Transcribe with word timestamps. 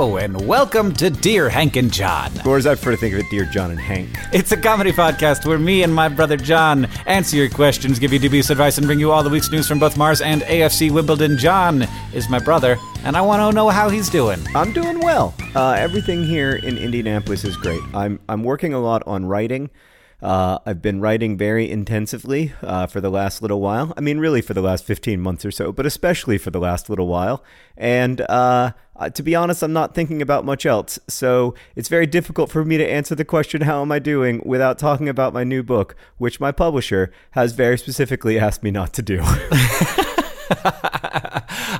Hello, 0.00 0.16
and 0.16 0.46
welcome 0.46 0.94
to 0.94 1.10
Dear 1.10 1.50
Hank 1.50 1.76
and 1.76 1.92
John. 1.92 2.32
Or 2.46 2.56
as 2.56 2.66
I 2.66 2.74
prefer 2.74 2.92
to 2.92 2.96
think 2.96 3.12
of 3.12 3.20
it, 3.20 3.26
Dear 3.30 3.44
John 3.44 3.70
and 3.70 3.78
Hank. 3.78 4.08
It's 4.32 4.50
a 4.50 4.56
comedy 4.56 4.92
podcast 4.92 5.44
where 5.44 5.58
me 5.58 5.82
and 5.82 5.94
my 5.94 6.08
brother 6.08 6.38
John 6.38 6.86
answer 7.04 7.36
your 7.36 7.50
questions, 7.50 7.98
give 7.98 8.10
you 8.10 8.18
dubious 8.18 8.48
advice, 8.48 8.78
and 8.78 8.86
bring 8.86 8.98
you 8.98 9.12
all 9.12 9.22
the 9.22 9.28
week's 9.28 9.50
news 9.50 9.68
from 9.68 9.78
both 9.78 9.98
Mars 9.98 10.22
and 10.22 10.40
AFC 10.40 10.90
Wimbledon. 10.90 11.36
John 11.36 11.86
is 12.14 12.30
my 12.30 12.38
brother, 12.38 12.78
and 13.04 13.14
I 13.14 13.20
want 13.20 13.42
to 13.42 13.54
know 13.54 13.68
how 13.68 13.90
he's 13.90 14.08
doing. 14.08 14.40
I'm 14.54 14.72
doing 14.72 15.00
well. 15.00 15.34
Uh, 15.54 15.72
everything 15.72 16.24
here 16.24 16.52
in 16.52 16.78
Indianapolis 16.78 17.44
is 17.44 17.58
great. 17.58 17.82
I'm 17.92 18.20
I'm 18.26 18.42
working 18.42 18.72
a 18.72 18.80
lot 18.80 19.02
on 19.06 19.26
writing. 19.26 19.68
Uh, 20.22 20.58
I've 20.66 20.82
been 20.82 21.00
writing 21.00 21.36
very 21.36 21.70
intensively 21.70 22.52
uh, 22.62 22.86
for 22.86 23.00
the 23.00 23.10
last 23.10 23.42
little 23.42 23.60
while. 23.60 23.94
I 23.96 24.00
mean, 24.00 24.18
really 24.18 24.40
for 24.40 24.54
the 24.54 24.60
last 24.60 24.84
15 24.84 25.20
months 25.20 25.44
or 25.44 25.50
so, 25.50 25.72
but 25.72 25.86
especially 25.86 26.38
for 26.38 26.50
the 26.50 26.60
last 26.60 26.90
little 26.90 27.06
while. 27.06 27.42
And 27.76 28.20
uh, 28.22 28.72
to 29.14 29.22
be 29.22 29.34
honest, 29.34 29.62
I'm 29.62 29.72
not 29.72 29.94
thinking 29.94 30.20
about 30.20 30.44
much 30.44 30.66
else. 30.66 30.98
So 31.08 31.54
it's 31.74 31.88
very 31.88 32.06
difficult 32.06 32.50
for 32.50 32.64
me 32.64 32.76
to 32.76 32.86
answer 32.86 33.14
the 33.14 33.24
question, 33.24 33.62
How 33.62 33.80
am 33.82 33.90
I 33.90 33.98
doing, 33.98 34.42
without 34.44 34.78
talking 34.78 35.08
about 35.08 35.32
my 35.32 35.44
new 35.44 35.62
book, 35.62 35.96
which 36.18 36.38
my 36.38 36.52
publisher 36.52 37.10
has 37.32 37.52
very 37.52 37.78
specifically 37.78 38.38
asked 38.38 38.62
me 38.62 38.70
not 38.70 38.92
to 38.94 39.02
do. 39.02 39.22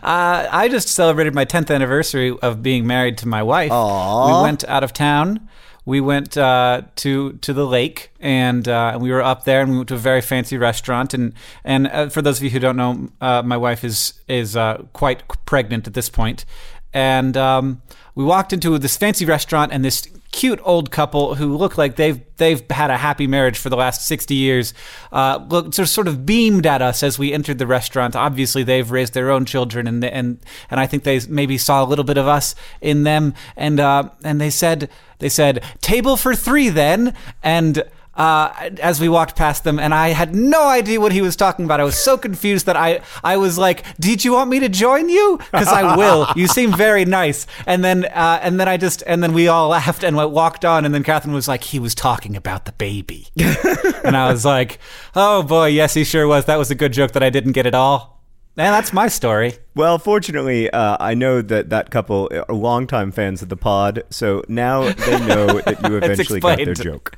Uh, 0.03 0.49
I 0.51 0.69
just 0.69 0.89
celebrated 0.89 1.35
my 1.35 1.45
10th 1.45 1.73
anniversary 1.73 2.37
of 2.43 2.63
being 2.63 2.87
married 2.87 3.19
to 3.19 3.29
my 3.29 3.43
wife. 3.43 3.71
Aww. 3.71 4.27
We 4.27 4.43
went 4.43 4.65
out 4.65 4.83
of 4.83 4.93
town. 4.93 5.49
We 5.91 6.01
went 6.01 6.37
uh, 6.37 6.83
to 7.03 7.33
to 7.33 7.53
the 7.53 7.67
lake, 7.67 8.13
and 8.21 8.69
uh, 8.69 8.97
we 9.01 9.11
were 9.11 9.25
up 9.25 9.43
there, 9.43 9.61
and 9.61 9.73
we 9.73 9.77
went 9.77 9.89
to 9.89 9.97
a 9.97 9.99
very 9.99 10.21
fancy 10.21 10.57
restaurant. 10.57 11.15
And 11.15 11.33
and 11.65 11.89
uh, 11.89 12.09
for 12.11 12.23
those 12.23 12.39
of 12.39 12.45
you 12.45 12.51
who 12.51 12.61
don't 12.61 12.77
know, 12.77 13.09
uh, 13.21 13.43
my 13.43 13.57
wife 13.57 13.83
is 13.83 14.15
is 14.29 14.55
uh, 14.55 14.85
quite 14.93 15.25
pregnant 15.47 15.89
at 15.89 15.95
this 15.95 16.09
point, 16.09 16.45
and 16.93 17.37
um, 17.37 17.83
we 18.15 18.25
walked 18.25 18.53
into 18.53 18.77
this 18.79 18.97
fancy 18.97 19.25
restaurant, 19.25 19.73
and 19.73 19.85
this 19.85 20.09
cute 20.33 20.61
old 20.63 20.91
couple 20.91 21.35
who 21.35 21.57
look 21.57 21.77
like 21.77 21.97
they've 21.97 22.21
they've 22.37 22.63
had 22.71 22.91
a 22.91 22.97
happy 22.97 23.27
marriage 23.27 23.59
for 23.59 23.69
the 23.69 23.77
last 23.77 24.07
60 24.07 24.35
years 24.35 24.73
uh, 25.13 25.45
look 25.49 25.75
sort 25.75 26.07
of 26.07 26.25
beamed 26.25 26.67
at 26.67 26.81
us 26.81 27.03
as 27.03 27.19
we 27.19 27.33
entered 27.33 27.59
the 27.59 27.67
restaurant. 27.67 28.15
Obviously 28.15 28.63
they've 28.63 28.91
raised 28.91 29.13
their 29.13 29.31
own 29.31 29.45
children 29.45 29.87
and 29.87 30.05
and 30.05 30.39
and 30.71 30.79
I 30.81 30.87
think 30.87 31.03
they 31.03 31.21
maybe 31.29 31.59
saw 31.59 31.83
a 31.83 31.87
little 31.87 32.05
bit 32.05 32.17
of 32.17 32.29
us 32.29 32.55
in 32.81 33.03
them. 33.03 33.35
And 33.57 33.81
uh, 33.81 34.11
and 34.23 34.41
they 34.41 34.51
said 34.51 34.89
they 35.19 35.29
said 35.29 35.65
table 35.81 36.17
for 36.17 36.35
3 36.35 36.69
then. 36.69 37.15
And 37.43 37.83
uh, 38.21 38.69
as 38.83 39.01
we 39.01 39.09
walked 39.09 39.35
past 39.35 39.65
them, 39.65 39.79
and 39.79 39.95
I 39.95 40.09
had 40.09 40.35
no 40.35 40.69
idea 40.69 41.01
what 41.01 41.11
he 41.11 41.23
was 41.23 41.37
talking 41.37 41.65
about. 41.65 41.81
I 41.81 41.85
was 41.85 41.97
so 41.97 42.19
confused 42.19 42.67
that 42.67 42.77
I, 42.77 43.01
I 43.25 43.39
was 43.39 43.57
like, 43.57 43.83
"Did 43.99 44.27
you 44.27 44.35
want 44.35 44.51
me 44.51 44.61
to 44.61 44.69
join 44.69 45.09
you? 45.09 45.39
Because 45.51 45.69
I 45.69 45.97
will. 45.97 46.27
You 46.37 46.47
seem 46.47 46.71
very 46.77 47.07
nice." 47.07 47.47
And 47.65 47.83
then, 47.83 48.05
uh, 48.05 48.39
and 48.43 48.61
then 48.61 48.69
I 48.69 48.77
just, 48.77 49.03
and 49.07 49.23
then 49.23 49.33
we 49.33 49.49
all 49.49 49.69
laughed 49.69 50.05
and 50.05 50.17
walked 50.17 50.67
on. 50.67 50.85
And 50.85 50.95
then 50.95 51.03
Catherine 51.03 51.33
was 51.33 51.49
like, 51.49 51.65
"He 51.65 51.79
was 51.79 51.95
talking 51.95 52.37
about 52.37 52.67
the 52.67 52.73
baby," 52.73 53.29
and 54.05 54.15
I 54.15 54.31
was 54.31 54.45
like, 54.45 54.81
"Oh 55.15 55.43
boy, 55.43 55.69
yes, 55.69 55.95
he 55.95 56.05
sure 56.05 56.29
was. 56.29 56.45
That 56.45 56.59
was 56.59 56.71
a 56.71 56.75
good 56.75 56.93
joke 56.93 57.13
that 57.13 57.23
I 57.23 57.31
didn't 57.31 57.53
get 57.53 57.65
at 57.65 57.75
all." 57.75 58.21
And 58.59 58.75
that's 58.75 58.93
my 58.93 59.09
story. 59.09 59.55
Well, 59.75 59.99
fortunately, 59.99 60.69
uh, 60.69 60.99
I 61.01 61.15
know 61.15 61.41
that 61.41 61.71
that 61.71 61.91
couple 61.91 62.29
are 62.33 62.55
longtime 62.55 63.13
fans 63.13 63.41
of 63.41 63.49
the 63.49 63.57
pod, 63.57 64.03
so 64.11 64.45
now 64.47 64.93
they 64.93 65.27
know 65.27 65.63
that 65.63 65.89
you 65.89 65.97
eventually 66.03 66.41
got 66.41 66.59
their 66.59 66.75
joke. 66.75 67.17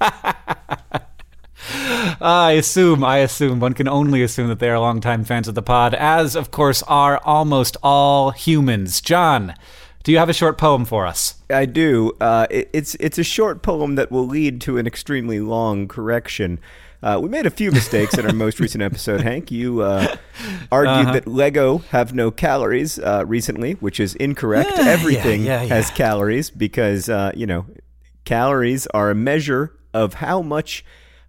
I 2.22 2.52
assume, 2.52 3.04
I 3.04 3.18
assume, 3.18 3.60
one 3.60 3.74
can 3.74 3.86
only 3.88 4.22
assume 4.22 4.48
that 4.48 4.58
they 4.58 4.68
are 4.70 4.78
longtime 4.78 5.24
fans 5.24 5.46
of 5.48 5.54
the 5.54 5.62
pod, 5.62 5.94
as 5.94 6.34
of 6.34 6.50
course 6.50 6.82
are 6.84 7.18
almost 7.24 7.76
all 7.82 8.30
humans. 8.30 9.00
John, 9.00 9.54
do 10.02 10.10
you 10.12 10.18
have 10.18 10.28
a 10.28 10.32
short 10.34 10.58
poem 10.58 10.84
for 10.84 11.06
us? 11.06 11.34
I 11.50 11.66
do. 11.66 12.12
Uh, 12.20 12.46
it, 12.50 12.70
it's 12.72 12.94
it's 12.96 13.18
a 13.18 13.24
short 13.24 13.62
poem 13.62 13.94
that 13.96 14.10
will 14.10 14.26
lead 14.26 14.60
to 14.62 14.78
an 14.78 14.86
extremely 14.86 15.40
long 15.40 15.86
correction. 15.88 16.58
Uh, 17.02 17.18
we 17.22 17.28
made 17.30 17.46
a 17.46 17.50
few 17.50 17.70
mistakes 17.72 18.18
in 18.18 18.26
our 18.26 18.32
most 18.32 18.60
recent 18.60 18.82
episode, 18.82 19.20
Hank. 19.22 19.50
You 19.50 19.80
uh, 19.82 20.16
argued 20.72 20.94
Uh-huh. 21.06 21.12
that 21.14 21.26
Lego 21.26 21.78
have 21.90 22.12
no 22.14 22.30
calories 22.30 22.98
uh, 22.98 23.24
recently, 23.26 23.72
which 23.74 23.98
is 24.00 24.14
incorrect. 24.16 24.70
Yeah, 24.76 24.84
Everything 24.88 25.42
yeah, 25.44 25.62
yeah, 25.62 25.68
has 25.74 25.90
calories 25.90 26.50
because 26.50 27.08
uh, 27.08 27.32
you 27.34 27.46
know 27.46 27.66
calories 28.24 28.86
are 28.88 29.10
a 29.10 29.14
measure 29.14 29.74
of 29.92 30.14
how 30.14 30.42
much 30.42 30.84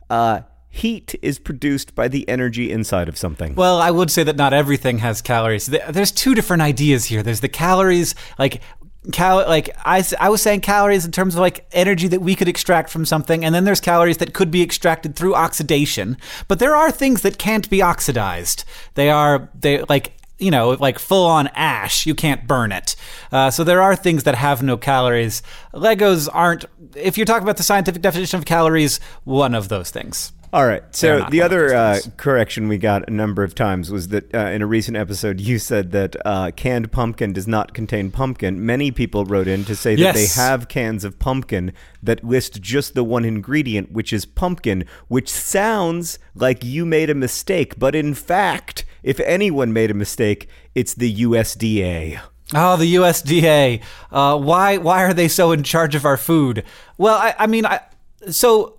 uh, 0.09 0.41
heat 0.69 1.15
is 1.21 1.37
produced 1.37 1.93
by 1.95 2.07
the 2.07 2.27
energy 2.29 2.71
inside 2.71 3.09
of 3.09 3.17
something. 3.17 3.55
Well, 3.55 3.79
I 3.79 3.91
would 3.91 4.09
say 4.09 4.23
that 4.23 4.37
not 4.37 4.53
everything 4.53 4.99
has 4.99 5.21
calories. 5.21 5.65
There's 5.65 6.11
two 6.11 6.33
different 6.33 6.61
ideas 6.61 7.05
here. 7.05 7.21
There's 7.21 7.41
the 7.41 7.49
calories, 7.49 8.15
like 8.39 8.61
cal, 9.11 9.37
like 9.47 9.69
I 9.83 10.29
was 10.29 10.41
saying 10.41 10.61
calories 10.61 11.05
in 11.05 11.11
terms 11.11 11.35
of 11.35 11.41
like 11.41 11.65
energy 11.71 12.07
that 12.07 12.21
we 12.21 12.35
could 12.35 12.47
extract 12.47 12.89
from 12.89 13.05
something, 13.05 13.43
and 13.43 13.53
then 13.53 13.65
there's 13.65 13.81
calories 13.81 14.17
that 14.17 14.33
could 14.33 14.51
be 14.51 14.61
extracted 14.61 15.15
through 15.15 15.35
oxidation. 15.35 16.17
But 16.47 16.59
there 16.59 16.75
are 16.75 16.91
things 16.91 17.21
that 17.23 17.37
can't 17.37 17.69
be 17.69 17.81
oxidized. 17.81 18.63
They 18.93 19.09
are 19.09 19.49
they 19.59 19.81
like 19.83 20.13
you 20.41 20.51
know, 20.51 20.71
like 20.71 20.99
full 20.99 21.25
on 21.25 21.47
ash. 21.49 22.05
You 22.05 22.15
can't 22.15 22.47
burn 22.47 22.71
it. 22.71 22.95
Uh, 23.31 23.51
so 23.51 23.63
there 23.63 23.81
are 23.81 23.95
things 23.95 24.23
that 24.23 24.35
have 24.35 24.63
no 24.63 24.75
calories. 24.75 25.43
Legos 25.73 26.27
aren't, 26.31 26.65
if 26.95 27.17
you're 27.17 27.25
talking 27.25 27.43
about 27.43 27.57
the 27.57 27.63
scientific 27.63 28.01
definition 28.01 28.39
of 28.39 28.45
calories, 28.45 28.99
one 29.23 29.53
of 29.53 29.69
those 29.69 29.91
things. 29.91 30.33
All 30.53 30.65
right. 30.67 30.83
So 30.93 31.25
the 31.29 31.41
other 31.41 31.73
uh, 31.73 31.99
correction 32.17 32.67
we 32.67 32.77
got 32.77 33.07
a 33.07 33.11
number 33.11 33.41
of 33.41 33.55
times 33.55 33.89
was 33.89 34.09
that 34.09 34.35
uh, 34.35 34.39
in 34.47 34.61
a 34.61 34.67
recent 34.67 34.97
episode 34.97 35.39
you 35.39 35.57
said 35.57 35.91
that 35.93 36.15
uh, 36.25 36.51
canned 36.51 36.91
pumpkin 36.91 37.31
does 37.31 37.47
not 37.47 37.73
contain 37.73 38.11
pumpkin. 38.11 38.65
Many 38.65 38.91
people 38.91 39.23
wrote 39.23 39.47
in 39.47 39.63
to 39.63 39.75
say 39.77 39.95
that 39.95 40.01
Yes. 40.01 40.15
they 40.35 40.41
have 40.41 40.67
cans 40.67 41.05
of 41.05 41.19
pumpkin 41.19 41.71
that 42.03 42.21
list 42.25 42.61
just 42.61 42.95
the 42.95 43.03
one 43.03 43.23
ingredient, 43.23 43.93
which 43.93 44.11
is 44.11 44.25
pumpkin, 44.25 44.83
which 45.07 45.29
sounds 45.29 46.19
like 46.35 46.65
you 46.65 46.85
made 46.85 47.09
a 47.09 47.15
mistake, 47.15 47.79
but 47.79 47.95
in 47.95 48.13
fact, 48.13 48.83
if 49.03 49.21
anyone 49.21 49.71
made 49.71 49.89
a 49.89 49.93
mistake, 49.95 50.49
it's 50.75 50.93
the 50.93 51.15
USDA. 51.23 52.19
Oh, 52.53 52.75
the 52.75 52.95
USDA. 52.95 53.81
Uh, 54.11 54.37
why 54.37 54.75
why 54.75 55.03
are 55.05 55.13
they 55.13 55.29
so 55.29 55.53
in 55.53 55.63
charge 55.63 55.95
of 55.95 56.03
our 56.03 56.17
food? 56.17 56.65
Well, 56.97 57.15
I, 57.15 57.33
I 57.39 57.47
mean, 57.47 57.65
I, 57.65 57.79
so 58.29 58.77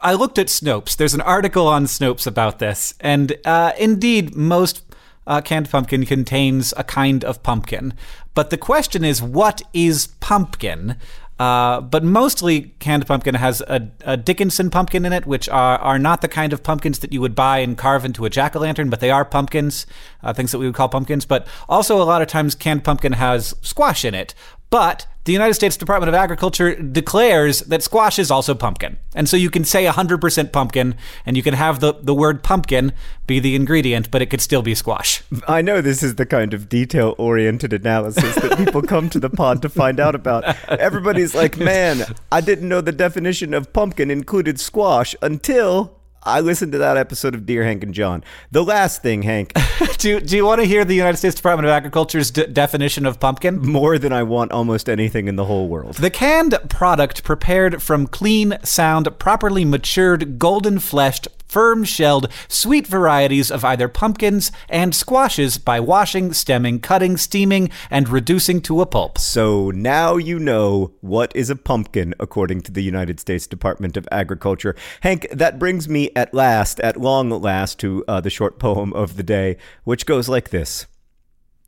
I 0.00 0.14
looked 0.14 0.38
at 0.38 0.46
Snopes. 0.48 0.96
There's 0.96 1.14
an 1.14 1.20
article 1.20 1.66
on 1.66 1.86
Snopes 1.86 2.26
about 2.26 2.58
this, 2.58 2.94
and 3.00 3.36
uh, 3.44 3.72
indeed, 3.78 4.34
most 4.34 4.82
uh, 5.26 5.40
canned 5.40 5.70
pumpkin 5.70 6.04
contains 6.04 6.74
a 6.76 6.84
kind 6.84 7.24
of 7.24 7.42
pumpkin. 7.42 7.94
But 8.34 8.50
the 8.50 8.58
question 8.58 9.04
is, 9.04 9.22
what 9.22 9.62
is 9.72 10.08
pumpkin? 10.20 10.96
Uh, 11.38 11.80
but 11.80 12.04
mostly 12.04 12.74
canned 12.78 13.06
pumpkin 13.06 13.34
has 13.34 13.60
a, 13.62 13.90
a 14.02 14.16
Dickinson 14.16 14.70
pumpkin 14.70 15.04
in 15.04 15.12
it, 15.12 15.26
which 15.26 15.48
are, 15.48 15.78
are 15.78 15.98
not 15.98 16.20
the 16.20 16.28
kind 16.28 16.52
of 16.52 16.62
pumpkins 16.62 17.00
that 17.00 17.12
you 17.12 17.20
would 17.20 17.34
buy 17.34 17.58
and 17.58 17.76
carve 17.76 18.04
into 18.04 18.24
a 18.24 18.30
jack 18.30 18.54
o' 18.54 18.60
lantern, 18.60 18.88
but 18.88 19.00
they 19.00 19.10
are 19.10 19.24
pumpkins, 19.24 19.84
uh, 20.22 20.32
things 20.32 20.52
that 20.52 20.58
we 20.58 20.66
would 20.66 20.76
call 20.76 20.88
pumpkins. 20.88 21.26
But 21.26 21.46
also, 21.68 22.00
a 22.00 22.04
lot 22.04 22.22
of 22.22 22.28
times, 22.28 22.54
canned 22.54 22.84
pumpkin 22.84 23.14
has 23.14 23.54
squash 23.62 24.04
in 24.04 24.14
it. 24.14 24.34
But 24.74 25.06
the 25.22 25.32
United 25.32 25.54
States 25.54 25.76
Department 25.76 26.08
of 26.08 26.16
Agriculture 26.16 26.74
declares 26.74 27.60
that 27.60 27.80
squash 27.80 28.18
is 28.18 28.28
also 28.28 28.56
pumpkin. 28.56 28.98
And 29.14 29.28
so 29.28 29.36
you 29.36 29.48
can 29.48 29.62
say 29.62 29.84
100% 29.84 30.50
pumpkin, 30.50 30.96
and 31.24 31.36
you 31.36 31.44
can 31.44 31.54
have 31.54 31.78
the, 31.78 31.92
the 31.92 32.12
word 32.12 32.42
pumpkin 32.42 32.92
be 33.28 33.38
the 33.38 33.54
ingredient, 33.54 34.10
but 34.10 34.20
it 34.20 34.30
could 34.30 34.40
still 34.40 34.62
be 34.62 34.74
squash. 34.74 35.22
I 35.46 35.62
know 35.62 35.80
this 35.80 36.02
is 36.02 36.16
the 36.16 36.26
kind 36.26 36.52
of 36.52 36.68
detail 36.68 37.14
oriented 37.18 37.72
analysis 37.72 38.34
that 38.34 38.58
people 38.58 38.82
come 38.82 39.08
to 39.10 39.20
the 39.20 39.30
pod 39.30 39.62
to 39.62 39.68
find 39.68 40.00
out 40.00 40.16
about. 40.16 40.42
Everybody's 40.68 41.36
like, 41.36 41.56
man, 41.56 42.02
I 42.32 42.40
didn't 42.40 42.68
know 42.68 42.80
the 42.80 42.90
definition 42.90 43.54
of 43.54 43.72
pumpkin 43.72 44.10
included 44.10 44.58
squash 44.58 45.14
until 45.22 46.00
I 46.26 46.40
listened 46.40 46.72
to 46.72 46.78
that 46.78 46.96
episode 46.96 47.34
of 47.34 47.44
Dear 47.44 47.64
Hank 47.64 47.82
and 47.82 47.92
John. 47.92 48.24
The 48.50 48.64
last 48.64 49.02
thing, 49.02 49.22
Hank, 49.22 49.52
do, 49.98 50.20
do 50.20 50.36
you 50.36 50.46
want 50.46 50.60
to 50.60 50.66
hear 50.66 50.84
the 50.84 50.94
United 50.94 51.18
States 51.18 51.34
Department 51.34 51.66
of 51.66 51.72
Agriculture's 51.72 52.30
d- 52.30 52.46
definition 52.46 53.04
of 53.04 53.20
pumpkin? 53.20 53.58
more 53.58 53.98
than 53.98 54.12
I 54.12 54.22
want 54.22 54.52
almost 54.52 54.88
anything 54.88 55.28
in 55.28 55.36
the 55.36 55.44
whole 55.44 55.68
world. 55.68 55.96
The 55.96 56.10
canned 56.10 56.56
product 56.68 57.24
prepared 57.24 57.82
from 57.82 58.06
clean, 58.06 58.56
sound, 58.62 59.18
properly 59.18 59.64
matured, 59.64 60.38
golden 60.38 60.78
fleshed, 60.78 61.28
firm 61.54 61.84
shelled, 61.84 62.26
sweet 62.48 62.84
varieties 62.84 63.48
of 63.48 63.64
either 63.64 63.86
pumpkins 63.86 64.50
and 64.68 64.92
squashes 64.92 65.56
by 65.56 65.78
washing, 65.78 66.32
stemming, 66.32 66.80
cutting, 66.80 67.16
steaming, 67.16 67.70
and 67.92 68.08
reducing 68.08 68.60
to 68.60 68.80
a 68.80 68.86
pulp. 68.86 69.18
So 69.18 69.70
now 69.70 70.16
you 70.16 70.40
know 70.40 70.94
what 71.00 71.30
is 71.36 71.50
a 71.50 71.54
pumpkin, 71.54 72.12
according 72.18 72.62
to 72.62 72.72
the 72.72 72.82
United 72.82 73.20
States 73.20 73.46
Department 73.46 73.96
of 73.96 74.08
Agriculture. 74.10 74.74
Hank, 75.02 75.28
that 75.30 75.60
brings 75.60 75.88
me 75.88 76.10
at 76.16 76.34
last, 76.34 76.80
at 76.80 76.96
long 76.96 77.30
last, 77.30 77.78
to 77.78 78.04
uh, 78.08 78.20
the 78.20 78.30
short 78.30 78.58
poem 78.58 78.92
of 78.92 79.16
the 79.16 79.22
day, 79.22 79.56
which 79.84 80.06
goes 80.06 80.28
like 80.28 80.50
this 80.50 80.88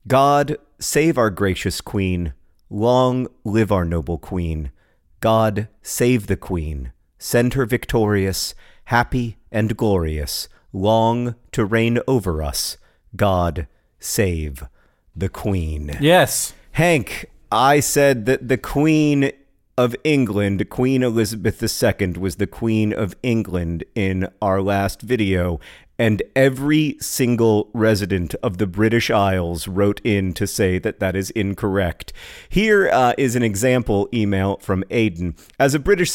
God, 0.05 0.56
save 0.81 1.17
our 1.17 1.31
gracious 1.31 1.81
queen. 1.81 2.35
Long 2.69 3.29
live 3.44 3.71
our 3.71 3.85
noble 3.85 4.19
queen. 4.19 4.73
God, 5.21 5.69
save 5.81 6.27
the 6.27 6.37
queen. 6.37 6.91
Send 7.19 7.55
her 7.55 7.67
victorious, 7.67 8.53
happy 8.87 9.37
and 9.56 9.75
glorious, 9.75 10.50
long 10.70 11.35
to 11.50 11.64
reign 11.64 11.99
over 12.06 12.43
us. 12.43 12.76
God, 13.17 13.67
save 13.99 14.64
the 15.17 15.31
queen. 15.31 15.97
Yes. 15.99 16.53
Hank, 16.73 17.31
I 17.50 17.81
said 17.81 18.26
that 18.26 18.49
the 18.49 18.58
Queen 18.58 19.32
of 19.79 19.97
England, 20.05 20.69
Queen 20.69 21.03
Elizabeth 21.03 21.62
II, 21.62 22.08
was 22.19 22.37
the 22.37 22.47
Queen 22.47 22.93
of 22.93 23.17
England 23.23 23.82
in 23.94 24.29
our 24.43 24.61
last 24.61 25.00
video, 25.00 25.59
and 25.99 26.23
every 26.35 26.99
single 27.00 27.70
resident 27.73 28.35
of 28.43 28.59
the 28.59 28.67
British 28.67 29.11
Isles 29.11 29.67
wrote 29.67 30.02
in 30.05 30.35
to 30.35 30.47
say 30.47 30.79
that 30.79 31.00
that 31.00 31.17
is 31.17 31.31
incorrect. 31.31 32.12
Here 32.50 32.91
uh, 32.93 33.14
is 33.17 33.35
an 33.35 33.43
example 33.43 34.06
email 34.12 34.59
from 34.59 34.85
Aiden. 34.91 35.38
As 35.59 35.75
a 35.75 35.79
British 35.79 36.11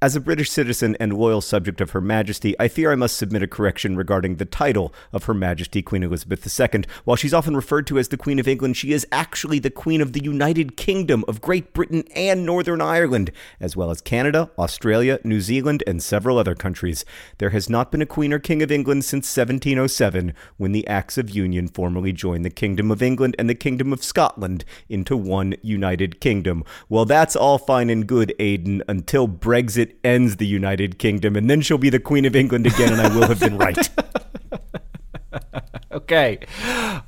as 0.00 0.14
a 0.14 0.20
British 0.20 0.48
citizen 0.48 0.96
and 1.00 1.12
loyal 1.12 1.40
subject 1.40 1.80
of 1.80 1.90
Her 1.90 2.00
Majesty, 2.00 2.54
I 2.60 2.68
fear 2.68 2.92
I 2.92 2.94
must 2.94 3.16
submit 3.16 3.42
a 3.42 3.48
correction 3.48 3.96
regarding 3.96 4.36
the 4.36 4.44
title 4.44 4.94
of 5.12 5.24
Her 5.24 5.34
Majesty 5.34 5.82
Queen 5.82 6.04
Elizabeth 6.04 6.46
II. 6.60 6.84
While 7.04 7.16
she's 7.16 7.34
often 7.34 7.56
referred 7.56 7.88
to 7.88 7.98
as 7.98 8.06
the 8.06 8.16
Queen 8.16 8.38
of 8.38 8.46
England, 8.46 8.76
she 8.76 8.92
is 8.92 9.04
actually 9.10 9.58
the 9.58 9.70
Queen 9.70 10.00
of 10.00 10.12
the 10.12 10.22
United 10.22 10.76
Kingdom 10.76 11.24
of 11.26 11.40
Great 11.40 11.72
Britain 11.72 12.04
and 12.14 12.46
Northern 12.46 12.80
Ireland, 12.80 13.32
as 13.58 13.76
well 13.76 13.90
as 13.90 14.00
Canada, 14.00 14.52
Australia, 14.56 15.18
New 15.24 15.40
Zealand, 15.40 15.82
and 15.84 16.00
several 16.00 16.38
other 16.38 16.54
countries. 16.54 17.04
There 17.38 17.50
has 17.50 17.68
not 17.68 17.90
been 17.90 18.02
a 18.02 18.06
Queen 18.06 18.32
or 18.32 18.38
King 18.38 18.62
of 18.62 18.70
England 18.70 19.04
since 19.04 19.36
1707, 19.36 20.32
when 20.58 20.70
the 20.70 20.86
Acts 20.86 21.18
of 21.18 21.28
Union 21.30 21.66
formally 21.66 22.12
joined 22.12 22.44
the 22.44 22.50
Kingdom 22.50 22.92
of 22.92 23.02
England 23.02 23.34
and 23.36 23.50
the 23.50 23.54
Kingdom 23.56 23.92
of 23.92 24.04
Scotland 24.04 24.64
into 24.88 25.16
one 25.16 25.56
United 25.60 26.20
Kingdom. 26.20 26.62
Well, 26.88 27.04
that's 27.04 27.34
all 27.34 27.58
fine 27.58 27.90
and 27.90 28.06
good, 28.06 28.32
Aiden, 28.38 28.80
until 28.86 29.26
Brexit 29.26 29.87
ends 30.04 30.36
the 30.36 30.46
United 30.46 30.98
Kingdom, 30.98 31.36
and 31.36 31.48
then 31.48 31.60
she'll 31.60 31.78
be 31.78 31.90
the 31.90 32.00
Queen 32.00 32.24
of 32.24 32.34
England 32.36 32.66
again, 32.66 32.92
and 32.92 33.00
I 33.00 33.14
will 33.14 33.28
have 33.28 33.40
been 33.40 33.58
right. 33.58 33.88
okay. 35.92 36.38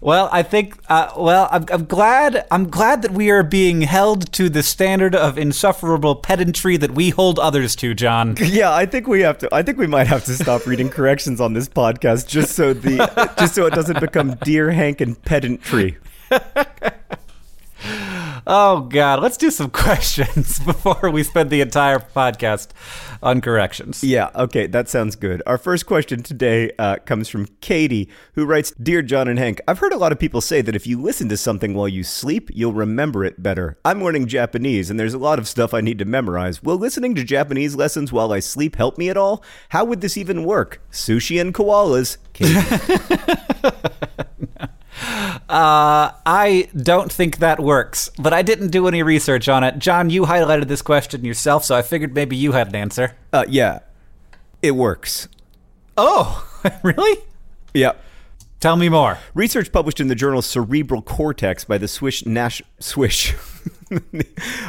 Well, 0.00 0.28
I 0.32 0.42
think. 0.42 0.76
Uh, 0.88 1.12
well, 1.16 1.48
I'm, 1.50 1.64
I'm, 1.70 1.84
glad. 1.84 2.46
I'm 2.50 2.68
glad 2.70 3.02
that 3.02 3.12
we 3.12 3.30
are 3.30 3.42
being 3.42 3.82
held 3.82 4.32
to 4.32 4.48
the 4.48 4.62
standard 4.62 5.14
of 5.14 5.38
insufferable 5.38 6.16
pedantry 6.16 6.76
that 6.78 6.92
we 6.92 7.10
hold 7.10 7.38
others 7.38 7.76
to, 7.76 7.94
John. 7.94 8.36
Yeah, 8.50 8.74
I 8.74 8.84
think 8.84 9.06
we 9.06 9.20
have 9.20 9.38
to. 9.38 9.48
I 9.52 9.62
think 9.62 9.78
we 9.78 9.86
might 9.86 10.06
have 10.08 10.24
to 10.24 10.34
stop 10.34 10.66
reading 10.66 10.88
corrections 10.98 11.40
on 11.40 11.52
this 11.52 11.68
podcast 11.68 12.26
just 12.26 12.56
so 12.56 12.72
the 12.72 12.96
just 13.38 13.54
so 13.54 13.66
it 13.66 13.74
doesn't 13.74 14.00
become 14.00 14.34
dear 14.42 14.70
Hank 14.72 15.00
and 15.00 15.20
pedantry. 15.22 15.96
Oh 18.46 18.80
God, 18.80 19.22
let's 19.22 19.36
do 19.36 19.50
some 19.50 19.70
questions 19.70 20.58
before 20.60 21.10
we 21.10 21.22
spend 21.22 21.50
the 21.50 21.60
entire 21.60 21.98
podcast 21.98 22.68
on 23.22 23.40
corrections. 23.40 24.02
Yeah, 24.02 24.30
okay, 24.34 24.66
that 24.68 24.88
sounds 24.88 25.16
good. 25.16 25.42
Our 25.46 25.58
first 25.58 25.86
question 25.86 26.22
today 26.22 26.72
uh, 26.78 26.96
comes 27.04 27.28
from 27.28 27.46
Katie, 27.60 28.08
who 28.34 28.46
writes, 28.46 28.72
"Dear 28.82 29.02
John 29.02 29.28
and 29.28 29.38
Hank, 29.38 29.60
I've 29.68 29.78
heard 29.78 29.92
a 29.92 29.98
lot 29.98 30.12
of 30.12 30.18
people 30.18 30.40
say 30.40 30.60
that 30.62 30.76
if 30.76 30.86
you 30.86 31.00
listen 31.00 31.28
to 31.28 31.36
something 31.36 31.74
while 31.74 31.88
you 31.88 32.02
sleep, 32.02 32.50
you'll 32.54 32.72
remember 32.72 33.24
it 33.24 33.42
better. 33.42 33.78
I'm 33.84 34.02
learning 34.02 34.26
Japanese, 34.26 34.90
and 34.90 34.98
there's 34.98 35.14
a 35.14 35.18
lot 35.18 35.38
of 35.38 35.48
stuff 35.48 35.74
I 35.74 35.80
need 35.80 35.98
to 35.98 36.04
memorize. 36.04 36.62
Will 36.62 36.76
listening 36.76 37.14
to 37.16 37.24
Japanese 37.24 37.76
lessons 37.76 38.12
while 38.12 38.32
I 38.32 38.40
sleep 38.40 38.76
help 38.76 38.98
me 38.98 39.10
at 39.10 39.16
all? 39.16 39.42
How 39.70 39.84
would 39.84 40.00
this 40.00 40.16
even 40.16 40.44
work? 40.44 40.80
Sushi 40.90 41.40
and 41.40 41.54
koalas." 41.54 42.16
Uh, 45.00 46.12
I 46.26 46.68
don't 46.76 47.10
think 47.10 47.38
that 47.38 47.58
works, 47.58 48.10
but 48.18 48.32
I 48.32 48.42
didn't 48.42 48.68
do 48.68 48.86
any 48.86 49.02
research 49.02 49.48
on 49.48 49.64
it. 49.64 49.78
John, 49.78 50.10
you 50.10 50.22
highlighted 50.22 50.68
this 50.68 50.82
question 50.82 51.24
yourself, 51.24 51.64
so 51.64 51.74
I 51.74 51.82
figured 51.82 52.14
maybe 52.14 52.36
you 52.36 52.52
had 52.52 52.68
an 52.68 52.76
answer. 52.76 53.16
Uh, 53.32 53.44
yeah, 53.48 53.80
it 54.62 54.72
works. 54.72 55.28
Oh, 55.96 56.46
really? 56.82 57.18
Yeah. 57.74 57.92
Tell 58.60 58.76
me 58.76 58.90
more. 58.90 59.18
Research 59.32 59.72
published 59.72 60.00
in 60.00 60.08
the 60.08 60.14
journal 60.14 60.42
Cerebral 60.42 61.00
Cortex 61.00 61.64
by 61.64 61.78
the 61.78 61.88
Swiss 61.88 62.26
Nash 62.26 62.60
Swish. 62.78 63.34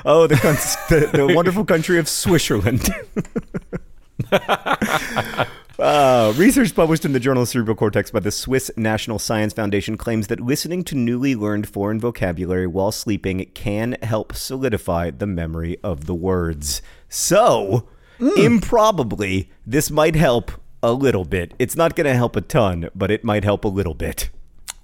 oh, 0.05 0.27
the, 0.27 0.35
the, 0.89 1.09
the 1.11 1.33
wonderful 1.35 1.65
country 1.65 1.99
of 1.99 2.07
Switzerland. 2.07 2.89
Uh, 5.79 6.33
research 6.35 6.75
published 6.75 7.05
in 7.05 7.13
the 7.13 7.19
journal 7.19 7.45
Cerebral 7.45 7.75
Cortex 7.75 8.11
by 8.11 8.19
the 8.19 8.31
Swiss 8.31 8.69
National 8.75 9.17
Science 9.17 9.53
Foundation 9.53 9.97
claims 9.97 10.27
that 10.27 10.39
listening 10.39 10.83
to 10.83 10.95
newly 10.95 11.33
learned 11.35 11.67
foreign 11.67 11.99
vocabulary 11.99 12.67
while 12.67 12.91
sleeping 12.91 13.49
can 13.53 13.97
help 14.03 14.35
solidify 14.35 15.11
the 15.11 15.25
memory 15.25 15.77
of 15.83 16.05
the 16.05 16.13
words. 16.13 16.81
So, 17.09 17.87
mm. 18.19 18.37
improbably, 18.37 19.49
this 19.65 19.89
might 19.89 20.15
help 20.15 20.51
a 20.83 20.93
little 20.93 21.25
bit. 21.25 21.53
It's 21.57 21.75
not 21.75 21.95
going 21.95 22.05
to 22.05 22.15
help 22.15 22.35
a 22.35 22.41
ton, 22.41 22.89
but 22.93 23.09
it 23.09 23.23
might 23.23 23.43
help 23.43 23.65
a 23.65 23.69
little 23.69 23.95
bit. 23.95 24.29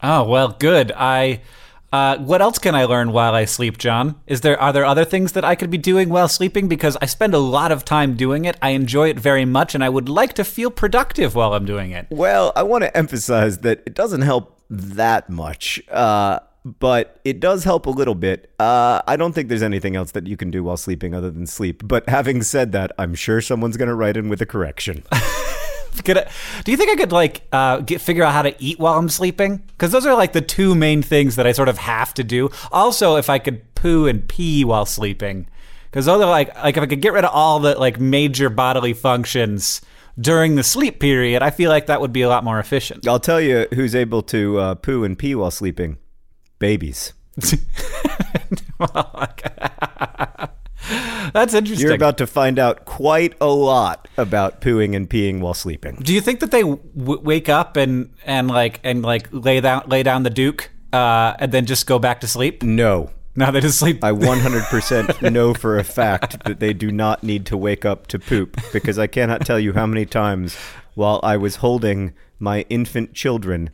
Oh, 0.02 0.24
well, 0.24 0.50
good. 0.60 0.92
I 0.96 1.42
uh, 1.92 2.18
what 2.18 2.42
else 2.42 2.60
can 2.60 2.76
I 2.76 2.86
learn 2.86 3.12
while 3.12 3.34
I 3.34 3.46
sleep, 3.46 3.78
John? 3.78 4.20
Is 4.28 4.42
there 4.42 4.60
are 4.60 4.74
there 4.74 4.86
other 4.86 5.06
things 5.06 5.32
that 5.34 5.46
I 5.46 5.56
could 5.56 5.70
be 5.70 5.78
doing 5.78 6.10
while 6.10 6.28
sleeping? 6.28 6.68
Because 6.68 6.98
I 7.02 7.06
spend 7.06 7.34
a 7.34 7.40
lot 7.40 7.72
of 7.72 7.86
time 7.86 8.16
doing 8.16 8.46
it. 8.46 8.58
I 8.62 8.72
enjoy 8.72 9.10
it 9.10 9.20
very 9.20 9.46
much, 9.46 9.74
and 9.74 9.84
I 9.84 9.90
would 9.90 10.10
like 10.10 10.34
to 10.34 10.44
feel 10.44 10.70
productive 10.70 11.36
while 11.36 11.54
I'm 11.54 11.66
doing 11.66 11.92
it. 11.92 12.08
Well, 12.10 12.52
I 12.56 12.64
want 12.64 12.84
to 12.84 12.96
emphasize 12.96 13.60
that 13.60 13.84
it 13.86 13.94
doesn't 13.94 14.22
help 14.22 14.62
that 14.70 15.30
much. 15.30 15.82
Uh, 15.90 16.40
but 16.80 17.22
it 17.24 17.40
does 17.40 17.64
help 17.64 17.86
a 17.86 17.90
little 17.90 18.16
bit. 18.16 18.52
Uh, 18.60 19.02
I 19.08 19.16
don't 19.16 19.34
think 19.34 19.48
there's 19.48 19.64
anything 19.64 19.96
else 19.96 20.12
that 20.12 20.28
you 20.28 20.36
can 20.36 20.52
do 20.52 20.64
while 20.66 20.76
sleeping 20.76 21.14
other 21.14 21.32
than 21.32 21.48
sleep. 21.48 21.88
But 21.88 22.10
having 22.10 22.44
said 22.44 22.74
that, 22.74 22.92
I'm 22.98 23.16
sure 23.16 23.40
someone's 23.40 23.78
going 23.78 23.88
to 23.88 23.96
write 23.96 24.18
in 24.18 24.28
with 24.28 24.42
a 24.42 24.46
correction. 24.46 25.04
Could 26.04 26.18
I, 26.20 26.30
do 26.64 26.72
you 26.72 26.78
think 26.78 26.92
I 26.92 26.96
could 26.96 27.12
like 27.12 27.48
uh, 27.52 27.80
get, 27.80 28.02
figure 28.02 28.24
out 28.24 28.34
how 28.34 28.42
to 28.42 28.56
eat 28.62 28.80
while 28.80 28.98
I'm 28.98 29.10
sleeping? 29.10 29.58
Because 29.58 29.92
those 29.92 30.06
are 30.06 30.16
like 30.16 30.34
the 30.34 30.42
two 30.42 30.76
main 30.76 31.02
things 31.02 31.36
that 31.36 31.48
I 31.48 31.52
sort 31.52 31.70
of 31.70 31.78
have 31.78 32.14
to 32.16 32.24
do. 32.24 32.50
Also, 32.72 33.16
if 33.16 33.30
I 33.30 33.40
could 33.40 33.76
poo 33.76 34.08
and 34.08 34.28
pee 34.28 34.64
while 34.64 34.86
sleeping, 34.86 35.48
because 35.86 36.06
those 36.06 36.22
are 36.22 36.30
like 36.30 36.56
like 36.56 36.78
if 36.78 36.84
I 36.84 36.88
could 36.88 37.02
get 37.02 37.14
rid 37.14 37.26
of 37.26 37.32
all 37.34 37.60
the 37.60 37.76
like 37.76 38.00
major 38.00 38.50
bodily 38.50 38.94
functions 38.94 39.82
during 40.20 40.56
the 40.56 40.64
sleep 40.64 41.00
period, 41.00 41.42
I 41.42 41.52
feel 41.52 41.70
like 41.70 41.88
that 41.88 42.02
would 42.02 42.14
be 42.14 42.22
a 42.22 42.30
lot 42.30 42.44
more 42.44 42.60
efficient. 42.60 43.08
I'll 43.08 43.20
tell 43.20 43.42
you 43.42 43.68
who's 43.74 43.96
able 43.96 44.22
to 44.24 44.60
uh, 44.60 44.76
poo 44.76 45.04
and 45.04 45.18
pee 45.18 45.36
while 45.36 45.52
sleeping: 45.52 45.98
babies. 46.60 47.14
That's 51.34 51.54
interesting. 51.54 51.86
You're 51.86 51.96
about 51.96 52.18
to 52.20 52.28
find 52.28 52.60
out 52.60 52.86
quite 52.86 53.36
a 53.42 53.48
lot 53.48 54.08
about 54.18 54.62
pooing 54.62 54.96
and 54.96 55.10
peeing 55.10 55.40
while 55.40 55.54
sleeping. 55.54 55.96
Do 56.02 56.14
you 56.14 56.22
think 56.22 56.40
that 56.40 56.52
they 56.52 56.62
w- 56.62 57.22
wake 57.22 57.50
up 57.50 57.78
and 57.78 58.14
and 58.26 58.48
like 58.48 58.80
and 58.84 59.02
like 59.04 59.28
lay 59.32 59.60
down 59.62 59.84
lay 59.88 60.04
down 60.04 60.24
the 60.24 60.30
duke 60.30 60.70
uh, 60.94 61.36
and 61.40 61.52
then 61.52 61.66
just 61.66 61.88
go 61.88 62.00
back 62.00 62.22
to 62.22 62.28
sleep? 62.28 62.64
No. 62.64 63.12
No, 63.36 63.52
they 63.52 63.62
just 63.62 63.78
sleep. 63.78 64.04
I 64.04 64.12
100% 64.14 65.32
know 65.32 65.54
for 65.54 65.78
a 65.78 65.84
fact 65.84 66.44
that 66.46 66.60
they 66.60 66.74
do 66.74 66.92
not 66.92 67.24
need 67.24 67.46
to 67.48 67.58
wake 67.58 67.86
up 67.86 68.08
to 68.08 68.18
poop 68.18 68.60
because 68.74 68.98
I 68.98 69.06
cannot 69.06 69.46
tell 69.46 69.60
you 69.60 69.74
how 69.74 69.86
many 69.86 70.08
times 70.08 70.58
while 70.96 71.20
I 71.22 71.38
was 71.38 71.58
holding 71.58 72.14
my 72.40 72.62
infant 72.70 73.14
children, 73.14 73.70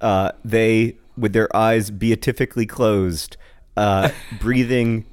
uh, 0.00 0.32
they, 0.42 0.96
with 1.18 1.34
their 1.34 1.54
eyes 1.54 1.90
beatifically 1.90 2.64
closed, 2.64 3.36
uh, 3.76 4.08
breathing 4.40 5.04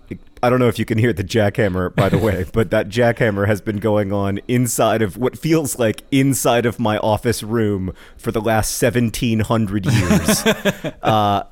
I 0.44 0.50
don't 0.50 0.60
know 0.60 0.68
if 0.68 0.80
you 0.80 0.86
can 0.86 0.98
hear 0.98 1.14
the 1.14 1.24
jackhammer, 1.24 1.94
by 1.94 2.10
the 2.10 2.18
way, 2.18 2.46
but 2.52 2.72
that 2.72 2.90
jackhammer 2.90 3.48
has 3.48 3.62
been 3.62 3.78
going 3.78 4.12
on 4.12 4.40
inside 4.48 5.02
of 5.02 5.16
what 5.18 5.38
feels 5.38 5.78
like 5.78 6.02
inside 6.12 6.66
of 6.66 6.80
my 6.80 6.98
office 6.98 7.44
room 7.44 7.94
for 8.18 8.32
the 8.32 8.42
last 8.42 8.82
1700 8.82 9.86
years. 9.86 10.46
uh, 11.04 11.44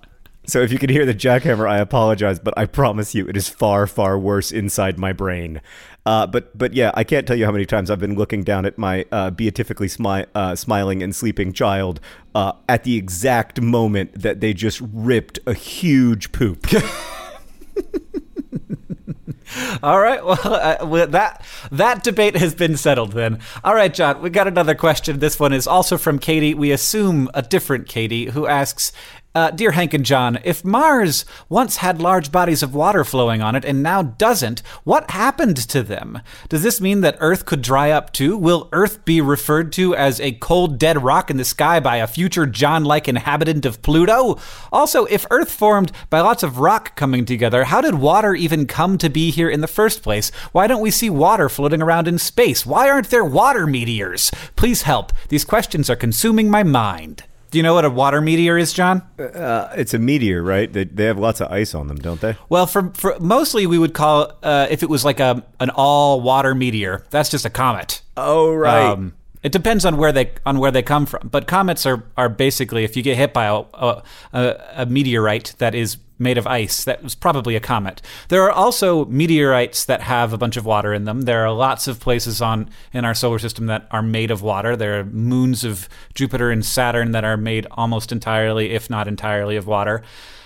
so 0.48 0.62
if 0.62 0.72
you 0.72 0.80
can 0.80 0.90
hear 0.90 1.06
the 1.06 1.14
jackhammer, 1.14 1.70
I 1.70 1.78
apologize, 1.78 2.40
but 2.40 2.58
I 2.58 2.66
promise 2.66 3.14
you 3.14 3.28
it 3.28 3.38
is 3.38 3.48
far, 3.48 3.86
far 3.86 4.18
worse 4.18 4.52
inside 4.52 4.98
my 4.98 5.14
brain. 5.14 5.62
Uh, 6.06 6.26
but 6.26 6.58
but 6.58 6.74
yeah, 6.74 6.90
I 6.96 7.04
can't 7.04 7.28
tell 7.28 7.36
you 7.36 7.46
how 7.46 7.52
many 7.52 7.68
times 7.68 7.92
I've 7.92 8.00
been 8.00 8.16
looking 8.16 8.44
down 8.44 8.66
at 8.66 8.80
my 8.80 9.06
uh, 9.12 9.30
beatifically 9.30 9.88
smi- 9.88 10.26
uh, 10.34 10.56
smiling 10.56 11.04
and 11.04 11.16
sleeping 11.16 11.54
child 11.54 12.00
uh, 12.34 12.54
at 12.68 12.84
the 12.84 12.98
exact 12.98 13.62
moment 13.62 14.20
that 14.20 14.40
they 14.40 14.54
just 14.56 14.82
ripped 14.82 15.38
a 15.46 15.54
huge 15.54 16.32
poop. 16.32 16.66
All 19.82 20.00
right. 20.00 20.24
Well, 20.24 20.40
uh, 20.44 21.06
that 21.08 21.44
that 21.72 22.04
debate 22.04 22.36
has 22.36 22.54
been 22.54 22.78
settled 22.78 23.14
then. 23.14 23.40
All 23.64 23.76
right, 23.76 23.94
John. 23.94 24.22
We 24.22 24.30
got 24.30 24.48
another 24.48 24.76
question. 24.76 25.20
This 25.20 25.40
one 25.40 25.54
is 25.54 25.68
also 25.68 25.98
from 25.98 26.20
Katie. 26.20 26.54
We 26.54 26.72
assume 26.72 27.30
a 27.34 27.42
different 27.42 27.88
Katie 27.88 28.26
who 28.26 28.48
asks, 28.48 28.92
uh, 29.36 29.52
dear 29.52 29.72
Hank 29.72 29.94
and 29.94 30.06
John, 30.06 30.40
if 30.44 30.66
Mars 30.66 31.24
once 31.50 31.78
had 31.78 32.02
large 32.02 32.32
bodies 32.32 32.64
of 32.64 32.74
water 32.74 33.04
flowing 33.04 33.42
on 33.42 33.56
it 33.56 33.64
and 33.64 33.84
now 33.84 34.02
doesn't, 34.02 34.62
what 34.84 35.12
happened 35.12 35.58
to 35.70 35.84
them? 35.84 36.22
Does 36.50 36.64
this 36.64 36.82
mean 36.82 37.02
that 37.02 37.18
Earth 37.20 37.46
could 37.46 37.62
dry 37.62 37.92
up 37.92 38.12
too? 38.12 38.36
Will 38.36 38.70
Earth 38.72 39.06
be 39.06 39.22
referred 39.22 39.72
to 39.74 39.96
as 39.96 40.20
a 40.20 40.32
cold, 40.34 40.80
dead 40.80 41.04
rock 41.04 41.30
in 41.30 41.38
the 41.38 41.46
sky 41.46 41.80
by 41.80 41.98
a 41.98 42.08
future 42.08 42.48
John 42.48 42.84
like 42.84 43.08
inhabitant 43.08 43.66
of 43.66 43.84
Pluto? 43.84 44.40
Also, 44.72 45.06
if 45.06 45.28
Earth 45.30 45.52
formed 45.52 45.92
by 46.10 46.22
lots 46.22 46.42
of 46.42 46.58
rock 46.58 46.96
coming 46.96 47.24
together, 47.24 47.66
how 47.66 47.82
did 47.82 47.96
water 47.96 48.34
even 48.34 48.66
come 48.66 48.98
to 48.98 49.10
be 49.10 49.30
here 49.30 49.50
in 49.50 49.62
the 49.62 49.68
first 49.68 50.02
place? 50.02 50.32
Why 50.54 50.66
don't 50.66 50.82
we 50.82 50.92
see 50.92 51.10
water 51.10 51.50
floating 51.50 51.84
around 51.84 52.08
in 52.08 52.18
space? 52.18 52.66
Why 52.66 52.90
aren't 52.90 53.12
there 53.12 53.26
water 53.26 53.68
meteors? 53.68 54.32
Please 54.56 54.82
help. 54.82 55.14
These 55.30 55.46
questions 55.46 55.88
are 55.90 55.96
consuming 55.96 56.50
my 56.50 56.64
mind. 56.64 57.26
Do 57.52 57.58
you 57.58 57.64
know 57.64 57.74
what 57.74 57.84
a 57.86 57.90
water 57.90 58.22
meteor 58.22 58.58
is, 58.58 58.74
John? 58.74 59.02
Uh, 59.18 59.74
it's 59.76 59.94
a 59.94 60.00
meteor, 60.00 60.44
right? 60.44 60.72
They, 60.72 60.84
they 60.84 61.06
have 61.06 61.18
lots 61.18 61.42
of 61.42 61.52
ice 61.52 61.74
on 61.74 61.88
them, 61.88 61.98
don't 61.98 62.22
they? 62.22 62.38
Well, 62.48 62.68
for, 62.68 62.92
for 62.94 63.18
mostly 63.20 63.66
we 63.66 63.80
would 63.80 63.94
call 63.94 64.32
uh, 64.44 64.68
if 64.70 64.84
it 64.84 64.90
was 64.90 65.04
like 65.04 65.20
a 65.20 65.44
an 65.60 65.72
all 65.72 66.22
water 66.22 66.54
meteor. 66.54 67.06
That's 67.10 67.30
just 67.30 67.46
a 67.46 67.50
comet. 67.50 68.02
Oh, 68.16 68.54
right. 68.54 68.92
Um, 68.92 69.14
it 69.42 69.52
depends 69.52 69.86
on 69.86 69.98
where 69.98 70.12
they 70.12 70.32
on 70.46 70.60
where 70.60 70.72
they 70.72 70.84
come 70.84 71.06
from, 71.06 71.30
but 71.30 71.48
comets 71.48 71.86
are 71.86 72.04
are 72.18 72.30
basically 72.30 72.84
if 72.84 72.98
you 72.98 73.04
get 73.04 73.18
hit 73.18 73.34
by 73.34 73.46
a, 73.46 74.02
a, 74.34 74.64
a 74.76 74.86
meteorite 74.86 75.56
that 75.60 75.74
is 75.74 75.98
made 76.20 76.38
of 76.38 76.46
ice, 76.46 76.84
that 76.84 77.02
was 77.02 77.16
probably 77.16 77.56
a 77.56 77.62
comet. 77.62 78.02
There 78.28 78.44
are 78.44 78.52
also 78.52 79.06
meteorites 79.06 79.86
that 79.86 80.02
have 80.02 80.34
a 80.34 80.38
bunch 80.38 80.58
of 80.58 80.66
water 80.66 80.94
in 80.94 81.06
them. 81.06 81.22
There 81.22 81.46
are 81.46 81.54
lots 81.54 81.88
of 81.88 82.02
places 82.02 82.42
on 82.42 82.70
in 82.92 83.06
our 83.06 83.14
solar 83.14 83.40
system 83.40 83.68
that 83.68 83.88
are 83.92 84.02
made 84.02 84.30
of 84.30 84.42
water. 84.42 84.76
There 84.76 85.00
are 85.00 85.06
moons 85.06 85.64
of 85.64 85.88
Jupiter 86.14 86.52
and 86.52 86.66
Saturn 86.66 87.12
that 87.12 87.24
are 87.24 87.38
made 87.38 87.66
almost 87.72 88.12
entirely, 88.12 88.72
if 88.72 88.90
not 88.90 89.08
entirely, 89.08 89.56
of 89.56 89.66
water. 89.66 90.04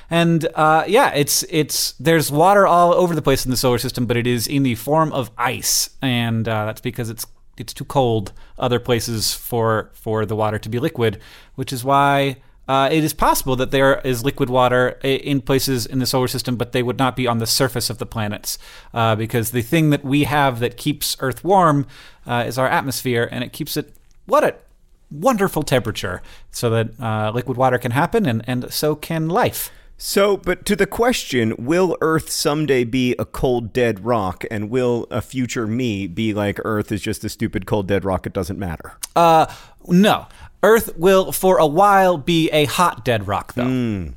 And 0.09 0.47
uh, 0.53 0.83
yeah, 0.88 1.12
it's 1.15 1.43
it's 1.50 1.93
there's 1.93 2.31
water 2.31 2.67
all 2.67 2.93
over 2.93 3.15
the 3.15 3.21
place 3.23 3.45
in 3.45 3.50
the 3.50 3.57
solar 3.57 3.79
system, 3.79 4.05
but 4.05 4.15
it 4.15 4.27
is 4.27 4.45
in 4.45 4.62
the 4.62 4.75
form 4.75 5.12
of 5.12 5.31
ice, 5.39 5.89
and 6.03 6.47
uh, 6.47 6.65
that's 6.65 6.81
because 6.81 7.09
it's 7.09 7.25
it's 7.57 7.74
too 7.74 7.86
cold 7.86 8.31
other 8.57 8.79
places 8.79 9.33
for 9.33 9.91
for 9.93 10.25
the 10.25 10.36
water 10.36 10.60
to 10.60 10.69
be 10.69 10.79
liquid, 10.79 11.19
which 11.55 11.74
is 11.74 11.83
why 11.83 12.38
uh, 12.67 12.88
it 12.91 13.03
is 13.03 13.13
possible 13.13 13.55
that 13.57 13.72
there 13.72 14.00
is 14.01 14.24
liquid 14.24 14.50
water 14.50 15.00
in 15.03 15.41
places 15.41 15.86
in 15.86 16.00
the 16.00 16.05
solar 16.05 16.27
system, 16.27 16.55
but 16.55 16.72
they 16.72 16.81
would 16.81 16.98
not 16.98 17.15
be 17.15 17.27
on 17.27 17.39
the 17.39 17.45
surface 17.45 17.89
of 17.89 17.98
the 17.98 18.05
planets 18.05 18.57
uh, 18.93 19.15
because 19.15 19.51
the 19.51 19.62
thing 19.62 19.89
that 19.89 20.03
we 20.03 20.24
have 20.24 20.60
that 20.60 20.77
keeps 20.77 21.17
Earth 21.19 21.43
warm 21.43 21.86
uh, 22.25 22.45
is 22.48 22.57
our 22.57 22.67
atmosphere, 22.67 23.27
and 23.31 23.43
it 23.43 23.51
keeps 23.51 23.75
it 23.75 23.93
what 24.25 24.43
a 24.43 24.55
wonderful 25.12 25.63
temperature, 25.63 26.22
so 26.51 26.69
that 26.69 27.00
uh, 27.00 27.31
liquid 27.31 27.57
water 27.57 27.77
can 27.77 27.91
happen, 27.91 28.25
and 28.25 28.43
and 28.48 28.72
so 28.72 28.95
can 28.95 29.27
life. 29.27 29.69
So, 29.97 30.38
but 30.38 30.65
to 30.65 30.75
the 30.75 30.88
question, 30.88 31.55
will 31.57 31.95
Earth 32.01 32.29
someday 32.29 32.83
be 32.83 33.15
a 33.17 33.25
cold, 33.25 33.71
dead 33.71 34.03
rock? 34.03 34.43
And 34.51 34.69
will 34.69 35.07
a 35.09 35.21
future 35.21 35.65
me 35.67 36.07
be 36.07 36.33
like 36.33 36.59
Earth 36.65 36.91
is 36.91 37.01
just 37.01 37.23
a 37.23 37.29
stupid, 37.29 37.65
cold, 37.65 37.88
dead 37.88 38.03
rock? 38.03 38.25
It 38.25 38.33
doesn't 38.33 38.59
matter. 38.59 38.93
Uh, 39.15 39.45
no. 39.88 40.27
Earth 40.62 40.97
will, 40.97 41.31
for 41.31 41.57
a 41.57 41.67
while, 41.67 42.17
be 42.17 42.50
a 42.51 42.65
hot, 42.65 43.05
dead 43.05 43.27
rock, 43.27 43.53
though. 43.53 43.63
Mm, 43.63 44.13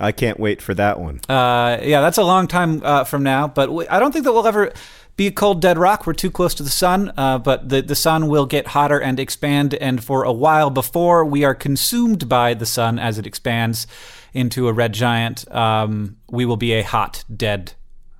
I 0.00 0.12
can't 0.12 0.40
wait 0.40 0.62
for 0.62 0.74
that 0.74 0.98
one. 0.98 1.20
Uh, 1.28 1.78
yeah, 1.82 2.00
that's 2.00 2.18
a 2.18 2.24
long 2.24 2.46
time 2.46 2.82
uh, 2.82 3.04
from 3.04 3.22
now, 3.22 3.46
but 3.46 3.70
I 3.90 3.98
don't 3.98 4.12
think 4.12 4.24
that 4.24 4.32
we'll 4.32 4.46
ever 4.46 4.72
be 5.16 5.26
a 5.26 5.30
cold, 5.30 5.60
dead 5.60 5.76
rock. 5.76 6.06
We're 6.06 6.14
too 6.14 6.30
close 6.30 6.54
to 6.54 6.62
the 6.62 6.70
sun, 6.70 7.12
uh, 7.18 7.38
but 7.38 7.68
the, 7.68 7.82
the 7.82 7.94
sun 7.94 8.28
will 8.28 8.46
get 8.46 8.68
hotter 8.68 8.98
and 8.98 9.20
expand, 9.20 9.74
and 9.74 10.02
for 10.02 10.24
a 10.24 10.32
while 10.32 10.70
before 10.70 11.24
we 11.24 11.44
are 11.44 11.54
consumed 11.54 12.26
by 12.28 12.54
the 12.54 12.64
sun 12.64 12.98
as 12.98 13.18
it 13.18 13.26
expands, 13.26 13.86
into 14.32 14.68
a 14.68 14.72
red 14.72 14.92
giant, 14.92 15.50
um, 15.54 16.16
we 16.30 16.44
will 16.44 16.56
be 16.56 16.72
a 16.72 16.82
hot, 16.82 17.24
dead, 17.34 17.72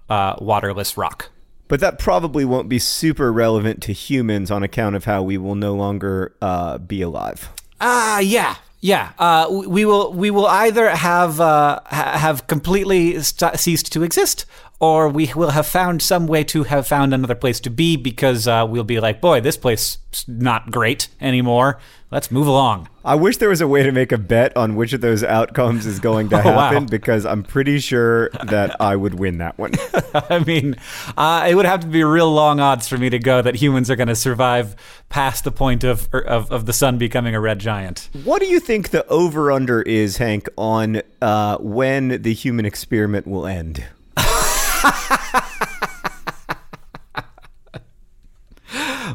uh, 0.08 0.36
waterless 0.40 0.96
rock. 0.96 1.30
But 1.68 1.78
that 1.80 2.00
probably 2.00 2.44
won't 2.44 2.68
be 2.68 2.80
super 2.80 3.32
relevant 3.32 3.80
to 3.84 3.92
humans 3.92 4.50
on 4.50 4.64
account 4.64 4.96
of 4.96 5.04
how 5.04 5.22
we 5.22 5.38
will 5.38 5.54
no 5.54 5.74
longer 5.74 6.34
uh, 6.42 6.78
be 6.78 7.00
alive. 7.00 7.48
Ah, 7.80 8.16
uh, 8.16 8.18
yeah, 8.18 8.56
yeah. 8.80 9.12
Uh, 9.18 9.46
we 9.66 9.84
will 9.84 10.12
we 10.12 10.32
will 10.32 10.48
either 10.48 10.90
have 10.90 11.40
uh, 11.40 11.78
ha- 11.86 12.18
have 12.18 12.48
completely 12.48 13.22
st- 13.22 13.58
ceased 13.58 13.92
to 13.92 14.02
exist, 14.02 14.46
or 14.80 15.10
we 15.10 15.30
will 15.36 15.50
have 15.50 15.66
found 15.66 16.00
some 16.00 16.26
way 16.26 16.42
to 16.42 16.64
have 16.64 16.86
found 16.86 17.12
another 17.12 17.34
place 17.34 17.60
to 17.60 17.70
be 17.70 17.96
because 17.96 18.48
uh, 18.48 18.66
we'll 18.68 18.82
be 18.82 18.98
like, 18.98 19.20
boy, 19.20 19.38
this 19.38 19.58
place 19.58 19.98
is 20.10 20.24
not 20.26 20.70
great 20.70 21.08
anymore. 21.20 21.78
Let's 22.10 22.30
move 22.30 22.46
along. 22.46 22.88
I 23.04 23.14
wish 23.14 23.36
there 23.36 23.50
was 23.50 23.60
a 23.60 23.68
way 23.68 23.82
to 23.82 23.92
make 23.92 24.10
a 24.10 24.18
bet 24.18 24.56
on 24.56 24.74
which 24.76 24.94
of 24.94 25.02
those 25.02 25.22
outcomes 25.22 25.84
is 25.84 26.00
going 26.00 26.30
to 26.30 26.36
happen 26.36 26.76
oh, 26.76 26.80
wow. 26.80 26.86
because 26.86 27.26
I'm 27.26 27.42
pretty 27.42 27.78
sure 27.78 28.30
that 28.46 28.80
I 28.80 28.96
would 28.96 29.14
win 29.14 29.38
that 29.38 29.58
one. 29.58 29.72
I 30.14 30.38
mean, 30.40 30.76
uh, 31.16 31.46
it 31.48 31.54
would 31.54 31.66
have 31.66 31.80
to 31.80 31.86
be 31.86 32.02
real 32.02 32.32
long 32.32 32.58
odds 32.58 32.88
for 32.88 32.96
me 32.96 33.10
to 33.10 33.18
go 33.18 33.42
that 33.42 33.56
humans 33.56 33.90
are 33.90 33.96
going 33.96 34.08
to 34.08 34.16
survive 34.16 34.74
past 35.10 35.44
the 35.44 35.52
point 35.52 35.84
of, 35.84 36.08
er, 36.12 36.20
of, 36.20 36.50
of 36.50 36.64
the 36.64 36.72
sun 36.72 36.96
becoming 36.96 37.34
a 37.34 37.40
red 37.40 37.58
giant. 37.58 38.08
What 38.24 38.40
do 38.40 38.46
you 38.46 38.58
think 38.58 38.88
the 38.90 39.06
over 39.08 39.52
under 39.52 39.82
is, 39.82 40.16
Hank, 40.16 40.48
on 40.56 41.02
uh, 41.20 41.58
when 41.58 42.22
the 42.22 42.32
human 42.32 42.64
experiment 42.64 43.26
will 43.26 43.46
end? 43.46 43.84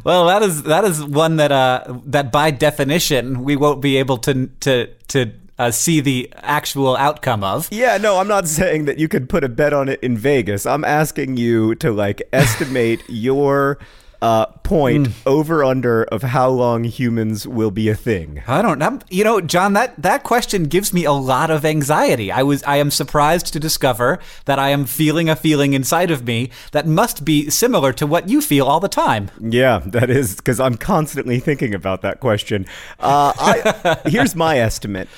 Well, 0.04 0.26
that 0.26 0.42
is 0.42 0.62
that 0.64 0.84
is 0.84 1.02
one 1.04 1.36
that 1.36 1.52
uh, 1.52 1.84
that 2.04 2.30
by 2.30 2.50
definition 2.50 3.42
we 3.42 3.56
won't 3.56 3.80
be 3.80 3.96
able 3.96 4.18
to 4.18 4.46
to 4.60 4.86
to 5.08 5.32
uh, 5.58 5.70
see 5.70 6.00
the 6.00 6.30
actual 6.36 6.96
outcome 6.96 7.42
of. 7.42 7.68
Yeah, 7.72 7.96
no, 7.96 8.18
I'm 8.18 8.28
not 8.28 8.46
saying 8.48 8.84
that 8.84 8.98
you 8.98 9.08
could 9.08 9.28
put 9.28 9.44
a 9.44 9.48
bet 9.48 9.72
on 9.72 9.88
it 9.88 10.00
in 10.00 10.16
Vegas. 10.16 10.66
I'm 10.66 10.84
asking 10.84 11.36
you 11.36 11.74
to 11.76 11.90
like 11.90 12.22
estimate 12.32 13.02
your 13.08 13.78
uh, 14.22 14.46
point 14.46 15.08
mm. 15.08 15.12
over 15.26 15.62
under 15.62 16.04
of 16.04 16.22
how 16.22 16.48
long 16.48 16.84
humans 16.84 17.46
will 17.46 17.70
be 17.70 17.88
a 17.88 17.94
thing. 17.94 18.42
I 18.46 18.62
don't 18.62 18.78
know. 18.78 18.98
You 19.10 19.24
know, 19.24 19.40
John, 19.40 19.74
that, 19.74 20.00
that 20.00 20.22
question 20.22 20.64
gives 20.64 20.92
me 20.92 21.04
a 21.04 21.12
lot 21.12 21.50
of 21.50 21.64
anxiety. 21.64 22.32
I 22.32 22.42
was 22.42 22.62
I 22.64 22.76
am 22.76 22.90
surprised 22.90 23.52
to 23.52 23.60
discover 23.60 24.18
that 24.46 24.58
I 24.58 24.70
am 24.70 24.86
feeling 24.86 25.28
a 25.28 25.36
feeling 25.36 25.72
inside 25.72 26.10
of 26.10 26.26
me 26.26 26.50
that 26.72 26.86
must 26.86 27.24
be 27.24 27.50
similar 27.50 27.92
to 27.94 28.06
what 28.06 28.28
you 28.28 28.40
feel 28.40 28.66
all 28.66 28.80
the 28.80 28.88
time. 28.88 29.30
Yeah, 29.40 29.82
that 29.86 30.10
is 30.10 30.36
because 30.36 30.60
I'm 30.60 30.76
constantly 30.76 31.38
thinking 31.38 31.74
about 31.74 32.02
that 32.02 32.20
question. 32.20 32.66
Uh, 32.98 33.32
I, 33.38 33.98
here's 34.06 34.34
my 34.34 34.58
estimate. 34.58 35.08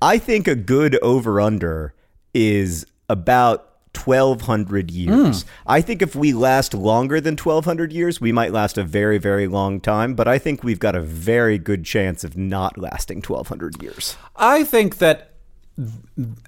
I 0.00 0.18
think 0.18 0.46
a 0.46 0.54
good 0.54 0.98
over 1.02 1.40
under 1.40 1.94
is 2.32 2.86
about 3.08 3.67
1200 3.94 4.90
years. 4.90 5.44
Mm. 5.44 5.48
I 5.66 5.80
think 5.80 6.02
if 6.02 6.14
we 6.14 6.32
last 6.32 6.74
longer 6.74 7.20
than 7.20 7.36
1200 7.36 7.92
years, 7.92 8.20
we 8.20 8.32
might 8.32 8.52
last 8.52 8.78
a 8.78 8.84
very, 8.84 9.18
very 9.18 9.46
long 9.46 9.80
time, 9.80 10.14
but 10.14 10.28
I 10.28 10.38
think 10.38 10.62
we've 10.62 10.78
got 10.78 10.94
a 10.94 11.00
very 11.00 11.58
good 11.58 11.84
chance 11.84 12.24
of 12.24 12.36
not 12.36 12.78
lasting 12.78 13.22
1200 13.22 13.82
years. 13.82 14.16
I 14.36 14.64
think 14.64 14.98
that 14.98 15.28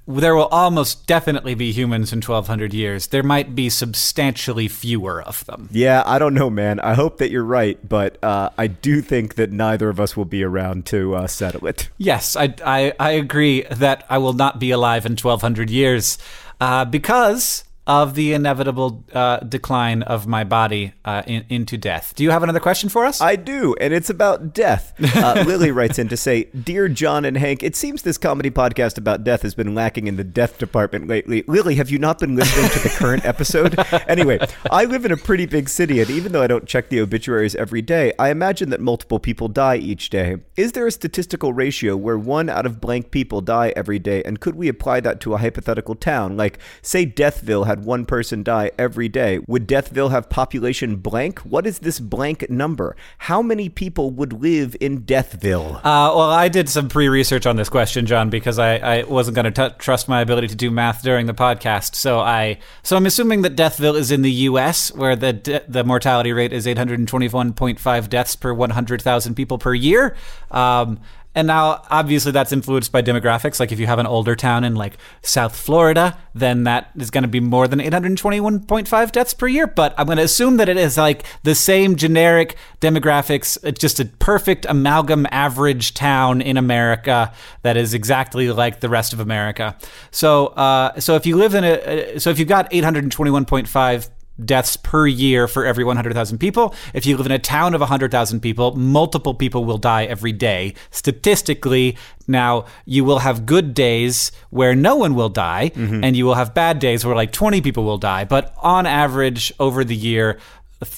there 0.09 0.35
will 0.35 0.47
almost 0.47 1.07
definitely 1.07 1.55
be 1.55 1.71
humans 1.71 2.13
in 2.13 2.17
1200 2.17 2.75
years. 2.75 3.07
There 3.09 3.23
might 3.23 3.55
be 3.55 3.71
substantially 3.71 4.67
fewer 4.67 5.23
of 5.23 5.45
them. 5.47 5.69
Yeah, 5.71 6.03
I 6.05 6.19
don't 6.19 6.35
know, 6.35 6.51
man. 6.51 6.81
I 6.81 6.95
hope 6.95 7.19
that 7.19 7.31
you're 7.31 7.45
right, 7.45 7.79
but 7.89 8.23
uh, 8.25 8.51
I 8.59 8.67
do 8.67 9.01
think 9.01 9.37
that 9.37 9.53
neither 9.53 9.89
of 9.89 10.01
us 10.01 10.17
will 10.17 10.25
be 10.25 10.43
around 10.43 10.85
to 10.87 11.15
uh, 11.15 11.27
settle 11.29 11.69
it. 11.69 11.91
Yes, 11.97 12.35
I, 12.35 12.55
I, 12.65 12.93
I 12.99 13.11
agree 13.13 13.63
that 13.71 14.05
I 14.11 14.19
will 14.19 14.33
not 14.33 14.59
be 14.59 14.73
alive 14.73 15.07
in 15.07 15.13
1200 15.13 15.71
years 15.71 16.19
uh, 16.61 16.85
because 16.85 17.65
of 17.87 18.15
the 18.15 18.33
inevitable 18.33 19.05
uh, 19.15 19.39
decline 19.39 20.03
of 20.03 20.27
my 20.27 20.45
body 20.45 20.93
uh, 21.05 21.23
in, 21.27 21.45
into 21.49 21.79
death. 21.79 22.13
Do 22.15 22.23
you 22.23 22.31
have 22.31 22.43
another 22.43 22.61
question 22.61 22.89
for 22.89 23.05
us? 23.05 23.21
I 23.21 23.37
do, 23.37 23.75
and 23.81 23.93
it's 23.93 24.11
about 24.11 24.55
death. 24.55 24.93
Uh, 25.17 25.43
Lily 25.47 25.71
writes 25.71 25.99
in 25.99 26.09
to 26.09 26.17
say, 26.17 26.45
Dear 26.45 26.89
John 26.89 27.25
and 27.25 27.37
Hank, 27.37 27.63
it 27.63 27.75
seems 27.75 28.03
this 28.03 28.19
comedy 28.19 28.51
podcast 28.51 28.99
about 28.99 29.25
death 29.25 29.43
has 29.43 29.55
been 29.55 29.75
lacking 29.75 30.07
in 30.07 30.17
the 30.17 30.25
death 30.25 30.59
department 30.59 31.09
lately. 31.09 31.43
Lily, 31.47 31.77
have 31.77 31.91
you 31.91 31.99
not 31.99 32.19
been 32.19 32.37
listening 32.37 32.71
to 32.71 32.79
the 32.81 32.91
current 32.91 33.25
episode? 33.25 33.75
anyway, 34.09 34.39
I 34.71 34.85
live 34.85 35.05
in 35.05 35.13
a 35.13 35.17
pretty 35.17 35.47
big 35.47 35.69
city, 35.69 36.01
and 36.01 36.11
even 36.11 36.33
though 36.33 36.43
I 36.43 36.47
don't 36.47 36.67
check 36.67 36.91
the 36.91 37.01
obituaries 37.01 37.55
every 37.57 37.83
day, 37.83 38.13
I 38.19 38.31
imagine 38.31 38.71
that 38.71 38.81
multiple 38.81 39.19
people 39.19 39.49
die 39.49 39.77
each 39.77 40.11
day. 40.11 40.37
Is 40.57 40.73
there 40.73 40.87
a 40.87 40.93
statistical 40.93 41.53
ratio 41.53 41.97
where 41.97 42.19
one 42.19 42.49
out 42.51 42.67
of 42.67 42.81
blank 42.81 43.11
people 43.11 43.41
die 43.41 43.73
every 43.75 43.99
day, 43.99 44.23
and 44.25 44.39
could 44.39 44.55
we 44.55 44.69
apply 44.69 45.01
that 45.01 45.21
to 45.21 45.35
a 45.35 45.39
hypothetical 45.39 45.95
town? 45.95 46.37
Like, 46.37 46.59
say 46.83 47.07
Deathville 47.07 47.70
had 47.71 47.85
one 47.85 48.05
person 48.05 48.43
die 48.43 48.73
every 48.79 49.09
day. 49.09 49.39
Would 49.47 49.69
Deathville 49.69 50.11
have 50.11 50.29
population 50.29 50.97
blank? 50.97 51.39
What 51.41 51.67
is 51.67 51.79
this 51.79 52.01
blank 52.01 52.51
number? 52.51 52.97
How 53.19 53.43
many 53.43 53.69
people 53.69 54.11
would 54.11 54.33
live 54.33 54.77
in 54.81 55.03
Deathville? 55.03 55.77
Uh, 55.77 56.13
well, 56.15 56.31
I 56.31 56.49
did 56.49 56.69
some 56.69 56.89
pre 56.89 57.09
research 57.09 57.47
on 57.47 57.57
this 57.57 57.69
question, 57.69 58.07
John, 58.07 58.29
because 58.29 58.59
I, 58.59 58.77
I 58.77 59.03
wasn't 59.05 59.37
going 59.37 59.53
to 59.53 59.75
trust 59.79 60.09
my 60.09 60.21
ability 60.21 60.49
to 60.49 60.57
do 60.57 60.71
math 60.71 61.03
during 61.03 61.27
the 61.27 61.35
podcast. 61.35 61.95
So 61.95 62.19
I 62.19 62.59
so 62.83 62.97
I'm 62.97 63.07
assuming 63.07 63.43
that 63.43 63.57
Deathville 63.57 63.97
is 63.97 64.11
in 64.11 64.23
the 64.23 64.33
U.S., 64.51 64.93
where 64.93 65.15
the 65.15 65.33
de- 65.33 65.65
the 65.69 65.85
mortality 65.85 66.33
rate 66.33 66.53
is 66.53 66.67
821.5 66.67 68.09
deaths 68.09 68.37
per 68.37 68.53
100,000 68.53 69.35
people 69.35 69.59
per 69.59 69.75
year. 69.75 70.17
Um, 70.51 71.01
and 71.33 71.47
now, 71.47 71.83
obviously, 71.91 72.33
that's 72.33 72.53
influenced 72.53 72.91
by 72.91 73.03
demographics. 73.03 73.61
Like, 73.61 73.71
if 73.71 73.79
you 73.79 73.87
have 73.87 74.01
an 74.01 74.07
older 74.07 74.35
town 74.35 74.65
in 74.65 74.75
like 74.75 74.97
South 75.23 75.55
Florida, 75.55 76.19
then 76.35 76.65
that 76.65 76.91
is 76.97 77.11
going 77.11 77.23
to 77.23 77.29
be 77.29 77.39
more 77.39 77.69
than 77.69 77.79
821.5 77.79 79.13
deaths 79.13 79.33
per 79.35 79.47
year. 79.47 79.69
But 79.69 79.95
I'm 79.97 80.07
going 80.07 80.19
to 80.19 80.25
assume 80.25 80.57
that 80.57 80.69
it 80.69 80.77
is 80.77 80.99
like 80.99 81.25
the 81.45 81.55
same 81.55 81.95
generic 81.95 82.57
demographics. 82.81 83.57
It's 83.63 83.79
just 83.79 84.01
a 84.01 84.07
perfect 84.07 84.67
amalgam 84.69 85.25
average 85.31 85.95
town 85.95 86.43
in 86.43 86.57
America 86.57 87.33
that 87.63 87.77
is 87.77 87.95
exactly 87.95 88.51
like 88.51 88.81
the 88.81 88.89
rest 88.89 89.13
of 89.13 89.21
America. 89.21 89.77
So, 90.11 90.49
uh, 90.49 90.99
so 90.99 91.15
if 91.15 91.27
you 91.27 91.37
live 91.37 91.55
in 91.55 91.63
a, 91.63 92.19
so 92.19 92.31
if 92.31 92.41
you've 92.41 92.49
got 92.49 92.69
821.5 92.73 94.09
deaths 94.45 94.77
per 94.77 95.07
year 95.07 95.47
for 95.47 95.65
every 95.65 95.85
100,000 95.85 96.39
people. 96.39 96.75
If 96.95 97.07
you 97.07 97.17
live 97.17 97.27
in 97.27 97.33
a 97.33 97.39
town 97.39 97.75
of 97.75 97.81
100,000 97.81 98.41
people, 98.41 98.75
multiple 98.77 99.35
people 99.35 99.65
will 99.65 99.79
die 99.79 100.05
every 100.05 100.33
day. 100.33 100.75
Statistically, 100.91 101.97
now 102.27 102.67
you 102.85 103.05
will 103.05 103.21
have 103.21 103.47
good 103.47 103.75
days 103.75 104.33
where 104.51 104.75
no 104.75 104.97
one 104.97 105.15
will 105.15 105.29
die, 105.29 105.73
mm-hmm. 105.75 106.05
and 106.05 106.17
you 106.17 106.25
will 106.25 106.35
have 106.35 106.55
bad 106.55 106.79
days 106.79 107.05
where 107.05 107.17
like 107.17 107.33
20 107.33 107.61
people 107.61 107.85
will 107.85 107.99
die. 107.99 108.25
But 108.25 108.55
on 108.59 108.87
average, 108.87 109.53
over 109.59 109.85
the 109.85 109.97
year, 109.97 110.39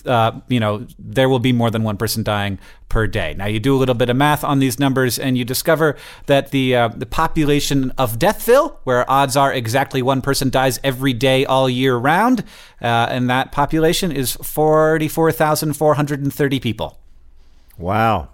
uh, 0.06 0.32
you 0.48 0.60
know, 0.60 0.86
there 0.98 1.28
will 1.28 1.38
be 1.38 1.52
more 1.52 1.70
than 1.70 1.82
one 1.82 1.96
person 1.96 2.22
dying 2.22 2.58
per 2.88 3.06
day. 3.06 3.34
Now, 3.36 3.46
you 3.46 3.58
do 3.58 3.74
a 3.74 3.78
little 3.78 3.94
bit 3.94 4.10
of 4.10 4.16
math 4.16 4.44
on 4.44 4.58
these 4.58 4.78
numbers, 4.78 5.18
and 5.18 5.36
you 5.36 5.44
discover 5.44 5.96
that 6.26 6.50
the 6.50 6.76
uh, 6.76 6.88
the 6.88 7.06
population 7.06 7.92
of 7.98 8.18
Deathville, 8.18 8.76
where 8.84 9.10
odds 9.10 9.36
are 9.36 9.52
exactly 9.52 10.02
one 10.02 10.22
person 10.22 10.50
dies 10.50 10.78
every 10.84 11.12
day 11.12 11.44
all 11.44 11.68
year 11.68 11.96
round, 11.96 12.40
uh, 12.80 13.08
and 13.10 13.28
that 13.30 13.50
population 13.50 14.12
is 14.12 14.32
forty 14.42 15.08
four 15.08 15.32
thousand 15.32 15.74
four 15.74 15.94
hundred 15.94 16.20
and 16.20 16.32
thirty 16.32 16.60
people. 16.60 16.98
Wow. 17.78 18.28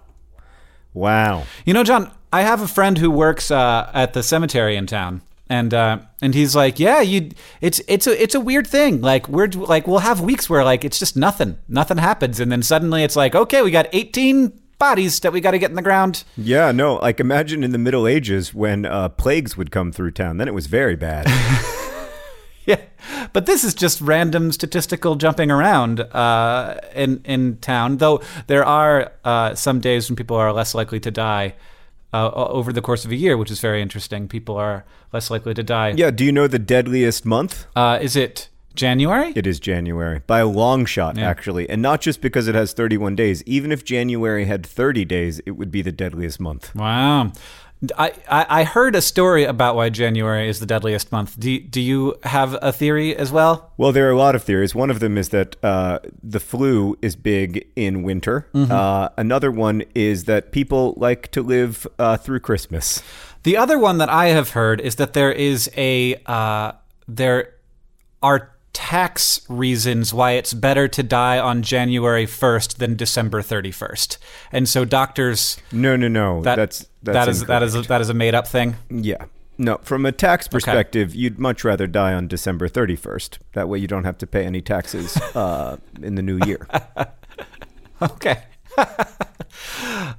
Wow. 0.93 1.45
You 1.65 1.73
know, 1.73 1.83
John, 1.83 2.11
I 2.33 2.41
have 2.41 2.61
a 2.61 2.67
friend 2.67 2.97
who 2.97 3.09
works 3.09 3.51
uh, 3.51 3.89
at 3.93 4.13
the 4.13 4.21
cemetery 4.23 4.75
in 4.75 4.85
town, 4.85 5.21
and 5.49 5.73
uh, 5.73 5.99
and 6.21 6.35
he's 6.35 6.55
like, 6.55 6.79
yeah, 6.79 7.01
you, 7.01 7.31
it's 7.59 7.81
it's 7.87 8.05
a 8.05 8.21
it's 8.21 8.35
a 8.35 8.39
weird 8.39 8.67
thing. 8.67 9.01
Like 9.01 9.27
we're 9.27 9.47
like 9.47 9.87
we'll 9.87 9.99
have 9.99 10.21
weeks 10.21 10.49
where 10.49 10.63
like 10.63 10.85
it's 10.85 10.99
just 10.99 11.17
nothing, 11.17 11.57
nothing 11.67 11.97
happens, 11.97 12.39
and 12.39 12.51
then 12.51 12.61
suddenly 12.61 13.03
it's 13.03 13.15
like, 13.15 13.35
okay, 13.35 13.61
we 13.63 13.71
got 13.71 13.87
eighteen 13.91 14.53
bodies 14.77 15.19
that 15.21 15.33
we 15.33 15.41
got 15.41 15.51
to 15.51 15.59
get 15.59 15.71
in 15.71 15.75
the 15.75 15.81
ground. 15.81 16.23
Yeah, 16.37 16.71
no, 16.71 16.95
like 16.95 17.19
imagine 17.19 17.63
in 17.63 17.71
the 17.71 17.79
Middle 17.79 18.07
Ages 18.07 18.53
when 18.53 18.85
uh, 18.85 19.09
plagues 19.09 19.57
would 19.57 19.71
come 19.71 19.91
through 19.91 20.11
town. 20.11 20.37
Then 20.37 20.47
it 20.47 20.53
was 20.53 20.67
very 20.67 20.95
bad. 20.95 21.27
Yeah, 22.65 22.81
but 23.33 23.47
this 23.47 23.63
is 23.63 23.73
just 23.73 23.99
random 23.99 24.51
statistical 24.51 25.15
jumping 25.15 25.49
around 25.49 26.01
uh, 26.01 26.79
in 26.93 27.19
in 27.25 27.57
town. 27.57 27.97
Though 27.97 28.21
there 28.45 28.63
are 28.63 29.11
uh, 29.25 29.55
some 29.55 29.79
days 29.79 30.07
when 30.07 30.15
people 30.15 30.37
are 30.37 30.53
less 30.53 30.75
likely 30.75 30.99
to 30.99 31.09
die 31.09 31.55
uh, 32.13 32.29
over 32.31 32.71
the 32.73 32.81
course 32.81 33.05
of 33.05 33.11
a 33.11 33.15
year, 33.15 33.37
which 33.37 33.51
is 33.51 33.59
very 33.59 33.81
interesting. 33.81 34.27
People 34.27 34.55
are 34.57 34.85
less 35.13 35.29
likely 35.29 35.53
to 35.53 35.63
die. 35.63 35.89
yeah, 35.95 36.11
do 36.11 36.23
you 36.25 36.31
know 36.31 36.47
the 36.47 36.59
deadliest 36.59 37.25
month? 37.25 37.65
Uh, 37.75 37.99
is 38.01 38.15
it 38.15 38.49
January? 38.75 39.33
It 39.35 39.45
is 39.47 39.59
January 39.59 40.21
by 40.25 40.39
a 40.39 40.47
long 40.47 40.85
shot, 40.85 41.17
Yeah. 41.17 41.29
actually. 41.29 41.69
And 41.69 41.81
not 41.81 42.01
just 42.01 42.21
because 42.21 42.47
it 42.47 42.55
has 42.55 42.71
31 42.73 43.15
days. 43.15 43.43
Even 43.45 43.71
if 43.71 43.83
January 43.83 44.45
had 44.45 44.65
30 44.65 45.05
days, 45.05 45.39
it 45.45 45.51
would 45.51 45.71
be 45.71 45.81
the 45.81 45.91
deadliest 45.91 46.39
month. 46.39 46.73
Wow. 46.75 47.31
I, 47.97 48.13
I 48.29 48.63
heard 48.65 48.93
a 48.95 49.01
story 49.01 49.45
about 49.45 49.75
why 49.75 49.89
January 49.89 50.49
is 50.49 50.59
the 50.59 50.65
deadliest 50.65 51.13
month. 51.13 51.39
Do, 51.39 51.59
do 51.59 51.79
you 51.79 52.15
have 52.23 52.57
a 52.61 52.73
theory 52.73 53.15
as 53.15 53.31
well? 53.31 53.71
Well, 53.77 53.93
there 53.93 54.07
are 54.09 54.11
a 54.11 54.17
lot 54.17 54.35
of 54.35 54.43
theories. 54.43 54.75
One 54.75 54.89
of 54.89 54.99
them 54.99 55.17
is 55.17 55.29
that 55.29 55.55
uh, 55.63 55.99
the 56.21 56.41
flu 56.41 56.97
is 57.01 57.15
big 57.15 57.67
in 57.77 58.03
winter. 58.03 58.49
Uh, 58.53 59.09
another 59.17 59.49
one 59.49 59.83
is 59.95 60.25
that 60.25 60.51
people 60.51 60.93
like 60.97 61.31
to 61.31 61.41
live 61.41 61.87
uh, 61.97 62.17
through 62.17 62.41
Christmas. 62.41 63.01
The 63.43 63.55
other 63.55 63.79
one 63.79 63.97
that 63.99 64.09
I 64.09 64.27
have 64.27 64.49
heard 64.49 64.81
is 64.81 64.95
that 64.95 65.13
there 65.13 65.31
is 65.31 65.71
a 65.77 66.21
uh, 66.25 66.73
there 67.07 67.55
are 68.21 68.51
tax 68.79 69.41
reasons 69.49 70.13
why 70.13 70.31
it's 70.31 70.53
better 70.53 70.87
to 70.87 71.03
die 71.03 71.37
on 71.37 71.61
January 71.63 72.25
1st 72.25 72.77
than 72.77 72.95
December 72.95 73.41
31st. 73.41 74.17
And 74.53 74.69
so 74.69 74.85
doctors 74.85 75.57
No, 75.73 75.97
no, 75.97 76.07
no. 76.07 76.41
that 76.43 76.55
that's 76.55 76.85
that's 77.03 77.15
that 77.15 77.27
is 77.27 77.45
that 77.45 77.61
is 77.63 77.75
a, 77.75 77.81
that 77.83 77.99
is 77.99 78.07
a 78.09 78.13
made 78.13 78.33
up 78.35 78.47
thing. 78.47 78.75
yeah. 78.89 79.25
No, 79.57 79.77
from 79.83 80.05
a 80.05 80.13
tax 80.13 80.47
perspective, 80.47 81.13
you'd 81.13 81.37
much 81.37 81.65
rather 81.65 81.85
die 81.85 82.13
on 82.13 82.29
December 82.29 82.69
31st. 82.69 83.39
That 83.51 83.67
way, 83.67 83.77
you 83.79 83.87
don't 83.87 84.05
have 84.05 84.17
to 84.19 84.25
pay 84.27 84.45
any 84.45 84.61
taxes 84.61 85.17
uh, 85.35 85.75
in 86.01 86.15
the 86.15 86.21
new 86.21 86.39
year. 86.45 86.65
Okay. 88.01 88.43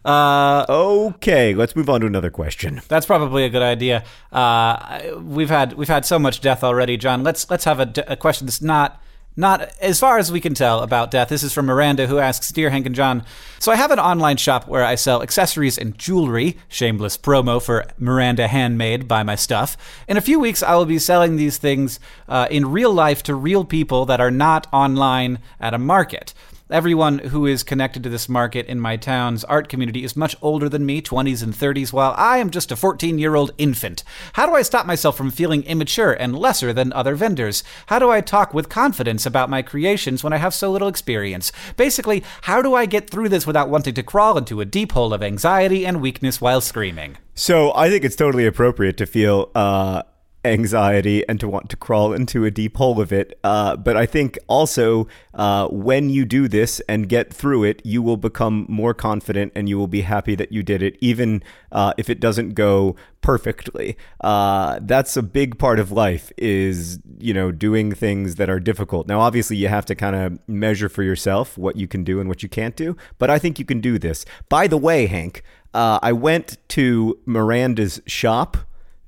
uh, 0.05 0.67
Okay, 0.69 1.55
let's 1.55 1.77
move 1.77 1.89
on 1.91 2.01
to 2.01 2.07
another 2.07 2.31
question. 2.31 2.81
That's 2.89 3.07
probably 3.07 3.45
a 3.45 3.49
good 3.49 3.63
idea. 3.63 4.05
Uh, 4.33 5.01
we've 5.23 5.51
had 5.51 5.75
we've 5.75 5.89
had 5.89 6.05
so 6.05 6.19
much 6.19 6.41
death 6.41 6.65
already, 6.65 6.97
John. 6.97 7.23
Let's 7.23 7.49
let's 7.51 7.65
have 7.65 7.81
a 7.81 8.17
question 8.17 8.47
that's 8.47 8.63
not 8.63 9.01
not 9.37 9.73
as 9.81 10.01
far 10.01 10.19
as 10.19 10.31
we 10.31 10.41
can 10.41 10.55
tell 10.55 10.81
about 10.81 11.11
death. 11.11 11.29
This 11.29 11.43
is 11.43 11.53
from 11.53 11.67
Miranda, 11.67 12.07
who 12.07 12.19
asks, 12.19 12.51
"Dear 12.51 12.71
Hank 12.71 12.87
and 12.87 12.95
John, 12.95 13.25
so 13.59 13.71
I 13.73 13.77
have 13.77 13.91
an 13.91 13.99
online 13.99 14.37
shop 14.37 14.67
where 14.67 14.85
I 14.85 14.97
sell 14.97 15.23
accessories 15.23 15.79
and 15.79 15.97
jewelry. 15.97 16.59
Shameless 16.69 17.17
promo 17.17 17.63
for 17.63 17.87
Miranda 17.99 18.49
Handmade. 18.49 19.09
Buy 19.09 19.23
my 19.23 19.37
stuff. 19.37 19.77
In 20.09 20.17
a 20.17 20.21
few 20.21 20.41
weeks, 20.41 20.63
I 20.63 20.75
will 20.75 20.87
be 20.87 20.99
selling 20.99 21.37
these 21.37 21.59
things 21.59 22.01
uh, 22.29 22.49
in 22.51 22.71
real 22.71 22.93
life 22.93 23.23
to 23.25 23.35
real 23.35 23.65
people 23.65 24.05
that 24.07 24.21
are 24.21 24.31
not 24.31 24.67
online 24.73 25.39
at 25.61 25.75
a 25.75 25.79
market." 25.79 26.35
Everyone 26.71 27.19
who 27.19 27.47
is 27.47 27.65
connected 27.65 28.05
to 28.05 28.09
this 28.09 28.29
market 28.29 28.67
in 28.67 28.79
my 28.79 28.97
town's 28.97 29.43
art 29.43 29.69
community 29.69 30.05
is 30.05 30.15
much 30.15 30.37
older 30.41 30.69
than 30.69 30.87
me, 30.87 31.03
20s 31.03 31.43
and 31.43 31.53
30s, 31.53 31.93
while 31.93 32.15
I 32.17 32.39
am 32.39 32.51
just 32.51 32.71
a 32.71 32.77
14 32.77 33.19
year 33.19 33.35
old 33.35 33.51
infant. 33.59 34.05
How 34.35 34.47
do 34.47 34.55
I 34.55 34.63
stop 34.63 34.87
myself 34.87 35.17
from 35.17 35.33
feeling 35.33 35.65
immature 35.65 36.13
and 36.13 36.39
lesser 36.39 36.73
than 36.73 36.93
other 36.93 37.17
vendors? 37.17 37.65
How 37.87 37.99
do 37.99 38.09
I 38.09 38.21
talk 38.21 38.55
with 38.55 38.69
confidence 38.69 39.27
about 39.27 39.51
my 39.51 39.63
creations 39.63 40.23
when 40.23 40.33
I 40.33 40.37
have 40.37 40.55
so 40.55 40.71
little 40.71 40.87
experience? 40.87 41.51
Basically, 41.77 42.23
how 42.43 42.63
do 42.63 42.77
I 42.77 42.87
get 42.87 43.11
through 43.11 43.31
this 43.31 43.49
without 43.49 43.69
wanting 43.69 43.95
to 43.95 44.05
crawl 44.05 44.39
into 44.39 44.61
a 44.61 44.65
deep 44.65 44.93
hole 44.93 45.13
of 45.13 45.25
anxiety 45.25 45.85
and 45.85 46.01
weakness 46.01 46.41
while 46.41 46.61
screaming? 46.61 47.17
So 47.35 47.75
I 47.75 47.91
think 47.91 48.05
it's 48.05 48.17
totally 48.17 48.47
appropriate 48.47 48.97
to 48.99 49.07
feel 49.07 49.51
uh, 49.57 50.03
anxiety 50.45 51.27
and 51.29 51.39
to 51.41 51.49
want 51.49 51.69
to 51.71 51.77
crawl 51.77 52.13
into 52.13 52.45
a 52.45 52.51
deep 52.51 52.77
hole 52.77 53.01
of 53.01 53.13
it. 53.13 53.39
Uh, 53.45 53.77
but 53.77 53.97
I 53.97 54.07
think 54.07 54.39
also 54.47 55.07
uh, 55.35 55.69
when 55.69 56.09
you 56.11 56.25
do 56.25 56.49
this 56.49 56.81
and 56.89 57.09
get 57.09 57.33
through 57.33 57.65
it, 57.65 57.83
you 57.85 58.03
will 58.03 58.17
become 58.17 58.67
more 58.69 58.95
confident 58.95 59.53
and 59.55 59.69
you 59.69 59.79
will 59.79 59.89
be 59.89 60.03
happy 60.03 60.35
that 60.35 60.53
you 60.53 60.63
did 60.63 60.83
it, 60.83 60.97
even 61.01 61.43
uh, 61.73 61.93
if 61.99 62.09
it 62.09 62.21
doesn't 62.21 62.55
go 62.55 62.97
perfectly. 63.21 63.97
Uh, 64.23 64.79
that's 64.83 65.17
a 65.17 65.23
big 65.23 65.59
part 65.59 65.79
of 65.79 65.93
life 65.93 66.33
is, 66.39 66.99
you 67.19 67.35
know, 67.35 67.53
doing 67.53 67.93
things 67.93 68.37
that 68.37 68.49
are 68.49 68.61
difficult. 68.61 69.07
Now, 69.07 69.21
obviously, 69.21 69.57
you 69.57 69.69
have 69.69 69.85
to 69.87 69.95
kind 69.95 70.17
of 70.17 70.39
measure 70.49 70.89
for 70.89 71.03
yourself 71.03 71.59
what 71.59 71.77
you 71.77 71.87
can 71.87 72.03
do 72.03 72.19
and 72.19 72.29
what 72.29 72.43
you 72.43 72.49
can't 72.49 72.77
do, 72.77 72.97
but 73.19 73.29
I 73.29 73.39
think 73.39 73.59
you 73.59 73.65
can 73.65 73.81
do 73.81 73.99
this. 73.99 74.25
By 74.49 74.67
the 74.67 74.79
way, 74.79 75.07
Hank, 75.07 75.43
uh, 75.75 75.99
I 76.03 76.13
went 76.13 76.57
to 76.71 77.19
Miranda's 77.27 78.01
shop 78.07 78.57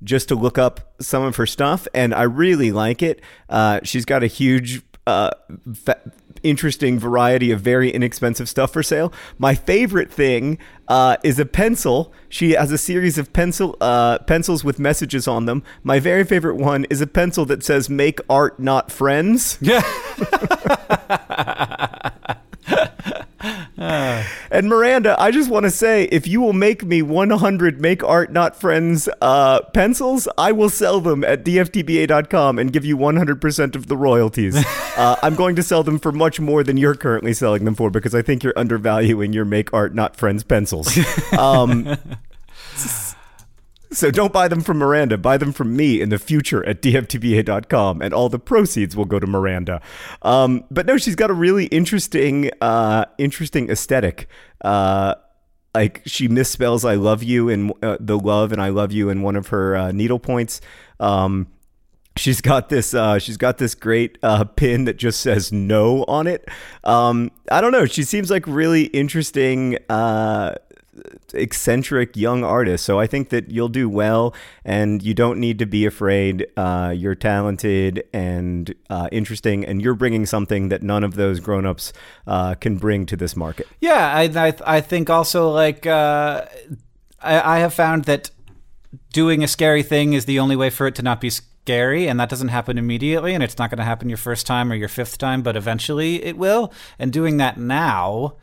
just 0.03 0.27
to 0.29 0.35
look 0.35 0.57
up 0.57 0.93
some 1.01 1.23
of 1.23 1.35
her 1.37 1.45
stuff, 1.45 1.87
and 1.93 2.13
I 2.13 2.23
really 2.23 2.71
like 2.71 3.01
it. 3.01 3.21
Uh, 3.49 3.79
she's 3.83 4.05
got 4.05 4.23
a 4.23 4.27
huge, 4.27 4.81
uh, 5.07 5.31
fa- 5.73 6.01
interesting 6.43 6.99
variety 6.99 7.51
of 7.51 7.61
very 7.61 7.89
inexpensive 7.89 8.49
stuff 8.49 8.73
for 8.73 8.83
sale. 8.83 9.13
My 9.37 9.55
favorite 9.55 10.11
thing 10.11 10.57
uh, 10.87 11.17
is 11.23 11.39
a 11.39 11.45
pencil. 11.45 12.13
She 12.29 12.51
has 12.51 12.71
a 12.71 12.77
series 12.77 13.17
of 13.17 13.31
pencil 13.33 13.77
uh, 13.79 14.19
pencils 14.19 14.63
with 14.63 14.79
messages 14.79 15.27
on 15.27 15.45
them. 15.45 15.63
My 15.83 15.99
very 15.99 16.23
favorite 16.23 16.55
one 16.55 16.85
is 16.89 17.01
a 17.01 17.07
pencil 17.07 17.45
that 17.45 17.63
says 17.63 17.89
"Make 17.89 18.19
art, 18.29 18.59
not 18.59 18.91
friends." 18.91 19.57
Yeah. 19.61 19.81
And 24.53 24.69
Miranda, 24.69 25.19
I 25.19 25.31
just 25.31 25.49
want 25.49 25.63
to 25.63 25.71
say, 25.71 26.03
if 26.05 26.27
you 26.27 26.39
will 26.39 26.53
make 26.53 26.85
me 26.85 27.01
100 27.01 27.81
Make 27.81 28.03
Art 28.03 28.31
Not 28.31 28.55
Friends 28.55 29.09
uh, 29.19 29.61
pencils, 29.73 30.27
I 30.37 30.51
will 30.51 30.69
sell 30.69 31.01
them 31.01 31.23
at 31.23 31.43
dftba.com 31.43 32.59
and 32.59 32.71
give 32.71 32.85
you 32.85 32.95
100% 32.95 33.75
of 33.75 33.87
the 33.87 33.97
royalties. 33.97 34.55
uh, 34.97 35.15
I'm 35.23 35.33
going 35.33 35.55
to 35.55 35.63
sell 35.63 35.81
them 35.81 35.97
for 35.97 36.11
much 36.11 36.39
more 36.39 36.63
than 36.63 36.77
you're 36.77 36.93
currently 36.93 37.33
selling 37.33 37.65
them 37.65 37.73
for 37.73 37.89
because 37.89 38.13
I 38.13 38.21
think 38.21 38.43
you're 38.43 38.53
undervaluing 38.55 39.33
your 39.33 39.45
Make 39.45 39.73
Art 39.73 39.95
Not 39.95 40.15
Friends 40.15 40.43
pencils. 40.43 40.97
Um, 41.37 41.97
so 43.93 44.11
don't 44.11 44.33
buy 44.33 44.47
them 44.47 44.61
from 44.61 44.77
Miranda. 44.77 45.17
Buy 45.17 45.37
them 45.37 45.53
from 45.53 45.75
me 45.75 46.01
in 46.01 46.09
the 46.09 46.19
future 46.19 46.65
at 46.65 46.81
dftba.com, 46.81 48.01
and 48.01 48.13
all 48.13 48.29
the 48.29 48.39
proceeds 48.39 48.95
will 48.95 49.05
go 49.05 49.19
to 49.19 49.27
Miranda. 49.27 49.81
Um, 50.21 50.65
but 50.69 50.85
no, 50.85 50.97
she's 50.97 51.15
got 51.15 51.29
a 51.29 51.33
really 51.33 51.65
interesting, 51.67 52.51
uh, 52.61 53.05
interesting 53.17 53.69
aesthetic. 53.69 54.27
Uh, 54.61 55.15
like 55.75 56.01
she 56.05 56.27
misspells 56.27 56.87
"I 56.87 56.95
love 56.95 57.23
you" 57.23 57.49
in 57.49 57.71
uh, 57.81 57.97
the 57.99 58.17
love 58.17 58.51
and 58.51 58.61
"I 58.61 58.69
love 58.69 58.91
you" 58.91 59.09
in 59.09 59.21
one 59.21 59.35
of 59.35 59.47
her 59.47 59.75
uh, 59.75 59.91
needle 59.91 60.19
points. 60.19 60.61
Um, 60.99 61.47
she's 62.15 62.41
got 62.41 62.69
this 62.69 62.93
uh, 62.93 63.19
she's 63.19 63.37
got 63.37 63.57
this 63.57 63.75
great 63.75 64.17
uh, 64.23 64.43
pin 64.43 64.85
that 64.85 64.97
just 64.97 65.19
says 65.19 65.51
no 65.51 66.03
on 66.07 66.27
it 66.27 66.47
um, 66.83 67.31
i 67.51 67.59
don't 67.59 67.71
know 67.71 67.85
she 67.85 68.03
seems 68.03 68.29
like 68.29 68.45
really 68.45 68.83
interesting 68.85 69.77
eccentric 71.33 72.15
young 72.15 72.43
artist 72.43 72.85
so 72.85 72.99
i 72.99 73.07
think 73.07 73.29
that 73.29 73.49
you'll 73.49 73.67
do 73.67 73.89
well 73.89 74.33
and 74.65 75.03
you 75.03 75.13
don't 75.13 75.39
need 75.39 75.59
to 75.59 75.65
be 75.65 75.85
afraid. 75.85 76.47
Uh, 76.55 76.93
you're 76.95 77.15
talented 77.15 78.03
and 78.13 78.73
uh, 78.89 79.09
interesting 79.11 79.65
and 79.65 79.81
you're 79.81 79.93
bringing 79.93 80.25
something 80.25 80.69
that 80.69 80.81
none 80.81 81.03
of 81.03 81.15
those 81.15 81.39
grown-ups 81.39 81.93
uh, 82.27 82.55
can 82.55 82.77
bring 82.77 83.05
to 83.05 83.15
this 83.15 83.35
market. 83.35 83.67
Yeah, 83.79 84.15
I 84.15 84.23
I, 84.47 84.53
I 84.77 84.81
think 84.81 85.09
also 85.09 85.51
like 85.51 85.85
uh, 85.85 86.45
I, 87.21 87.55
I 87.55 87.59
have 87.59 87.73
found 87.73 88.05
that 88.05 88.31
doing 89.11 89.43
a 89.43 89.47
scary 89.47 89.83
thing 89.83 90.13
is 90.13 90.25
the 90.25 90.39
only 90.39 90.55
way 90.55 90.69
for 90.69 90.87
it 90.87 90.95
to 90.95 91.01
not 91.01 91.19
be 91.19 91.29
scary, 91.29 92.07
and 92.07 92.19
that 92.19 92.29
doesn't 92.29 92.49
happen 92.49 92.77
immediately, 92.77 93.33
and 93.33 93.43
it's 93.43 93.57
not 93.57 93.69
going 93.69 93.77
to 93.77 93.83
happen 93.83 94.09
your 94.09 94.17
first 94.17 94.45
time 94.45 94.71
or 94.71 94.75
your 94.75 94.89
fifth 94.89 95.17
time, 95.17 95.41
but 95.41 95.55
eventually 95.55 96.23
it 96.23 96.37
will. 96.37 96.71
And 96.99 97.11
doing 97.11 97.37
that 97.37 97.57
now 97.57 98.35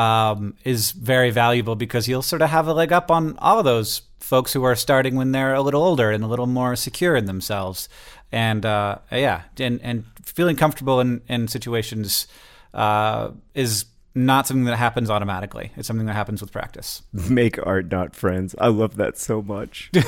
um, 0.00 0.54
is 0.64 0.92
very 0.92 1.30
valuable 1.30 1.76
because 1.76 2.08
you'll 2.08 2.22
sort 2.22 2.42
of 2.42 2.48
have 2.50 2.66
a 2.66 2.72
leg 2.72 2.92
up 2.92 3.10
on 3.10 3.36
all 3.38 3.58
of 3.58 3.64
those 3.64 4.02
folks 4.18 4.52
who 4.52 4.62
are 4.64 4.74
starting 4.76 5.14
when 5.16 5.32
they're 5.32 5.54
a 5.54 5.60
little 5.60 5.82
older 5.82 6.10
and 6.10 6.24
a 6.24 6.26
little 6.26 6.46
more 6.46 6.74
secure 6.76 7.16
in 7.16 7.26
themselves. 7.26 7.88
And 8.32 8.64
uh, 8.64 8.98
yeah, 9.12 9.42
and 9.58 9.80
and 9.82 10.04
feeling 10.22 10.56
comfortable 10.56 11.00
in 11.00 11.20
in 11.28 11.48
situations 11.48 12.28
uh, 12.72 13.30
is 13.54 13.84
not 14.14 14.46
something 14.46 14.64
that 14.64 14.76
happens 14.76 15.10
automatically. 15.10 15.72
It's 15.76 15.86
something 15.86 16.06
that 16.06 16.14
happens 16.14 16.40
with 16.40 16.50
practice. 16.50 17.02
Make 17.12 17.58
art, 17.66 17.90
not 17.90 18.16
friends. 18.16 18.54
I 18.58 18.68
love 18.68 18.96
that 18.96 19.18
so 19.18 19.42
much. 19.42 19.90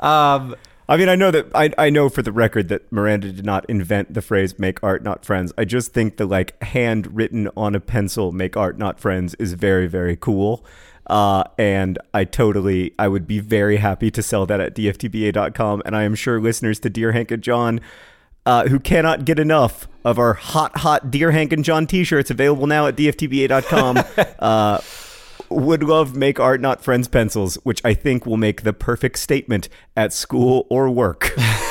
Um, 0.00 0.56
I 0.88 0.96
mean, 0.96 1.08
I 1.08 1.16
know 1.16 1.30
that 1.30 1.46
I, 1.54 1.72
I 1.78 1.90
know 1.90 2.08
for 2.08 2.22
the 2.22 2.32
record 2.32 2.68
that 2.68 2.90
Miranda 2.92 3.32
did 3.32 3.44
not 3.44 3.64
invent 3.68 4.14
the 4.14 4.22
phrase 4.22 4.58
"make 4.58 4.82
art, 4.82 5.02
not 5.02 5.24
friends." 5.24 5.52
I 5.58 5.64
just 5.64 5.92
think 5.92 6.16
the 6.16 6.26
like 6.26 6.62
handwritten 6.62 7.48
on 7.56 7.74
a 7.74 7.80
pencil 7.80 8.32
"make 8.32 8.56
art, 8.56 8.78
not 8.78 9.00
friends" 9.00 9.34
is 9.34 9.54
very, 9.54 9.86
very 9.86 10.16
cool. 10.16 10.64
Uh, 11.06 11.44
and 11.56 11.98
I 12.12 12.24
totally, 12.24 12.92
I 12.98 13.08
would 13.08 13.26
be 13.26 13.38
very 13.38 13.76
happy 13.76 14.10
to 14.10 14.22
sell 14.22 14.46
that 14.46 14.60
at 14.60 14.74
dftba.com. 14.74 15.82
And 15.84 15.96
I 15.96 16.02
am 16.02 16.14
sure 16.14 16.40
listeners 16.40 16.80
to 16.80 16.90
Dear 16.90 17.12
Hank 17.12 17.30
and 17.30 17.42
John, 17.42 17.80
uh, 18.44 18.66
who 18.68 18.80
cannot 18.80 19.24
get 19.24 19.38
enough 19.38 19.86
of 20.04 20.18
our 20.18 20.34
hot, 20.34 20.78
hot 20.78 21.10
Dear 21.10 21.30
Hank 21.30 21.52
and 21.52 21.64
John 21.64 21.86
t-shirts 21.86 22.30
available 22.30 22.66
now 22.66 22.86
at 22.86 22.96
dftba.com, 22.96 23.98
uh, 24.38 24.80
would 25.50 25.82
love 25.82 26.16
make 26.16 26.40
art 26.40 26.60
not 26.60 26.82
friends 26.82 27.08
pencils, 27.08 27.56
which 27.56 27.80
I 27.84 27.94
think 27.94 28.26
will 28.26 28.36
make 28.36 28.62
the 28.62 28.72
perfect 28.72 29.18
statement 29.18 29.68
at 29.96 30.12
school 30.12 30.66
or 30.70 30.90
work. 30.90 31.34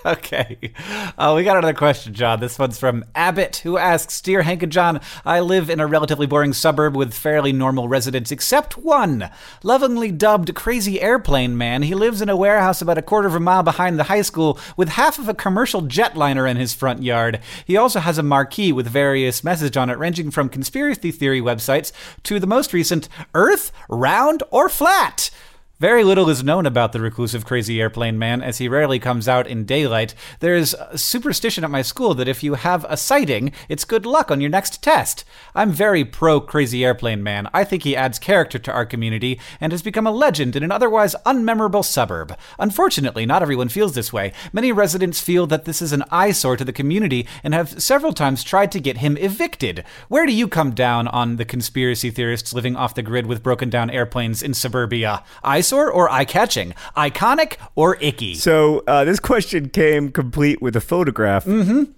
Okay. 0.06 0.72
Uh, 1.18 1.34
we 1.36 1.42
got 1.42 1.56
another 1.56 1.74
question, 1.74 2.14
John. 2.14 2.40
This 2.40 2.58
one's 2.58 2.78
from 2.78 3.04
Abbott, 3.14 3.56
who 3.56 3.76
asks 3.76 4.20
Dear 4.20 4.42
Hank 4.42 4.62
and 4.62 4.70
John, 4.70 5.00
I 5.24 5.40
live 5.40 5.68
in 5.68 5.80
a 5.80 5.86
relatively 5.86 6.26
boring 6.26 6.52
suburb 6.52 6.96
with 6.96 7.12
fairly 7.12 7.52
normal 7.52 7.88
residents, 7.88 8.30
except 8.30 8.78
one. 8.78 9.28
Lovingly 9.62 10.12
dubbed 10.12 10.54
Crazy 10.54 11.00
Airplane 11.00 11.58
Man, 11.58 11.82
he 11.82 11.94
lives 11.94 12.22
in 12.22 12.28
a 12.28 12.36
warehouse 12.36 12.80
about 12.80 12.96
a 12.96 13.02
quarter 13.02 13.26
of 13.28 13.34
a 13.34 13.40
mile 13.40 13.62
behind 13.64 13.98
the 13.98 14.04
high 14.04 14.22
school 14.22 14.58
with 14.76 14.90
half 14.90 15.18
of 15.18 15.28
a 15.28 15.34
commercial 15.34 15.82
jetliner 15.82 16.48
in 16.48 16.56
his 16.56 16.72
front 16.72 17.02
yard. 17.02 17.40
He 17.66 17.76
also 17.76 17.98
has 18.00 18.18
a 18.18 18.22
marquee 18.22 18.72
with 18.72 18.86
various 18.86 19.42
message 19.42 19.76
on 19.76 19.90
it, 19.90 19.98
ranging 19.98 20.30
from 20.30 20.48
conspiracy 20.48 21.10
theory 21.10 21.40
websites 21.40 21.92
to 22.22 22.38
the 22.38 22.46
most 22.46 22.72
recent 22.72 23.08
Earth, 23.34 23.72
round, 23.88 24.42
or 24.50 24.68
flat. 24.68 25.30
Very 25.80 26.02
little 26.02 26.28
is 26.28 26.42
known 26.42 26.66
about 26.66 26.90
the 26.90 27.00
reclusive 27.00 27.44
crazy 27.44 27.80
airplane 27.80 28.18
man, 28.18 28.42
as 28.42 28.58
he 28.58 28.66
rarely 28.66 28.98
comes 28.98 29.28
out 29.28 29.46
in 29.46 29.64
daylight. 29.64 30.12
There's 30.40 30.74
a 30.74 30.98
superstition 30.98 31.62
at 31.62 31.70
my 31.70 31.82
school 31.82 32.14
that 32.14 32.26
if 32.26 32.42
you 32.42 32.54
have 32.54 32.84
a 32.88 32.96
sighting, 32.96 33.52
it's 33.68 33.84
good 33.84 34.04
luck 34.04 34.32
on 34.32 34.40
your 34.40 34.50
next 34.50 34.82
test. 34.82 35.24
I'm 35.54 35.70
very 35.70 36.04
pro 36.04 36.40
crazy 36.40 36.84
airplane 36.84 37.22
man. 37.22 37.48
I 37.54 37.62
think 37.62 37.84
he 37.84 37.94
adds 37.94 38.18
character 38.18 38.58
to 38.58 38.72
our 38.72 38.84
community 38.84 39.38
and 39.60 39.70
has 39.70 39.80
become 39.80 40.04
a 40.04 40.10
legend 40.10 40.56
in 40.56 40.64
an 40.64 40.72
otherwise 40.72 41.14
unmemorable 41.24 41.84
suburb. 41.84 42.36
Unfortunately, 42.58 43.24
not 43.24 43.42
everyone 43.42 43.68
feels 43.68 43.94
this 43.94 44.12
way. 44.12 44.32
Many 44.52 44.72
residents 44.72 45.20
feel 45.20 45.46
that 45.46 45.64
this 45.64 45.80
is 45.80 45.92
an 45.92 46.02
eyesore 46.10 46.56
to 46.56 46.64
the 46.64 46.72
community 46.72 47.24
and 47.44 47.54
have 47.54 47.80
several 47.80 48.12
times 48.12 48.42
tried 48.42 48.72
to 48.72 48.80
get 48.80 48.96
him 48.96 49.16
evicted. 49.16 49.84
Where 50.08 50.26
do 50.26 50.32
you 50.32 50.48
come 50.48 50.72
down 50.72 51.06
on 51.06 51.36
the 51.36 51.44
conspiracy 51.44 52.10
theorists 52.10 52.52
living 52.52 52.74
off 52.74 52.96
the 52.96 53.02
grid 53.02 53.26
with 53.26 53.44
broken 53.44 53.70
down 53.70 53.90
airplanes 53.90 54.42
in 54.42 54.54
suburbia? 54.54 55.22
Eyesore 55.68 55.92
or 55.92 56.10
eye 56.10 56.24
catching? 56.24 56.74
Iconic 56.96 57.56
or 57.74 57.96
icky? 58.00 58.34
So 58.34 58.82
uh, 58.86 59.04
this 59.04 59.20
question 59.20 59.68
came 59.68 60.10
complete 60.10 60.62
with 60.62 60.76
a 60.76 60.80
photograph. 60.80 61.44
Mm-hmm. 61.44 61.92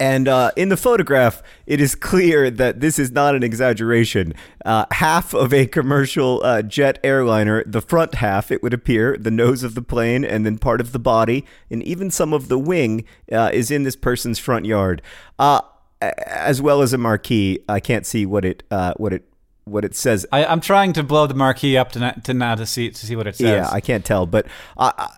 And 0.00 0.26
uh, 0.28 0.50
in 0.56 0.70
the 0.70 0.76
photograph, 0.76 1.42
it 1.66 1.80
is 1.80 1.94
clear 1.94 2.50
that 2.50 2.80
this 2.80 2.98
is 2.98 3.12
not 3.12 3.34
an 3.34 3.42
exaggeration. 3.42 4.34
Uh, 4.64 4.86
half 4.90 5.34
of 5.34 5.52
a 5.52 5.66
commercial 5.66 6.40
uh, 6.42 6.62
jet 6.62 6.98
airliner, 7.04 7.62
the 7.64 7.80
front 7.80 8.16
half, 8.16 8.50
it 8.50 8.62
would 8.62 8.74
appear, 8.74 9.16
the 9.16 9.30
nose 9.30 9.62
of 9.62 9.74
the 9.74 9.82
plane, 9.82 10.24
and 10.24 10.44
then 10.44 10.58
part 10.58 10.80
of 10.80 10.92
the 10.92 10.98
body, 10.98 11.44
and 11.70 11.82
even 11.84 12.10
some 12.10 12.32
of 12.32 12.48
the 12.48 12.58
wing 12.58 13.04
uh, 13.30 13.50
is 13.52 13.70
in 13.70 13.84
this 13.84 13.94
person's 13.94 14.38
front 14.38 14.64
yard, 14.64 15.00
uh, 15.38 15.60
as 16.00 16.60
well 16.60 16.82
as 16.82 16.92
a 16.92 16.98
marquee. 16.98 17.60
I 17.68 17.78
can't 17.78 18.06
see 18.06 18.26
what 18.26 18.44
it 18.44 18.64
uh, 18.70 18.94
what 18.96 19.12
it 19.12 19.24
what 19.64 19.84
it 19.84 19.94
says 19.94 20.26
I, 20.30 20.44
I'm 20.44 20.60
trying 20.60 20.92
to 20.94 21.02
blow 21.02 21.26
the 21.26 21.34
marquee 21.34 21.76
up 21.76 21.92
to, 21.92 22.14
to 22.24 22.34
now 22.34 22.54
to 22.54 22.66
see 22.66 22.90
to 22.90 23.06
see 23.06 23.16
what 23.16 23.26
it 23.26 23.36
says. 23.36 23.46
Yeah, 23.46 23.68
I 23.70 23.80
can't 23.80 24.04
tell, 24.04 24.26
but 24.26 24.46
I, 24.76 25.08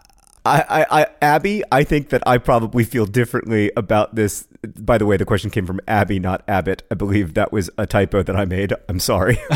I, 0.44 0.60
I, 0.68 0.86
I, 1.02 1.06
Abby, 1.20 1.64
I 1.72 1.82
think 1.82 2.10
that 2.10 2.22
I 2.26 2.38
probably 2.38 2.84
feel 2.84 3.04
differently 3.04 3.72
about 3.76 4.14
this. 4.14 4.46
By 4.78 4.96
the 4.96 5.04
way, 5.04 5.16
the 5.16 5.24
question 5.24 5.50
came 5.50 5.66
from 5.66 5.80
Abby, 5.88 6.20
not 6.20 6.44
Abbott. 6.46 6.84
I 6.90 6.94
believe 6.94 7.34
that 7.34 7.52
was 7.52 7.68
a 7.76 7.86
typo 7.86 8.22
that 8.22 8.36
I 8.36 8.44
made. 8.44 8.72
I'm 8.88 9.00
sorry. 9.00 9.38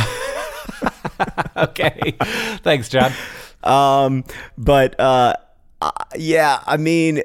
okay. 1.57 2.15
Thanks, 2.63 2.89
John. 2.89 3.13
um, 3.63 4.25
but 4.59 4.99
uh, 4.99 5.35
uh, 5.81 5.91
yeah, 6.17 6.63
I 6.67 6.77
mean, 6.77 7.23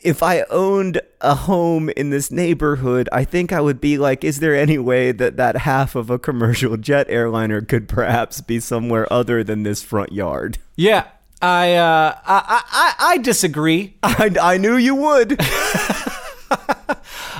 if 0.00 0.22
I 0.22 0.42
owned 0.50 1.00
a 1.20 1.34
home 1.34 1.88
in 1.90 2.10
this 2.10 2.30
neighborhood, 2.30 3.08
I 3.12 3.24
think 3.24 3.52
I 3.52 3.60
would 3.60 3.80
be 3.80 3.98
like, 3.98 4.22
is 4.22 4.40
there 4.40 4.54
any 4.54 4.78
way 4.78 5.12
that 5.12 5.36
that 5.36 5.58
half 5.58 5.94
of 5.94 6.10
a 6.10 6.18
commercial 6.18 6.76
jet 6.76 7.06
airliner 7.08 7.60
could 7.60 7.88
perhaps 7.88 8.40
be 8.40 8.60
somewhere 8.60 9.12
other 9.12 9.42
than 9.42 9.64
this 9.64 9.82
front 9.82 10.12
yard? 10.12 10.58
Yeah. 10.76 11.08
I 11.40 11.74
uh 11.74 12.18
I 12.26 12.62
I, 12.70 12.94
I 13.12 13.18
disagree. 13.18 13.96
I, 14.02 14.34
I 14.40 14.58
knew 14.58 14.76
you 14.76 14.94
would. 14.94 15.36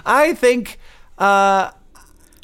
I 0.05 0.35
think 0.35 0.79
uh 1.19 1.73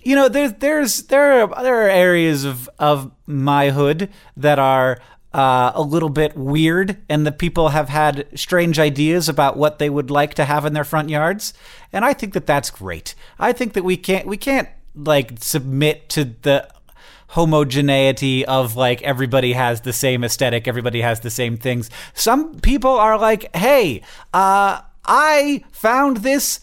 you 0.02 0.16
know 0.16 0.28
there's 0.28 0.52
there's 0.54 1.02
there 1.04 1.42
are 1.42 1.62
there 1.62 1.86
are 1.86 1.90
areas 1.90 2.44
of 2.44 2.68
of 2.78 3.12
my 3.26 3.70
hood 3.70 4.10
that 4.36 4.58
are 4.58 4.98
uh, 5.34 5.72
a 5.74 5.82
little 5.82 6.08
bit 6.08 6.36
weird, 6.36 6.96
and 7.08 7.26
the 7.26 7.32
people 7.32 7.70
have 7.70 7.88
had 7.88 8.26
strange 8.38 8.78
ideas 8.78 9.28
about 9.28 9.56
what 9.56 9.80
they 9.80 9.90
would 9.90 10.08
like 10.08 10.34
to 10.34 10.44
have 10.44 10.64
in 10.64 10.72
their 10.72 10.84
front 10.84 11.10
yards, 11.10 11.52
and 11.92 12.04
I 12.04 12.12
think 12.12 12.34
that 12.34 12.46
that's 12.46 12.70
great. 12.70 13.16
I 13.38 13.52
think 13.52 13.72
that 13.72 13.82
we 13.82 13.96
can't 13.96 14.26
we 14.28 14.36
can't 14.36 14.68
like 14.94 15.32
submit 15.38 16.08
to 16.10 16.24
the 16.42 16.68
homogeneity 17.28 18.46
of 18.46 18.76
like 18.76 19.02
everybody 19.02 19.54
has 19.54 19.80
the 19.80 19.92
same 19.92 20.22
aesthetic, 20.22 20.68
everybody 20.68 21.00
has 21.00 21.18
the 21.20 21.30
same 21.30 21.56
things. 21.56 21.90
Some 22.14 22.60
people 22.60 22.92
are 22.92 23.18
like, 23.18 23.54
hey, 23.56 24.02
uh, 24.32 24.82
I 25.04 25.64
found 25.72 26.18
this 26.18 26.60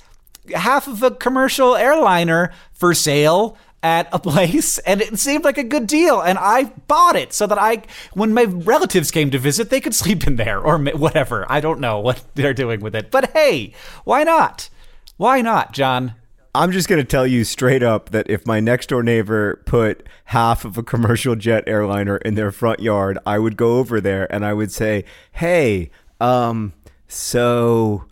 half 0.55 0.87
of 0.87 1.03
a 1.03 1.11
commercial 1.11 1.75
airliner 1.75 2.53
for 2.71 2.93
sale 2.93 3.57
at 3.83 4.07
a 4.11 4.19
place 4.19 4.77
and 4.79 5.01
it 5.01 5.17
seemed 5.17 5.43
like 5.43 5.57
a 5.57 5.63
good 5.63 5.87
deal 5.87 6.21
and 6.21 6.37
I 6.37 6.65
bought 6.87 7.15
it 7.15 7.33
so 7.33 7.47
that 7.47 7.57
I 7.57 7.81
when 8.13 8.33
my 8.33 8.43
relatives 8.43 9.09
came 9.09 9.31
to 9.31 9.39
visit 9.39 9.69
they 9.69 9.81
could 9.81 9.95
sleep 10.01 10.27
in 10.27 10.35
there 10.35 10.59
or 10.59 10.77
whatever. 10.77 11.45
I 11.51 11.59
don't 11.61 11.79
know 11.79 11.99
what 11.99 12.23
they're 12.35 12.53
doing 12.53 12.81
with 12.81 12.95
it. 12.95 13.11
But 13.11 13.31
hey 13.31 13.73
why 14.03 14.23
not? 14.23 14.69
Why 15.17 15.41
not 15.41 15.73
John? 15.73 16.15
I'm 16.53 16.73
just 16.73 16.89
going 16.89 16.99
to 16.99 17.07
tell 17.07 17.25
you 17.25 17.45
straight 17.45 17.81
up 17.81 18.09
that 18.09 18.29
if 18.29 18.45
my 18.45 18.59
next 18.59 18.89
door 18.89 19.03
neighbor 19.03 19.63
put 19.65 20.05
half 20.25 20.65
of 20.65 20.77
a 20.77 20.83
commercial 20.83 21.35
jet 21.35 21.63
airliner 21.65 22.17
in 22.17 22.35
their 22.35 22.51
front 22.51 22.81
yard, 22.81 23.17
I 23.25 23.39
would 23.39 23.55
go 23.55 23.77
over 23.77 24.01
there 24.01 24.31
and 24.33 24.45
I 24.45 24.53
would 24.53 24.71
say, 24.71 25.05
"Hey, 25.31 25.91
um 26.19 26.73
so 27.07 28.05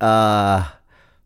uh 0.00 0.70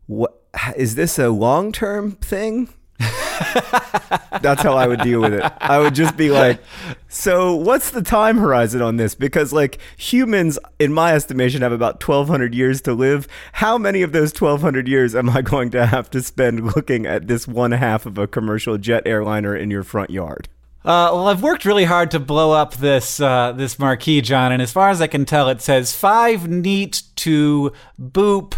what 0.05 0.43
is 0.75 0.95
this 0.95 1.17
a 1.17 1.29
long-term 1.29 2.13
thing?" 2.13 2.69
That's 4.41 4.61
how 4.61 4.75
I 4.75 4.87
would 4.87 5.01
deal 5.01 5.21
with 5.21 5.33
it. 5.33 5.51
I 5.61 5.79
would 5.79 5.95
just 5.95 6.17
be 6.17 6.29
like, 6.29 6.61
"So, 7.07 7.55
what's 7.55 7.91
the 7.91 8.01
time 8.01 8.37
horizon 8.37 8.81
on 8.81 8.97
this?" 8.97 9.15
Because 9.15 9.53
like 9.53 9.79
humans 9.97 10.59
in 10.79 10.93
my 10.93 11.13
estimation 11.13 11.61
have 11.61 11.71
about 11.71 12.05
1200 12.05 12.53
years 12.53 12.81
to 12.81 12.93
live. 12.93 13.27
How 13.53 13.77
many 13.77 14.01
of 14.01 14.11
those 14.11 14.33
1200 14.33 14.87
years 14.87 15.15
am 15.15 15.29
I 15.29 15.41
going 15.41 15.69
to 15.71 15.85
have 15.85 16.09
to 16.11 16.21
spend 16.21 16.75
looking 16.75 17.05
at 17.05 17.27
this 17.27 17.47
one 17.47 17.71
half 17.71 18.05
of 18.05 18.17
a 18.17 18.27
commercial 18.27 18.77
jet 18.77 19.03
airliner 19.05 19.55
in 19.55 19.71
your 19.71 19.83
front 19.83 20.09
yard? 20.09 20.49
Uh, 20.83 21.11
well, 21.13 21.27
I've 21.27 21.43
worked 21.43 21.65
really 21.65 21.85
hard 21.85 22.11
to 22.11 22.19
blow 22.19 22.51
up 22.51 22.75
this 22.75 23.19
uh, 23.19 23.51
this 23.53 23.79
marquee, 23.79 24.21
John, 24.21 24.51
and 24.51 24.61
as 24.61 24.71
far 24.71 24.89
as 24.89 25.01
I 25.01 25.07
can 25.07 25.25
tell, 25.25 25.49
it 25.49 25.61
says 25.61 25.93
five 25.95 26.47
neat 26.47 27.03
to 27.17 27.71
boop 27.99 28.55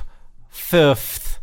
fifth. 0.49 1.39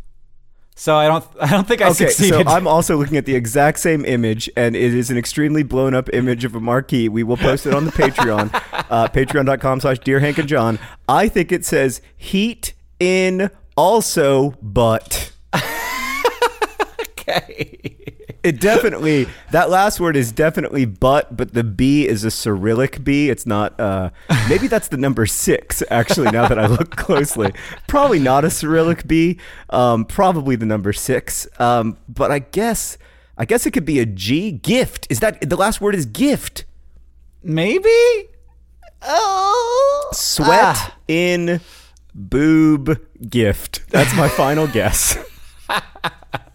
So 0.81 0.95
I 0.95 1.09
don't 1.09 1.25
I 1.41 1.51
don't 1.51 1.67
think 1.67 1.83
I 1.83 1.87
Okay, 1.87 2.07
succeeded. 2.07 2.47
so 2.47 2.55
I'm 2.55 2.69
also 2.69 2.97
looking 2.97 3.17
at 3.17 3.27
the 3.27 3.35
exact 3.35 3.81
same 3.81 4.05
image, 4.05 4.49
and 4.57 4.77
it 4.77 4.95
is 4.95 5.11
an 5.11 5.19
extremely 5.19 5.64
blown 5.64 5.93
up 5.93 6.09
image 6.12 6.45
of 6.45 6.55
a 6.55 6.61
marquee. 6.61 7.09
We 7.09 7.25
will 7.25 7.37
post 7.37 7.67
it 7.67 7.75
on 7.75 7.85
the 7.85 7.91
Patreon, 7.91 8.51
uh, 8.88 9.09
patreon.com 9.09 9.81
slash 9.81 9.99
Dear 9.99 10.21
Hank 10.21 10.38
and 10.38 10.49
John. 10.49 10.79
I 11.09 11.27
think 11.27 11.51
it 11.51 11.64
says 11.67 12.01
heat 12.17 12.75
in 13.01 13.51
also 13.77 14.55
but. 14.62 15.33
Okay. 17.29 17.95
It 18.45 18.61
definitely 18.61 19.27
that 19.51 19.69
last 19.69 19.99
word 19.99 20.17
is 20.17 20.31
definitely 20.31 20.85
but, 20.85 21.37
but 21.37 21.55
the 21.55 21.64
B 21.64 22.07
is 22.07 22.23
a 22.25 22.31
Cyrillic 22.31 23.03
B. 23.03 23.29
It's 23.31 23.45
not. 23.47 23.79
Uh, 23.81 24.11
maybe 24.49 24.69
that's 24.69 24.88
the 24.88 24.97
number 24.97 25.27
six. 25.27 25.83
Actually, 25.91 26.31
now 26.31 26.47
that 26.47 26.59
I 26.59 26.67
look 26.67 26.95
closely, 26.97 27.53
probably 27.88 28.21
not 28.21 28.45
a 28.45 28.51
Cyrillic 28.51 29.07
B. 29.09 29.38
Um, 29.71 30.05
probably 30.05 30.55
the 30.57 30.67
number 30.67 30.93
six. 30.93 31.49
Um, 31.61 31.99
but 32.09 32.31
I 32.31 32.38
guess 32.38 32.97
I 33.37 33.45
guess 33.45 33.67
it 33.67 33.73
could 33.73 33.85
be 33.85 33.99
a 33.99 34.07
G. 34.07 34.53
Gift 34.53 35.07
is 35.11 35.19
that 35.21 35.41
the 35.49 35.57
last 35.57 35.81
word 35.81 35.97
is 35.97 36.07
gift. 36.07 36.64
Maybe. 37.43 38.29
Oh, 39.03 40.11
Sweat 40.12 40.49
Ah. 40.77 40.97
in 41.09 41.61
boob 42.14 42.99
gift. 43.29 43.83
That's 43.91 44.14
my 44.17 44.29
final 44.29 44.67
guess. 44.69 45.19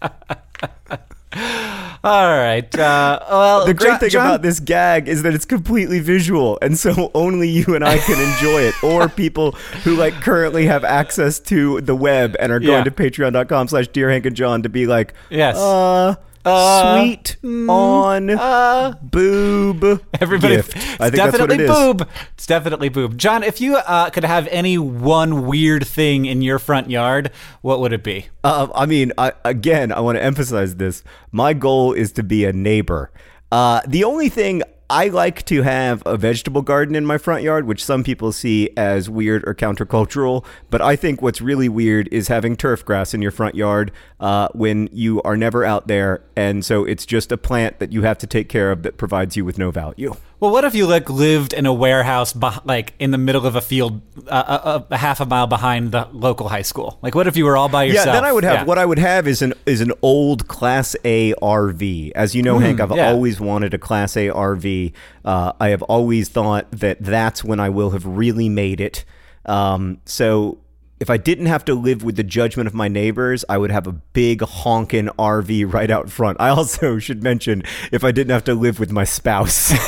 All 2.04 2.36
right. 2.36 2.72
Uh, 2.78 3.18
well, 3.30 3.64
The 3.66 3.72
great 3.74 3.98
thing 3.98 4.10
John- 4.10 4.26
about 4.26 4.42
this 4.42 4.60
gag 4.60 5.08
is 5.08 5.22
that 5.22 5.32
it's 5.34 5.46
completely 5.46 6.00
visual, 6.00 6.58
and 6.60 6.78
so 6.78 7.10
only 7.14 7.48
you 7.48 7.74
and 7.74 7.82
I 7.82 7.96
can 7.98 8.20
enjoy 8.20 8.60
it, 8.62 8.74
or 8.84 9.08
people 9.24 9.52
who 9.84 9.96
like 9.96 10.12
currently 10.20 10.66
have 10.66 10.84
access 10.84 11.40
to 11.40 11.80
the 11.80 11.94
web 11.96 12.36
and 12.38 12.52
are 12.52 12.60
going 12.60 12.78
Yeah. 12.78 12.84
to 12.84 12.90
patreon.com 12.90 13.68
slash 13.68 13.88
dear 13.88 14.10
Hank 14.10 14.26
and 14.26 14.36
John 14.36 14.62
to 14.62 14.68
be 14.68 14.86
like, 14.86 15.14
Yes. 15.30 15.56
uh, 15.56 16.16
Uh, 16.44 16.98
sweet 16.98 17.36
on 17.42 18.30
uh, 18.30 18.94
boob 19.02 20.02
Everybody, 20.20 20.56
gift. 20.56 20.76
it's 20.76 20.84
I 21.00 21.10
think 21.10 21.16
that's 21.16 21.38
what 21.38 21.48
definitely 21.48 21.54
it 21.56 21.60
is. 21.62 21.70
boob. 21.70 22.08
It's 22.34 22.46
definitely 22.46 22.88
boob. 22.90 23.16
John, 23.16 23.42
if 23.42 23.60
you 23.60 23.76
uh, 23.76 24.10
could 24.10 24.24
have 24.24 24.46
any 24.48 24.76
one 24.76 25.46
weird 25.46 25.86
thing 25.86 26.26
in 26.26 26.42
your 26.42 26.58
front 26.58 26.90
yard, 26.90 27.30
what 27.62 27.80
would 27.80 27.92
it 27.92 28.04
be? 28.04 28.26
Uh, 28.42 28.68
I 28.74 28.84
mean, 28.86 29.12
I, 29.16 29.32
again, 29.44 29.90
I 29.92 30.00
want 30.00 30.16
to 30.18 30.22
emphasize 30.22 30.76
this. 30.76 31.02
My 31.32 31.54
goal 31.54 31.92
is 31.92 32.12
to 32.12 32.22
be 32.22 32.44
a 32.44 32.52
neighbor. 32.52 33.10
Uh, 33.50 33.80
the 33.86 34.04
only 34.04 34.28
thing 34.28 34.62
I 34.90 35.08
like 35.08 35.44
to 35.46 35.62
have 35.62 36.02
a 36.04 36.16
vegetable 36.16 36.60
garden 36.60 36.94
in 36.94 37.06
my 37.06 37.16
front 37.16 37.42
yard, 37.42 37.66
which 37.66 37.82
some 37.82 38.04
people 38.04 38.32
see 38.32 38.70
as 38.76 39.08
weird 39.08 39.42
or 39.46 39.54
countercultural. 39.54 40.44
But 40.68 40.82
I 40.82 40.94
think 40.94 41.22
what's 41.22 41.40
really 41.40 41.68
weird 41.68 42.08
is 42.12 42.28
having 42.28 42.54
turf 42.54 42.84
grass 42.84 43.14
in 43.14 43.22
your 43.22 43.30
front 43.30 43.54
yard 43.54 43.92
uh, 44.20 44.48
when 44.52 44.88
you 44.92 45.22
are 45.22 45.36
never 45.36 45.64
out 45.64 45.88
there, 45.88 46.22
and 46.36 46.64
so 46.64 46.84
it's 46.84 47.06
just 47.06 47.32
a 47.32 47.38
plant 47.38 47.78
that 47.78 47.92
you 47.92 48.02
have 48.02 48.18
to 48.18 48.26
take 48.26 48.48
care 48.48 48.70
of 48.70 48.82
that 48.82 48.98
provides 48.98 49.36
you 49.36 49.44
with 49.44 49.58
no 49.58 49.70
value. 49.70 50.14
Well, 50.44 50.52
what 50.52 50.64
if 50.66 50.74
you 50.74 50.86
like 50.86 51.08
lived 51.08 51.54
in 51.54 51.64
a 51.64 51.72
warehouse, 51.72 52.34
beh- 52.34 52.60
like 52.66 52.92
in 52.98 53.12
the 53.12 53.16
middle 53.18 53.46
of 53.46 53.56
a 53.56 53.62
field, 53.62 54.02
uh, 54.28 54.82
a, 54.90 54.94
a 54.94 54.96
half 54.98 55.18
a 55.20 55.24
mile 55.24 55.46
behind 55.46 55.92
the 55.92 56.06
local 56.12 56.50
high 56.50 56.60
school? 56.60 56.98
Like, 57.00 57.14
what 57.14 57.26
if 57.26 57.34
you 57.34 57.46
were 57.46 57.56
all 57.56 57.70
by 57.70 57.84
yourself? 57.84 58.06
Yeah, 58.08 58.12
then 58.12 58.24
I 58.26 58.32
would 58.32 58.44
have 58.44 58.54
Yeah. 58.54 58.64
what 58.64 58.76
I 58.76 58.84
would 58.84 58.98
have 58.98 59.26
is 59.26 59.40
an 59.40 59.54
is 59.64 59.80
an 59.80 59.92
old 60.02 60.46
Class 60.46 60.94
A 61.02 61.32
RV. 61.40 62.12
As 62.14 62.34
you 62.34 62.42
know, 62.42 62.58
Hank, 62.58 62.78
I've 62.78 62.94
yeah. 62.94 63.08
always 63.08 63.40
wanted 63.40 63.72
a 63.72 63.78
Class 63.78 64.18
A 64.18 64.28
RV. 64.28 64.92
Uh, 65.24 65.52
I 65.58 65.70
have 65.70 65.80
always 65.84 66.28
thought 66.28 66.70
that 66.72 66.98
that's 67.00 67.42
when 67.42 67.58
I 67.58 67.70
will 67.70 67.92
have 67.92 68.04
really 68.04 68.50
made 68.50 68.82
it. 68.82 69.06
Um, 69.46 70.02
so. 70.04 70.58
If 71.04 71.10
I 71.10 71.18
didn't 71.18 71.44
have 71.46 71.66
to 71.66 71.74
live 71.74 72.02
with 72.02 72.16
the 72.16 72.22
judgment 72.22 72.66
of 72.66 72.72
my 72.72 72.88
neighbors, 72.88 73.44
I 73.46 73.58
would 73.58 73.70
have 73.70 73.86
a 73.86 73.92
big 73.92 74.40
honkin' 74.40 75.10
RV 75.18 75.70
right 75.70 75.90
out 75.90 76.10
front. 76.10 76.40
I 76.40 76.48
also 76.48 76.98
should 77.04 77.22
mention 77.22 77.62
if 77.92 78.02
I 78.04 78.10
didn't 78.10 78.30
have 78.30 78.44
to 78.44 78.54
live 78.54 78.80
with 78.80 78.90
my 78.90 79.04
spouse. 79.04 79.68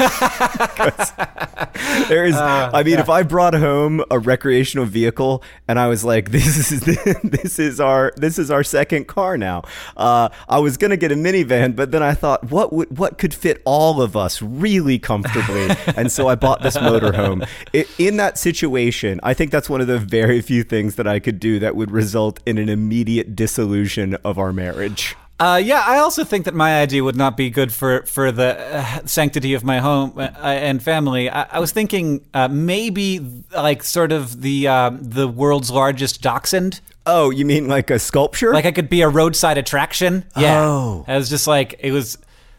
there 2.08 2.26
is, 2.26 2.34
uh, 2.34 2.70
I 2.74 2.82
mean, 2.82 2.98
if 2.98 3.08
I 3.08 3.22
brought 3.22 3.54
home 3.54 4.04
a 4.10 4.18
recreational 4.18 4.84
vehicle 4.84 5.42
and 5.66 5.78
I 5.78 5.88
was 5.88 6.04
like, 6.04 6.30
"This 6.36 6.70
is 6.70 6.80
this 7.22 7.58
is 7.58 7.80
our 7.80 8.12
this 8.16 8.38
is 8.38 8.50
our 8.50 8.62
second 8.62 9.06
car 9.06 9.38
now," 9.38 9.62
uh, 9.96 10.28
I 10.50 10.58
was 10.58 10.76
gonna 10.76 10.98
get 10.98 11.12
a 11.12 11.14
minivan, 11.14 11.74
but 11.74 11.92
then 11.92 12.02
I 12.02 12.12
thought, 12.12 12.50
what 12.50 12.74
would 12.74 12.98
what 12.98 13.16
could 13.16 13.32
fit 13.32 13.62
all 13.64 14.02
of 14.02 14.18
us 14.18 14.42
really 14.42 14.98
comfortably, 14.98 15.70
and 15.96 16.12
so 16.12 16.28
I 16.28 16.34
bought 16.34 16.62
this 16.62 16.76
motorhome. 16.76 17.48
I 17.72 17.86
in 17.96 18.18
that 18.18 18.36
situation, 18.36 19.18
I 19.22 19.32
think 19.32 19.50
that's 19.50 19.70
one 19.70 19.80
of 19.80 19.86
the 19.86 19.98
very 19.98 20.42
few 20.42 20.62
things 20.62 20.96
that 20.96 21.05
I 21.08 21.18
could 21.20 21.38
do 21.40 21.58
that 21.60 21.76
would 21.76 21.90
result 21.90 22.40
in 22.46 22.58
an 22.58 22.68
immediate 22.68 23.34
dissolution 23.36 24.14
of 24.24 24.38
our 24.38 24.52
marriage. 24.52 25.14
Uh, 25.38 25.60
yeah, 25.62 25.82
I 25.86 25.98
also 25.98 26.24
think 26.24 26.46
that 26.46 26.54
my 26.54 26.80
idea 26.80 27.04
would 27.04 27.14
not 27.16 27.36
be 27.36 27.50
good 27.50 27.70
for 27.70 28.02
for 28.06 28.32
the 28.32 28.56
uh, 28.58 29.06
sanctity 29.06 29.52
of 29.52 29.64
my 29.64 29.80
home 29.80 30.14
uh, 30.16 30.28
and 30.42 30.82
family. 30.82 31.28
I, 31.28 31.42
I 31.42 31.58
was 31.58 31.72
thinking 31.72 32.24
uh, 32.32 32.48
maybe 32.48 33.20
like 33.54 33.82
sort 33.82 34.12
of 34.12 34.40
the 34.40 34.66
uh, 34.66 34.90
the 34.98 35.28
world's 35.28 35.70
largest 35.70 36.22
dachshund. 36.22 36.80
Oh, 37.04 37.28
you 37.28 37.44
mean 37.44 37.68
like 37.68 37.90
a 37.90 37.98
sculpture? 37.98 38.52
Like 38.54 38.64
I 38.64 38.72
could 38.72 38.88
be 38.88 39.02
a 39.02 39.08
roadside 39.10 39.58
attraction. 39.58 40.24
Yeah, 40.38 40.58
Oh. 40.64 41.04
it 41.06 41.14
was 41.14 41.28
just 41.28 41.46
like 41.46 41.74
it 41.80 41.92
was 41.92 42.16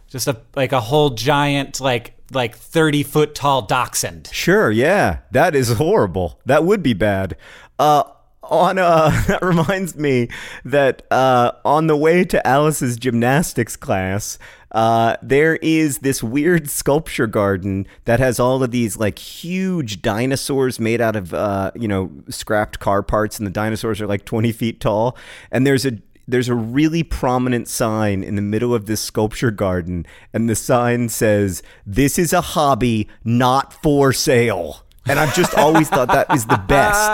just 0.09 0.27
a 0.27 0.37
like 0.55 0.71
a 0.71 0.79
whole 0.79 1.09
giant 1.09 1.81
like 1.81 2.13
like 2.31 2.55
thirty 2.55 3.01
foot 3.01 3.33
tall 3.33 3.63
dachshund. 3.63 4.29
Sure, 4.31 4.69
yeah. 4.69 5.19
That 5.31 5.55
is 5.55 5.71
horrible. 5.73 6.39
That 6.45 6.63
would 6.63 6.83
be 6.83 6.93
bad. 6.93 7.37
Uh 7.79 8.03
on 8.49 8.77
uh 8.77 9.09
that 9.27 9.41
reminds 9.41 9.95
me 9.95 10.29
that 10.65 11.03
uh 11.11 11.51
on 11.65 11.87
the 11.87 11.97
way 11.97 12.23
to 12.25 12.45
Alice's 12.45 12.97
gymnastics 12.97 13.75
class, 13.75 14.37
uh 14.71 15.17
there 15.21 15.57
is 15.57 15.99
this 15.99 16.21
weird 16.21 16.69
sculpture 16.69 17.27
garden 17.27 17.87
that 18.05 18.19
has 18.19 18.39
all 18.39 18.63
of 18.63 18.71
these 18.71 18.97
like 18.97 19.19
huge 19.19 20.01
dinosaurs 20.01 20.79
made 20.79 21.01
out 21.01 21.15
of 21.15 21.33
uh 21.33 21.71
you 21.75 21.87
know 21.87 22.11
scrapped 22.29 22.79
car 22.79 23.03
parts 23.03 23.37
and 23.37 23.47
the 23.47 23.51
dinosaurs 23.51 24.01
are 24.01 24.07
like 24.07 24.25
20 24.25 24.51
feet 24.51 24.79
tall 24.79 25.17
and 25.51 25.65
there's 25.65 25.85
a 25.85 25.99
there's 26.27 26.49
a 26.49 26.55
really 26.55 27.03
prominent 27.03 27.67
sign 27.67 28.21
in 28.23 28.35
the 28.35 28.41
middle 28.41 28.73
of 28.73 28.85
this 28.85 28.99
sculpture 28.99 29.51
garden, 29.51 30.05
and 30.33 30.49
the 30.49 30.55
sign 30.55 31.07
says, 31.07 31.63
This 31.85 32.19
is 32.19 32.33
a 32.33 32.41
hobby, 32.41 33.07
not 33.23 33.71
for 33.81 34.11
sale. 34.11 34.83
And 35.09 35.19
I've 35.19 35.33
just 35.35 35.53
always 35.55 35.89
thought 35.89 36.09
that 36.09 36.33
is 36.33 36.45
the 36.45 36.57
best. 36.67 37.09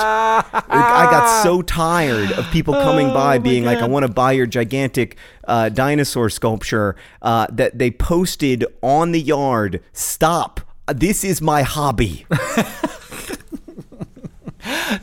Like, 0.54 0.66
I 0.70 1.08
got 1.12 1.44
so 1.44 1.62
tired 1.62 2.32
of 2.32 2.50
people 2.52 2.74
coming 2.74 3.10
by 3.10 3.38
being 3.38 3.66
like, 3.66 3.80
I 3.80 3.88
want 3.88 4.06
to 4.06 4.12
buy 4.12 4.32
your 4.32 4.48
gigantic 4.48 5.18
uh, 5.48 5.70
dinosaur 5.70 6.30
sculpture 6.30 6.96
uh, 7.22 7.48
that 7.52 7.78
they 7.78 7.92
posted 7.92 8.66
on 8.82 9.12
the 9.12 9.22
yard. 9.22 9.82
Stop. 9.94 10.62
This 10.88 11.24
is 11.24 11.42
my 11.42 11.62
hobby. 11.62 12.26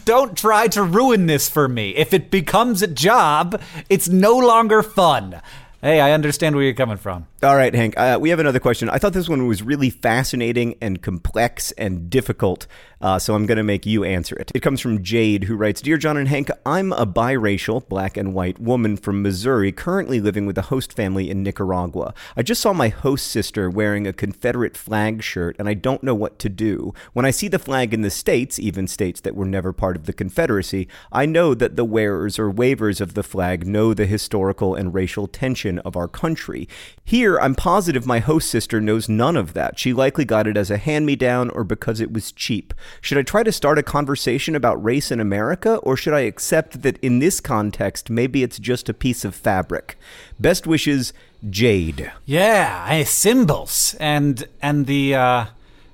Don't 0.05 0.37
try 0.37 0.69
to 0.69 0.83
ruin 0.83 1.27
this 1.27 1.49
for 1.49 1.69
me. 1.69 1.91
If 1.91 2.13
it 2.13 2.31
becomes 2.31 2.83
a 2.83 2.87
job, 2.87 3.61
it's 3.89 4.09
no 4.09 4.37
longer 4.37 4.83
fun. 4.83 5.41
Hey, 5.83 6.01
I 6.01 6.13
understand 6.13 6.55
where 6.55 6.65
you're 6.65 6.75
coming 6.75 6.97
from. 6.97 7.27
All 7.43 7.57
right, 7.57 7.75
Hank. 7.75 7.95
Uh, 7.97 8.19
we 8.21 8.29
have 8.29 8.39
another 8.39 8.61
question. 8.61 8.91
I 8.91 8.99
thought 8.99 9.15
this 9.15 9.27
one 9.27 9.47
was 9.47 9.63
really 9.63 9.89
fascinating 9.89 10.75
and 10.83 11.01
complex 11.01 11.73
and 11.73 12.11
difficult, 12.11 12.67
uh, 13.01 13.19
so 13.19 13.35
I'm 13.35 13.47
going 13.47 13.57
to 13.57 13.63
make 13.63 13.87
you 13.87 14.05
answer 14.05 14.37
it. 14.37 14.53
It 14.55 14.61
comes 14.61 14.79
from 14.79 15.03
Jade, 15.03 15.45
who 15.45 15.57
writes 15.57 15.81
Dear 15.81 15.97
John 15.97 16.19
and 16.19 16.29
Hank, 16.29 16.51
I'm 16.67 16.93
a 16.93 17.07
biracial, 17.07 17.89
black 17.89 18.19
and 18.19 18.35
white 18.35 18.59
woman 18.59 18.99
from 18.99 19.23
Missouri, 19.23 19.73
currently 19.73 20.21
living 20.21 20.45
with 20.45 20.59
a 20.59 20.69
host 20.69 20.93
family 20.93 21.31
in 21.31 21.43
Nicaragua. 21.43 22.13
I 22.37 22.43
just 22.43 22.61
saw 22.61 22.75
my 22.75 22.89
host 22.89 23.29
sister 23.29 23.71
wearing 23.71 24.07
a 24.07 24.13
Confederate 24.13 24.77
flag 24.77 25.23
shirt, 25.23 25.57
and 25.59 25.67
I 25.67 25.73
don't 25.73 26.03
know 26.03 26.15
what 26.15 26.39
to 26.41 26.51
do. 26.51 26.93
When 27.15 27.25
I 27.25 27.31
see 27.31 27.49
the 27.49 27.59
flag 27.59 27.95
in 27.95 28.03
the 28.03 28.11
States, 28.11 28.59
even 28.59 28.87
states 28.87 29.23
that 29.23 29.35
were 29.35 29.47
never 29.47 29.73
part 29.73 29.97
of 29.97 30.05
the 30.05 30.13
Confederacy, 30.13 30.89
I 31.11 31.25
know 31.25 31.55
that 31.55 31.77
the 31.77 31.87
wearers 31.87 32.39
or 32.39 32.51
wavers 32.51 33.01
of 33.01 33.15
the 33.15 33.23
flag 33.23 33.67
know 33.67 33.95
the 33.95 34.05
historical 34.05 34.75
and 34.75 34.93
racial 34.93 35.27
tension 35.27 35.79
of 35.79 35.97
our 35.97 36.07
country. 36.07 36.69
Here, 37.03 37.30
I'm 37.39 37.55
positive 37.55 38.07
my 38.07 38.21
host 38.21 38.49
sister 38.51 38.81
knows 38.81 39.09
none 39.09 39.37
of 39.37 39.53
that. 39.53 39.79
She 39.79 39.93
likely 39.93 40.25
got 40.25 40.47
it 40.47 40.57
as 40.57 40.71
a 40.71 40.79
hand 40.79 41.05
me 41.05 41.17
down 41.17 41.51
or 41.51 41.65
because 41.65 42.01
it 42.01 42.13
was 42.13 42.33
cheap. 42.33 42.73
Should 43.03 43.19
I 43.19 43.23
try 43.23 43.43
to 43.43 43.53
start 43.53 43.77
a 43.79 43.83
conversation 43.83 44.57
about 44.57 44.83
race 44.83 45.11
in 45.11 45.21
America, 45.21 45.77
or 45.77 45.97
should 45.97 46.15
I 46.15 46.21
accept 46.21 46.83
that 46.83 46.97
in 47.03 47.19
this 47.19 47.41
context, 47.41 48.09
maybe 48.09 48.43
it's 48.43 48.59
just 48.59 48.89
a 48.89 48.95
piece 48.95 49.25
of 49.25 49.35
fabric? 49.35 49.99
Best 50.39 50.67
wishes, 50.67 51.13
Jade. 51.51 52.11
Yeah, 52.25 53.03
symbols 53.05 53.95
and 54.01 54.47
and 54.63 54.87
the 54.87 55.15
uh, 55.15 55.47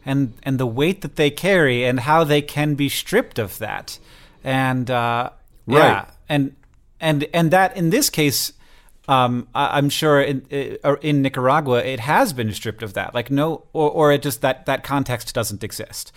and 0.05 0.35
and 0.45 0.59
the 0.61 0.67
weight 0.67 1.01
that 1.03 1.17
they 1.17 1.31
carry 1.31 1.85
and 1.85 2.01
how 2.01 2.23
they 2.23 2.43
can 2.43 2.75
be 2.77 2.89
stripped 2.89 3.39
of 3.39 3.59
that, 3.59 3.99
and 4.45 4.91
uh, 4.91 5.31
Right. 5.67 5.79
yeah, 5.79 6.05
and 6.29 6.55
and 7.01 7.27
and 7.35 7.51
that 7.51 7.77
in 7.77 7.91
this 7.91 8.09
case, 8.09 8.53
um, 9.09 9.49
I, 9.55 9.79
I'm 9.79 9.89
sure 9.89 10.21
in 10.21 10.47
in 11.03 11.23
Nicaragua 11.23 11.79
it 11.79 12.01
has 12.01 12.33
been 12.33 12.53
stripped 12.53 12.83
of 12.83 12.95
that, 12.95 13.15
like 13.15 13.31
no, 13.31 13.65
or 13.73 13.91
or 13.91 14.13
it 14.13 14.23
just 14.23 14.41
that 14.43 14.67
that 14.67 14.83
context 14.85 15.35
doesn't 15.35 15.63
exist, 15.63 16.13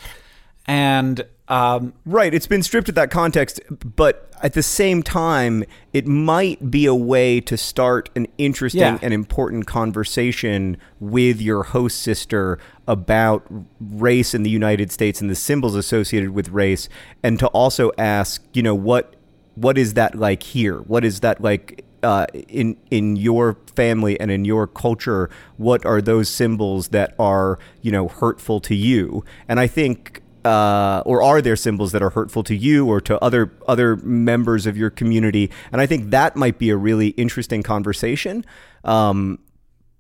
and 0.65 1.25
um, 1.47 1.93
Right, 2.06 2.32
it's 2.34 2.45
been 2.47 2.62
stripped 2.62 2.89
of 2.89 2.95
that 2.95 3.10
context, 3.10 3.60
but 3.95 4.32
at 4.41 4.54
the 4.54 4.62
same 4.63 5.02
time, 5.02 5.63
it 5.93 6.06
might 6.06 6.69
be 6.69 6.86
a 6.86 6.93
way 6.93 7.41
to 7.41 7.58
start 7.58 8.10
an 8.15 8.28
interesting 8.38 8.82
Yeah. 8.82 8.99
and 9.02 9.13
important 9.13 9.65
conversation 9.65 10.78
with 10.99 11.41
your 11.41 11.63
host 11.63 11.99
sister 12.02 12.60
about 12.88 13.43
race 13.82 14.34
in 14.36 14.43
the 14.43 14.49
United 14.52 14.91
States 14.91 15.19
and 15.21 15.30
the 15.30 15.36
symbols 15.36 15.75
associated 15.75 16.30
with 16.32 16.49
race, 16.49 16.88
and 17.23 17.39
to 17.39 17.47
also 17.47 17.91
ask, 17.97 18.43
you 18.54 18.62
know, 18.63 18.75
what 18.75 19.15
what 19.56 19.78
is 19.78 19.95
that 19.95 20.15
like 20.15 20.43
here? 20.43 20.78
What 20.78 21.04
is 21.04 21.19
that 21.21 21.41
like 21.41 21.84
uh, 22.04 22.26
in 22.34 22.78
in 22.92 23.16
your 23.16 23.58
family 23.76 24.20
and 24.20 24.32
in 24.32 24.46
your 24.46 24.68
culture, 24.68 25.30
what 25.58 25.86
are 25.86 26.02
those 26.02 26.30
symbols 26.30 26.90
that 26.90 27.16
are 27.20 27.60
you 27.82 27.92
know 27.92 28.08
hurtful 28.08 28.60
to 28.62 28.76
you? 28.76 29.24
And 29.48 29.60
I 29.60 29.68
think 29.68 30.22
uh, 30.46 31.04
or 31.06 31.22
are 31.22 31.42
there 31.42 31.56
symbols 31.56 31.92
that 31.92 32.02
are 32.02 32.12
hurtful 32.12 32.44
to 32.44 32.56
you 32.56 32.88
or 32.88 33.02
to 33.02 33.22
other 33.24 33.52
other 33.68 33.98
members 33.98 34.66
of 34.66 34.78
your 34.78 34.90
community? 34.90 35.52
And 35.72 35.82
I 35.82 35.86
think 35.86 36.12
that 36.12 36.36
might 36.36 36.58
be 36.58 36.70
a 36.70 36.78
really 36.78 37.10
interesting 37.10 37.64
conversation. 37.64 38.46
Um, 38.84 39.40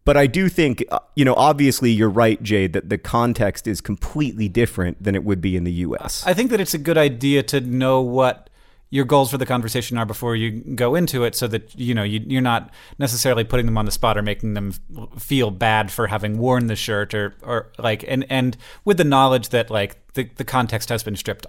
but 0.05 0.17
I 0.17 0.25
do 0.25 0.49
think, 0.49 0.83
uh, 0.89 0.99
you 1.15 1.23
know, 1.23 1.35
obviously 1.35 1.91
you're 1.91 2.09
right, 2.09 2.41
Jade, 2.41 2.73
that 2.73 2.89
the 2.89 2.97
context 2.97 3.67
is 3.67 3.79
completely 3.79 4.47
different 4.47 5.03
than 5.03 5.13
it 5.13 5.23
would 5.23 5.41
be 5.41 5.55
in 5.55 5.65
the 5.65 5.71
U.S. 5.71 6.23
I 6.25 6.33
think 6.33 6.49
that 6.49 6.59
it's 6.59 6.73
a 6.73 6.79
good 6.79 6.97
idea 6.97 7.43
to 7.43 7.61
know 7.61 8.01
what 8.01 8.48
your 8.91 9.05
goals 9.05 9.29
for 9.29 9.37
the 9.37 9.45
conversation 9.45 9.97
are 9.97 10.05
before 10.05 10.35
you 10.35 10.51
go 10.51 10.95
into 10.95 11.23
it 11.23 11.35
so 11.35 11.47
that 11.47 11.77
you 11.79 11.93
know 11.93 12.03
you, 12.03 12.37
are 12.37 12.41
not 12.41 12.71
necessarily 12.97 13.43
putting 13.43 13.65
them 13.65 13.77
on 13.77 13.85
the 13.85 13.91
spot 13.91 14.17
or 14.17 14.21
making 14.21 14.53
them 14.53 14.73
feel 15.17 15.51
bad 15.51 15.91
for 15.91 16.07
having 16.07 16.37
worn 16.37 16.67
the 16.67 16.75
shirt 16.75 17.13
or 17.13 17.35
or 17.43 17.71
like 17.77 18.03
and 18.07 18.25
and 18.29 18.57
with 18.85 18.97
the 18.97 19.03
knowledge 19.03 19.49
that 19.49 19.69
like 19.69 19.97
the, 20.13 20.23
the 20.35 20.43
context 20.43 20.89
has 20.89 21.03
been 21.03 21.15
stripped 21.15 21.45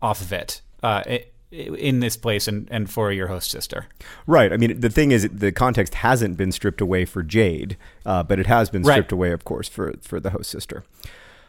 off 0.00 0.20
of 0.20 0.32
it 0.32 0.60
uh, 0.82 1.02
in 1.50 2.00
this 2.00 2.16
place 2.16 2.48
and, 2.48 2.68
and 2.70 2.90
for 2.90 3.12
your 3.12 3.28
host 3.28 3.50
sister. 3.50 3.86
Right. 4.26 4.52
I 4.52 4.56
mean, 4.56 4.80
the 4.80 4.90
thing 4.90 5.10
is, 5.10 5.28
the 5.32 5.52
context 5.52 5.94
hasn't 5.94 6.36
been 6.36 6.52
stripped 6.52 6.80
away 6.80 7.04
for 7.04 7.22
Jade, 7.22 7.76
uh, 8.04 8.22
but 8.22 8.38
it 8.38 8.46
has 8.46 8.68
been 8.68 8.84
stripped 8.84 9.12
right. 9.12 9.16
away, 9.16 9.30
of 9.32 9.44
course, 9.44 9.68
for, 9.68 9.94
for 10.02 10.20
the 10.20 10.30
host 10.30 10.50
sister. 10.50 10.84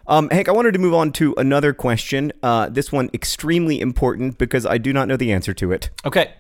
Um, 0.08 0.30
Hank, 0.30 0.48
I 0.48 0.52
wanted 0.54 0.72
to 0.74 0.80
move 0.80 0.94
on 0.94 1.12
to 1.14 1.34
another 1.38 1.74
question. 1.74 2.32
Uh, 2.42 2.70
this 2.70 2.92
one 2.92 3.10
extremely 3.14 3.82
important 3.82 4.38
because 4.38 4.66
I 4.66 4.78
do 4.78 4.94
not 4.94 5.08
know 5.08 5.18
the 5.18 5.32
answer 5.34 5.54
to 5.56 5.72
it. 5.72 5.90
Okay. 6.06 6.34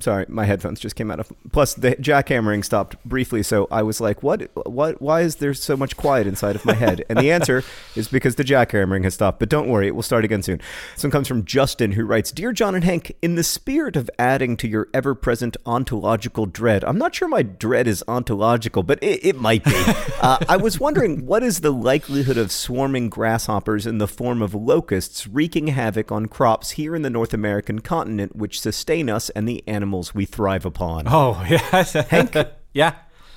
Sorry, 0.00 0.24
my 0.28 0.44
headphones 0.44 0.80
just 0.80 0.96
came 0.96 1.10
out 1.10 1.20
of. 1.20 1.32
Plus, 1.52 1.74
the 1.74 1.92
jackhammering 1.96 2.64
stopped 2.64 2.96
briefly, 3.04 3.42
so 3.42 3.68
I 3.70 3.82
was 3.82 4.00
like, 4.00 4.22
"What? 4.22 4.50
What? 4.66 5.00
Why 5.02 5.20
is 5.20 5.36
there 5.36 5.54
so 5.54 5.76
much 5.76 5.96
quiet 5.96 6.26
inside 6.26 6.56
of 6.56 6.64
my 6.64 6.74
head?" 6.74 7.04
And 7.08 7.18
the 7.18 7.30
answer 7.30 7.62
is 7.96 8.08
because 8.08 8.36
the 8.36 8.44
jackhammering 8.44 9.04
has 9.04 9.14
stopped. 9.14 9.38
But 9.38 9.48
don't 9.48 9.68
worry, 9.68 9.86
it 9.86 9.94
will 9.94 10.02
start 10.02 10.24
again 10.24 10.42
soon. 10.42 10.60
This 10.94 11.04
one 11.04 11.10
comes 11.10 11.28
from 11.28 11.44
Justin, 11.44 11.92
who 11.92 12.04
writes, 12.04 12.32
"Dear 12.32 12.52
John 12.52 12.74
and 12.74 12.84
Hank, 12.84 13.14
in 13.20 13.34
the 13.34 13.44
spirit 13.44 13.96
of 13.96 14.10
adding 14.18 14.56
to 14.58 14.68
your 14.68 14.88
ever-present 14.94 15.56
ontological 15.66 16.46
dread, 16.46 16.84
I'm 16.84 16.98
not 16.98 17.14
sure 17.14 17.28
my 17.28 17.42
dread 17.42 17.86
is 17.86 18.02
ontological, 18.08 18.82
but 18.82 19.02
it, 19.02 19.24
it 19.24 19.36
might 19.36 19.64
be. 19.64 19.74
uh, 20.20 20.38
I 20.48 20.56
was 20.56 20.80
wondering, 20.80 21.26
what 21.26 21.42
is 21.42 21.60
the 21.60 21.72
likelihood 21.72 22.38
of 22.38 22.50
swarming 22.50 23.10
grasshoppers 23.10 23.86
in 23.86 23.98
the 23.98 24.08
form 24.08 24.40
of 24.42 24.54
locusts 24.54 25.26
wreaking 25.26 25.68
havoc 25.68 26.10
on 26.10 26.26
crops 26.26 26.72
here 26.72 26.94
in 26.96 27.02
the 27.02 27.10
North 27.10 27.34
American 27.34 27.80
continent, 27.80 28.34
which 28.34 28.60
sustain 28.60 29.10
us 29.10 29.30
and 29.30 29.48
the 29.48 29.62
animals?" 29.66 29.89
Animals 29.90 30.14
we 30.14 30.24
thrive 30.24 30.64
upon. 30.64 31.04
Oh, 31.08 31.44
yeah. 31.50 31.84
Hank? 32.08 32.36
yeah. 32.72 32.94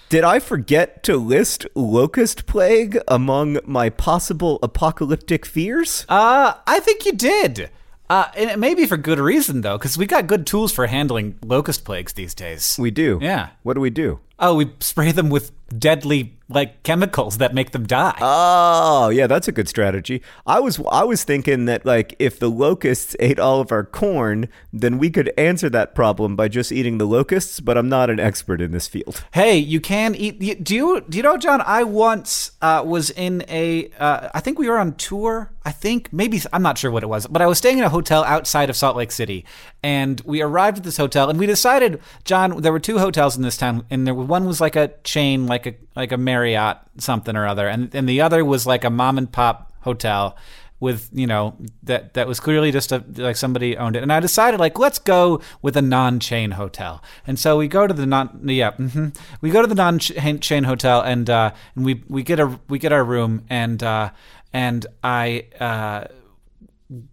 Did 0.09 0.23
I 0.23 0.39
forget 0.39 1.01
to 1.03 1.17
list 1.17 1.65
locust 1.73 2.45
plague 2.45 2.99
among 3.07 3.57
my 3.65 3.89
possible 3.89 4.59
apocalyptic 4.61 5.47
fears? 5.47 6.05
Uh, 6.07 6.53
I 6.67 6.79
think 6.81 7.07
you 7.07 7.13
did. 7.13 7.71
Uh, 8.07 8.27
and 8.37 8.51
it 8.51 8.59
may 8.59 8.75
be 8.75 8.85
for 8.85 8.97
good 8.97 9.17
reason 9.17 9.61
though, 9.61 9.79
because 9.79 9.97
we 9.97 10.05
got 10.05 10.27
good 10.27 10.45
tools 10.45 10.71
for 10.71 10.85
handling 10.85 11.39
locust 11.43 11.83
plagues 11.85 12.13
these 12.13 12.35
days. 12.35 12.77
We 12.79 12.91
do. 12.91 13.17
Yeah. 13.19 13.49
What 13.63 13.73
do 13.73 13.81
we 13.81 13.89
do? 13.89 14.19
Oh, 14.45 14.55
we 14.55 14.69
spray 14.81 15.13
them 15.13 15.29
with 15.29 15.53
deadly 15.79 16.37
like 16.49 16.83
chemicals 16.83 17.37
that 17.37 17.53
make 17.53 17.71
them 17.71 17.85
die. 17.85 18.17
Oh, 18.21 19.09
yeah, 19.09 19.27
that's 19.27 19.47
a 19.47 19.51
good 19.51 19.67
strategy. 19.67 20.21
I 20.45 20.59
was 20.59 20.79
I 20.91 21.03
was 21.03 21.23
thinking 21.23 21.65
that 21.65 21.85
like 21.85 22.15
if 22.19 22.39
the 22.39 22.49
locusts 22.49 23.15
ate 23.19 23.39
all 23.39 23.59
of 23.59 23.71
our 23.71 23.83
corn, 23.83 24.49
then 24.71 24.97
we 24.97 25.09
could 25.09 25.31
answer 25.37 25.69
that 25.69 25.95
problem 25.95 26.35
by 26.35 26.47
just 26.47 26.71
eating 26.71 26.97
the 26.97 27.05
locusts, 27.05 27.59
but 27.59 27.77
I'm 27.77 27.89
not 27.89 28.09
an 28.09 28.19
expert 28.19 28.61
in 28.61 28.71
this 28.71 28.87
field. 28.87 29.23
Hey, 29.33 29.57
you 29.57 29.79
can 29.79 30.15
eat 30.15 30.63
do 30.63 30.75
you 30.75 31.01
do 31.07 31.17
you 31.17 31.23
know 31.23 31.37
John, 31.37 31.61
I 31.65 31.83
once 31.83 32.51
uh, 32.61 32.83
was 32.85 33.09
in 33.09 33.43
a 33.47 33.89
uh, 33.97 34.29
I 34.33 34.39
think 34.39 34.59
we 34.59 34.69
were 34.69 34.77
on 34.77 34.93
tour. 34.95 35.51
I 35.65 35.71
think 35.71 36.11
maybe 36.11 36.41
I'm 36.51 36.61
not 36.61 36.77
sure 36.77 36.91
what 36.91 37.03
it 37.03 37.07
was, 37.07 37.25
but 37.25 37.41
I 37.41 37.47
was 37.47 37.57
staying 37.57 37.77
in 37.77 37.85
a 37.85 37.89
hotel 37.89 38.25
outside 38.25 38.69
of 38.69 38.75
Salt 38.75 38.97
Lake 38.97 39.13
City 39.13 39.45
and 39.81 40.21
we 40.25 40.41
arrived 40.41 40.79
at 40.79 40.83
this 40.83 40.97
hotel 40.97 41.29
and 41.29 41.39
we 41.39 41.45
decided 41.45 42.01
John 42.25 42.61
there 42.61 42.73
were 42.73 42.81
two 42.81 42.99
hotels 42.99 43.37
in 43.37 43.43
this 43.43 43.55
town 43.55 43.85
and 43.89 44.05
there 44.05 44.13
one 44.33 44.45
was 44.45 44.59
like 44.59 44.75
a 44.75 44.87
chain 45.03 45.45
like 45.45 45.67
a 45.67 45.75
like 45.95 46.11
a 46.11 46.17
Marriott 46.17 46.77
something 46.97 47.35
or 47.35 47.45
other, 47.45 47.67
and 47.67 47.93
and 47.93 48.09
the 48.09 48.21
other 48.21 48.43
was 48.43 48.65
like 48.65 48.83
a 48.83 48.89
mom 48.89 49.19
and 49.19 49.31
pop 49.31 49.71
hotel 49.81 50.35
with 50.79 51.09
you 51.13 51.27
know 51.27 51.55
that 51.83 52.15
that 52.15 52.27
was 52.27 52.39
clearly 52.39 52.71
just 52.71 52.91
a 52.91 53.03
like 53.15 53.37
somebody 53.37 53.77
owned 53.77 53.95
it 53.95 54.03
and 54.03 54.11
i 54.11 54.19
decided 54.19 54.59
like 54.59 54.77
let's 54.77 54.99
go 54.99 55.39
with 55.61 55.77
a 55.77 55.81
non-chain 55.81 56.51
hotel 56.51 57.01
and 57.25 57.39
so 57.39 57.57
we 57.57 57.69
go 57.69 57.87
to 57.87 57.93
the 57.93 58.05
non 58.05 58.27
yeah 58.43 58.71
mm-hmm. 58.71 59.07
we 59.39 59.49
go 59.49 59.61
to 59.61 59.67
the 59.67 59.75
non-chain 59.75 60.63
hotel 60.65 60.99
and 60.99 61.29
uh 61.29 61.51
and 61.75 61.85
we 61.85 62.03
we 62.09 62.21
get 62.21 62.37
a 62.37 62.59
we 62.67 62.77
get 62.79 62.91
our 62.91 63.03
room 63.03 63.45
and 63.49 63.81
uh 63.81 64.09
and 64.51 64.85
i 65.03 65.45
uh 65.61 66.03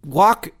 walk 0.05 0.51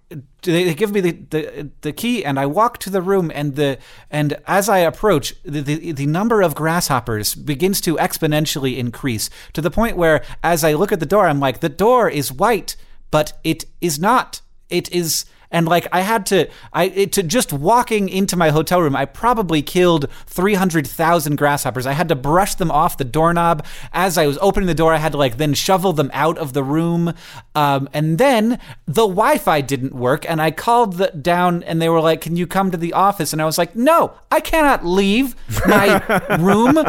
they 0.41 0.73
give 0.73 0.91
me 0.91 0.99
the, 0.99 1.11
the, 1.29 1.69
the 1.81 1.93
key 1.93 2.25
and 2.25 2.39
I 2.39 2.45
walk 2.45 2.79
to 2.79 2.89
the 2.89 3.01
room 3.01 3.31
and 3.33 3.55
the 3.55 3.77
and 4.09 4.37
as 4.47 4.67
I 4.67 4.79
approach 4.79 5.35
the, 5.43 5.61
the, 5.61 5.91
the 5.91 6.05
number 6.07 6.41
of 6.41 6.55
grasshoppers 6.55 7.35
begins 7.35 7.81
to 7.81 7.97
exponentially 7.97 8.77
increase 8.77 9.29
to 9.53 9.61
the 9.61 9.69
point 9.69 9.97
where 9.97 10.23
as 10.43 10.63
I 10.63 10.73
look 10.73 10.91
at 10.91 10.99
the 10.99 11.05
door 11.05 11.27
I'm 11.27 11.39
like 11.39 11.59
the 11.59 11.69
door 11.69 12.09
is 12.09 12.31
white 12.31 12.75
but 13.11 13.37
it 13.43 13.65
is 13.81 13.99
not. 13.99 14.41
It 14.69 14.91
is 14.91 15.25
and 15.51 15.67
like 15.67 15.87
I 15.91 16.01
had 16.01 16.25
to 16.27 16.49
I 16.73 16.85
it, 16.85 17.11
to 17.13 17.23
just 17.23 17.53
walking 17.53 18.09
into 18.09 18.35
my 18.35 18.49
hotel 18.49 18.81
room 18.81 18.95
I 18.95 19.05
probably 19.05 19.61
killed 19.61 20.07
300,000 20.27 21.35
grasshoppers. 21.35 21.85
I 21.85 21.93
had 21.93 22.09
to 22.09 22.15
brush 22.15 22.55
them 22.55 22.71
off 22.71 22.97
the 22.97 23.03
doorknob. 23.03 23.65
As 23.93 24.17
I 24.17 24.27
was 24.27 24.37
opening 24.41 24.67
the 24.67 24.73
door 24.73 24.93
I 24.93 24.97
had 24.97 25.11
to 25.11 25.17
like 25.17 25.37
then 25.37 25.53
shovel 25.53 25.93
them 25.93 26.09
out 26.13 26.37
of 26.37 26.53
the 26.53 26.63
room. 26.63 27.13
Um, 27.55 27.89
and 27.93 28.17
then 28.17 28.59
the 28.85 29.07
Wi-Fi 29.07 29.61
didn't 29.61 29.93
work 29.93 30.25
and 30.29 30.41
I 30.41 30.51
called 30.51 30.93
the, 30.93 31.07
down 31.07 31.63
and 31.63 31.81
they 31.81 31.89
were 31.89 32.01
like 32.01 32.21
can 32.21 32.35
you 32.35 32.47
come 32.47 32.71
to 32.71 32.77
the 32.77 32.93
office? 32.93 33.33
And 33.33 33.41
I 33.41 33.45
was 33.45 33.57
like 33.57 33.75
no 33.75 34.13
I 34.31 34.39
cannot 34.39 34.85
leave 34.85 35.35
my 35.67 36.37
room. 36.39 36.85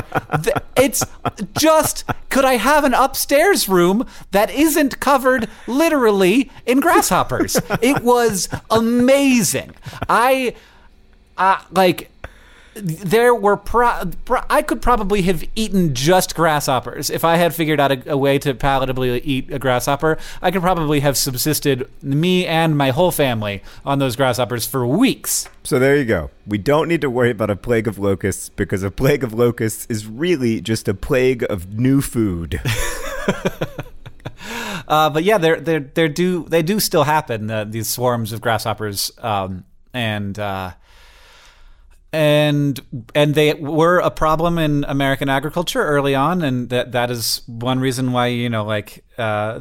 It's 0.77 1.05
just 1.59 2.05
could 2.31 2.44
I 2.44 2.57
have 2.57 2.85
an 2.85 2.94
upstairs 2.94 3.68
room 3.68 4.07
that 4.31 4.51
isn't 4.51 5.01
covered 5.01 5.48
literally 5.66 6.51
in 6.64 6.81
grasshoppers? 6.81 7.57
It 7.83 8.03
was 8.03 8.48
amazing. 8.70 9.74
I, 10.08 10.54
uh, 11.36 11.62
like, 11.70 12.10
there 12.74 13.34
were 13.34 13.56
pro-, 13.56 14.10
pro, 14.24 14.40
I 14.48 14.62
could 14.62 14.80
probably 14.80 15.22
have 15.22 15.44
eaten 15.54 15.94
just 15.94 16.34
grasshoppers 16.34 17.10
if 17.10 17.24
I 17.24 17.36
had 17.36 17.54
figured 17.54 17.80
out 17.80 17.92
a, 17.92 18.12
a, 18.12 18.16
way 18.16 18.38
to 18.38 18.54
palatably 18.54 19.20
eat 19.22 19.52
a 19.52 19.58
grasshopper. 19.58 20.18
I 20.40 20.50
could 20.50 20.62
probably 20.62 21.00
have 21.00 21.16
subsisted 21.16 21.88
me 22.02 22.46
and 22.46 22.76
my 22.76 22.90
whole 22.90 23.10
family 23.10 23.62
on 23.84 23.98
those 23.98 24.16
grasshoppers 24.16 24.66
for 24.66 24.86
weeks. 24.86 25.48
So 25.64 25.78
there 25.78 25.96
you 25.96 26.04
go. 26.04 26.30
We 26.46 26.58
don't 26.58 26.88
need 26.88 27.02
to 27.02 27.10
worry 27.10 27.30
about 27.30 27.50
a 27.50 27.56
plague 27.56 27.86
of 27.86 27.98
locusts 27.98 28.48
because 28.48 28.82
a 28.82 28.90
plague 28.90 29.22
of 29.22 29.34
locusts 29.34 29.86
is 29.88 30.06
really 30.06 30.60
just 30.60 30.88
a 30.88 30.94
plague 30.94 31.44
of 31.50 31.78
new 31.78 32.00
food. 32.00 32.60
Uh, 34.88 35.08
but 35.08 35.22
yeah, 35.22 35.38
they're 35.38 35.61
they 35.61 35.78
they 35.78 36.08
do 36.08 36.44
they 36.48 36.61
do 36.61 36.80
still 36.80 37.04
happen. 37.04 37.50
Uh, 37.50 37.64
these 37.64 37.88
swarms 37.88 38.32
of 38.32 38.40
grasshoppers, 38.40 39.12
um, 39.18 39.64
and 39.94 40.38
uh, 40.38 40.72
and 42.12 42.80
and 43.14 43.35
they 43.35 43.54
were 43.54 44.00
a 44.00 44.11
problem 44.11 44.58
in 44.58 44.85
American 44.85 45.28
agriculture 45.28 45.82
early 45.82 46.16
on, 46.16 46.42
and 46.42 46.68
that 46.70 46.92
that 46.92 47.11
is 47.11 47.42
one 47.46 47.78
reason 47.78 48.12
why 48.12 48.26
you 48.26 48.50
know 48.50 48.64
like 48.64 49.04
uh, 49.18 49.61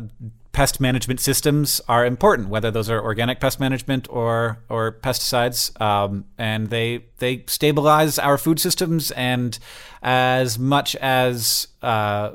pest 0.52 0.82
management 0.82 1.20
systems 1.20 1.80
are 1.88 2.06
important, 2.06 2.50
whether 2.50 2.72
those 2.72 2.90
are 2.90 3.02
organic 3.02 3.40
pest 3.40 3.60
management 3.60 4.08
or 4.10 4.60
or 4.70 4.92
pesticides, 4.92 5.80
um, 5.82 6.26
and 6.38 6.70
they 6.70 7.06
they 7.20 7.44
stabilize 7.48 8.20
our 8.20 8.38
food 8.38 8.60
systems. 8.60 9.12
And 9.12 9.58
as 10.02 10.60
much 10.60 10.96
as 10.98 11.68
uh, 11.82 12.32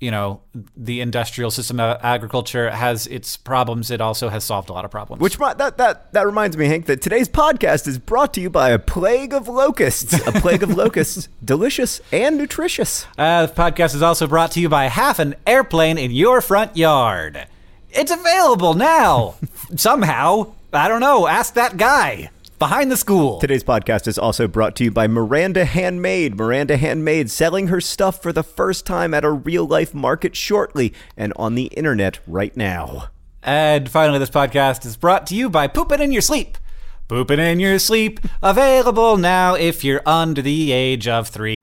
you 0.00 0.10
know 0.10 0.40
the 0.76 1.00
industrial 1.00 1.50
system 1.50 1.80
of 1.80 1.98
agriculture 2.02 2.70
has 2.70 3.06
its 3.08 3.36
problems 3.36 3.90
it 3.90 4.00
also 4.00 4.28
has 4.28 4.44
solved 4.44 4.70
a 4.70 4.72
lot 4.72 4.84
of 4.84 4.90
problems. 4.90 5.20
Which 5.20 5.38
that 5.38 5.76
that 5.78 6.12
that 6.12 6.26
reminds 6.26 6.56
me 6.56 6.66
hank 6.66 6.86
that 6.86 7.02
today's 7.02 7.28
podcast 7.28 7.88
is 7.88 7.98
brought 7.98 8.32
to 8.34 8.40
you 8.40 8.50
by 8.50 8.70
a 8.70 8.78
plague 8.78 9.32
of 9.32 9.48
locusts 9.48 10.14
a 10.26 10.32
plague 10.32 10.62
of 10.62 10.70
locusts 10.76 11.28
delicious 11.44 12.00
and 12.12 12.38
nutritious. 12.38 13.06
Uh, 13.16 13.46
the 13.46 13.52
podcast 13.52 13.94
is 13.94 14.02
also 14.02 14.26
brought 14.26 14.52
to 14.52 14.60
you 14.60 14.68
by 14.68 14.84
half 14.84 15.18
an 15.18 15.34
airplane 15.46 15.98
in 15.98 16.10
your 16.10 16.40
front 16.40 16.76
yard. 16.76 17.46
It's 17.90 18.12
available 18.12 18.74
now 18.74 19.34
somehow. 19.76 20.54
I 20.72 20.86
don't 20.86 21.00
know. 21.00 21.26
Ask 21.26 21.54
that 21.54 21.78
guy 21.78 22.30
Behind 22.58 22.90
the 22.90 22.96
School. 22.96 23.38
Today's 23.38 23.62
podcast 23.62 24.08
is 24.08 24.18
also 24.18 24.48
brought 24.48 24.74
to 24.76 24.84
you 24.84 24.90
by 24.90 25.06
Miranda 25.06 25.64
Handmade. 25.64 26.36
Miranda 26.36 26.76
Handmade 26.76 27.30
selling 27.30 27.68
her 27.68 27.80
stuff 27.80 28.20
for 28.20 28.32
the 28.32 28.42
first 28.42 28.84
time 28.84 29.14
at 29.14 29.24
a 29.24 29.30
real 29.30 29.64
life 29.64 29.94
market 29.94 30.34
shortly 30.34 30.92
and 31.16 31.32
on 31.36 31.54
the 31.54 31.66
internet 31.66 32.18
right 32.26 32.56
now. 32.56 33.10
And 33.44 33.88
finally, 33.88 34.18
this 34.18 34.30
podcast 34.30 34.84
is 34.84 34.96
brought 34.96 35.24
to 35.28 35.36
you 35.36 35.48
by 35.48 35.68
Poop 35.68 35.92
It 35.92 36.00
in 36.00 36.10
Your 36.10 36.20
Sleep. 36.20 36.58
Pooping 37.06 37.38
in 37.38 37.60
your 37.60 37.78
sleep, 37.78 38.20
available 38.42 39.16
now 39.16 39.54
if 39.54 39.82
you're 39.82 40.02
under 40.04 40.42
the 40.42 40.72
age 40.72 41.06
of 41.06 41.28
three. 41.28 41.54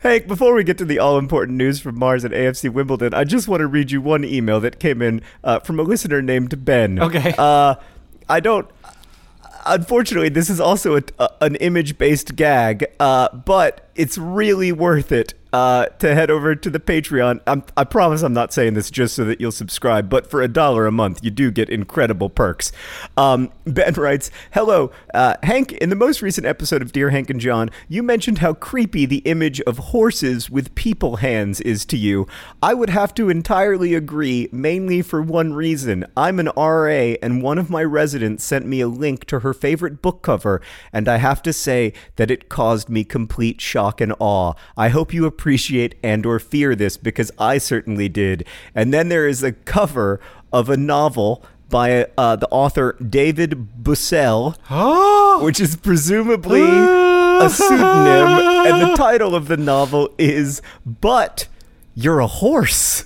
Hank, 0.00 0.28
before 0.28 0.54
we 0.54 0.62
get 0.62 0.78
to 0.78 0.84
the 0.84 1.00
all 1.00 1.18
important 1.18 1.58
news 1.58 1.80
from 1.80 1.98
Mars 1.98 2.22
and 2.22 2.32
AFC 2.32 2.70
Wimbledon, 2.70 3.14
I 3.14 3.24
just 3.24 3.48
want 3.48 3.60
to 3.60 3.66
read 3.66 3.90
you 3.90 4.00
one 4.00 4.24
email 4.24 4.60
that 4.60 4.78
came 4.78 5.02
in 5.02 5.22
uh, 5.42 5.58
from 5.58 5.80
a 5.80 5.82
listener 5.82 6.22
named 6.22 6.64
Ben. 6.64 7.00
Okay. 7.00 7.34
Uh, 7.36 7.74
I 8.28 8.38
don't. 8.38 8.68
Unfortunately, 9.66 10.28
this 10.28 10.48
is 10.48 10.60
also 10.60 10.96
a, 10.96 11.02
a, 11.18 11.30
an 11.40 11.56
image 11.56 11.98
based 11.98 12.36
gag, 12.36 12.86
uh, 13.00 13.28
but 13.34 13.90
it's 13.96 14.16
really 14.16 14.70
worth 14.70 15.10
it 15.10 15.34
uh, 15.52 15.86
to 15.86 16.14
head 16.14 16.30
over 16.30 16.54
to 16.54 16.70
the 16.70 16.80
Patreon. 16.80 17.40
I'm, 17.46 17.64
I 17.76 17.84
promise 17.84 18.22
I'm 18.22 18.32
not 18.32 18.52
saying 18.52 18.74
this 18.74 18.90
just 18.90 19.14
so 19.14 19.24
that 19.24 19.40
you'll 19.40 19.52
subscribe, 19.52 20.08
but 20.08 20.30
for 20.30 20.42
a 20.42 20.48
dollar 20.48 20.86
a 20.86 20.92
month, 20.92 21.24
you 21.24 21.30
do 21.30 21.50
get 21.50 21.68
incredible 21.68 22.28
perks. 22.28 22.72
Um, 23.16 23.50
ben 23.64 23.94
writes 23.94 24.30
Hello, 24.52 24.90
uh, 25.14 25.36
Hank. 25.42 25.72
In 25.72 25.90
the 25.90 25.96
most 25.96 26.22
recent 26.22 26.46
episode 26.46 26.82
of 26.82 26.92
Dear 26.92 27.10
Hank 27.10 27.30
and 27.30 27.40
John, 27.40 27.70
you 27.88 28.02
mentioned 28.02 28.38
how 28.38 28.54
creepy 28.54 29.06
the 29.06 29.18
image 29.18 29.60
of 29.62 29.78
horses 29.78 30.50
with 30.50 30.74
people 30.74 31.16
hands 31.16 31.60
is 31.60 31.84
to 31.86 31.96
you. 31.96 32.26
I 32.62 32.74
would 32.74 32.90
have 32.90 33.14
to 33.14 33.30
entirely 33.30 33.94
agree, 33.94 34.48
mainly 34.52 35.02
for 35.02 35.22
one 35.22 35.54
reason. 35.54 36.04
I'm 36.16 36.38
an 36.40 36.50
RA, 36.56 37.14
and 37.22 37.42
one 37.42 37.58
of 37.58 37.70
my 37.70 37.84
residents 37.84 38.44
sent 38.44 38.66
me 38.66 38.80
a 38.80 38.88
link 38.88 39.24
to 39.26 39.40
her 39.40 39.54
favorite 39.54 40.02
book 40.02 40.22
cover, 40.22 40.60
and 40.92 41.08
I 41.08 41.16
have 41.16 41.42
to 41.42 41.52
say 41.52 41.92
that 42.16 42.30
it 42.30 42.48
caused 42.48 42.88
me 42.88 43.04
complete 43.04 43.60
shock 43.60 44.00
and 44.00 44.14
awe. 44.18 44.54
I 44.76 44.88
hope 44.88 45.14
you 45.14 45.24
appreciate 45.38 45.94
and 46.02 46.26
or 46.26 46.40
fear 46.40 46.74
this 46.74 46.96
because 46.96 47.30
I 47.38 47.58
certainly 47.58 48.08
did. 48.08 48.44
And 48.74 48.92
then 48.92 49.08
there 49.08 49.28
is 49.28 49.44
a 49.44 49.52
cover 49.52 50.20
of 50.52 50.68
a 50.68 50.76
novel 50.76 51.44
by 51.70 52.08
uh, 52.16 52.34
the 52.34 52.48
author 52.48 52.94
David 52.94 53.68
Bussell, 53.82 54.56
which 55.44 55.60
is 55.60 55.76
presumably 55.76 56.62
a 56.62 57.48
pseudonym, 57.48 58.66
and 58.66 58.82
the 58.82 58.94
title 58.96 59.36
of 59.36 59.46
the 59.46 59.56
novel 59.56 60.10
is 60.18 60.60
"But 60.84 61.46
You're 61.94 62.18
a 62.18 62.26
Horse." 62.26 63.04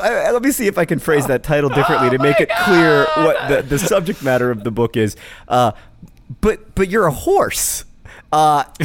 I, 0.00 0.30
let 0.30 0.42
me 0.42 0.50
see 0.50 0.66
if 0.66 0.78
I 0.78 0.84
can 0.84 0.98
phrase 0.98 1.26
that 1.26 1.42
title 1.44 1.68
differently 1.68 2.10
to 2.10 2.18
make 2.18 2.40
it 2.40 2.48
clear 2.64 3.04
what 3.16 3.48
the, 3.48 3.62
the 3.62 3.78
subject 3.78 4.22
matter 4.22 4.50
of 4.50 4.64
the 4.64 4.70
book 4.70 4.96
is. 4.96 5.14
Uh, 5.46 5.72
but 6.40 6.74
but 6.74 6.88
you're 6.88 7.06
a 7.06 7.12
horse. 7.12 7.84
Uh, 8.32 8.64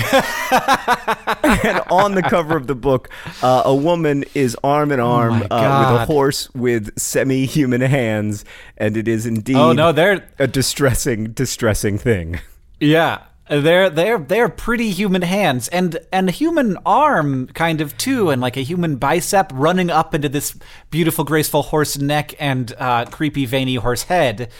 and 1.63 1.79
on 1.89 2.15
the 2.15 2.21
cover 2.21 2.57
of 2.57 2.67
the 2.67 2.75
book, 2.75 3.09
uh, 3.41 3.61
a 3.65 3.73
woman 3.75 4.25
is 4.33 4.57
arm 4.63 4.91
in 4.91 4.99
arm 4.99 5.39
my 5.39 5.45
uh, 5.45 5.93
with 5.93 6.01
a 6.01 6.05
horse 6.05 6.53
with 6.53 6.97
semi-human 6.99 7.81
hands, 7.81 8.43
and 8.77 8.97
it 8.97 9.07
is 9.07 9.25
indeed 9.25 9.55
Oh, 9.55 9.71
no, 9.73 9.91
they're- 9.91 10.27
a 10.37 10.47
distressing, 10.47 11.31
distressing 11.31 11.97
thing. 11.97 12.39
Yeah. 12.79 13.19
They're 13.49 13.89
they're 13.89 14.17
they're 14.19 14.49
pretty 14.49 14.89
human 14.89 15.21
hands 15.21 15.69
and 15.69 15.97
and 16.11 16.27
a 16.27 16.33
human 16.33 16.77
arm 16.85 17.47
kind 17.47 17.79
of 17.79 17.97
too 17.97 18.29
and 18.29 18.41
like 18.41 18.57
a 18.57 18.61
human 18.61 18.97
bicep 18.97 19.51
running 19.53 19.89
up 19.89 20.13
into 20.13 20.27
this 20.27 20.53
beautiful 20.91 21.23
graceful 21.23 21.61
horse 21.63 21.97
neck 21.97 22.35
and 22.41 22.73
uh, 22.77 23.05
creepy 23.05 23.45
veiny 23.45 23.75
horse 23.75 24.03
head. 24.03 24.51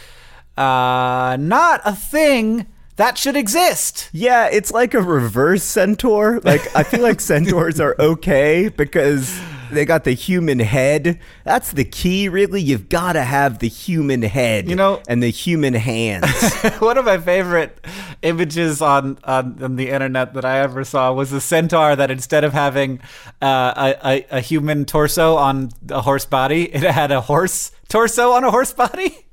Uh, 0.56 1.36
not 1.38 1.82
a 1.84 1.94
thing 1.94 2.66
that 2.98 3.16
should 3.18 3.36
exist. 3.36 4.10
Yeah, 4.12 4.46
it's 4.52 4.70
like 4.70 4.92
a 4.94 5.00
reverse 5.02 5.64
centaur. 5.64 6.40
Like 6.44 6.74
I 6.76 6.82
feel 6.82 7.00
like 7.00 7.20
centaurs 7.20 7.80
are 7.80 7.96
okay 7.98 8.68
because 8.68 9.40
they 9.70 9.84
got 9.84 10.04
the 10.04 10.12
human 10.12 10.58
head. 10.60 11.20
That's 11.44 11.72
the 11.72 11.84
key, 11.84 12.28
really. 12.28 12.60
You've 12.62 12.88
got 12.88 13.12
to 13.12 13.22
have 13.22 13.58
the 13.58 13.68
human 13.68 14.22
head, 14.22 14.68
You 14.68 14.76
know- 14.76 15.02
and 15.08 15.22
the 15.22 15.28
human 15.30 15.74
hands. 15.74 16.54
One 16.78 16.96
of 16.98 17.04
my 17.04 17.18
favorite 17.18 17.78
images 18.22 18.80
on, 18.82 19.18
on 19.24 19.62
on 19.62 19.76
the 19.76 19.90
internet 19.90 20.34
that 20.34 20.44
I 20.44 20.60
ever 20.60 20.84
saw 20.84 21.12
was 21.12 21.32
a 21.32 21.40
centaur 21.40 21.94
that 21.96 22.10
instead 22.10 22.44
of 22.44 22.52
having 22.52 23.00
uh, 23.42 23.94
a, 24.02 24.08
a 24.08 24.26
a 24.38 24.40
human 24.40 24.84
torso 24.86 25.36
on 25.36 25.70
a 25.90 26.00
horse 26.00 26.24
body, 26.26 26.64
it 26.74 26.82
had 26.82 27.12
a 27.12 27.20
horse 27.20 27.70
torso 27.88 28.32
on 28.32 28.42
a 28.44 28.50
horse 28.50 28.72
body. 28.72 29.18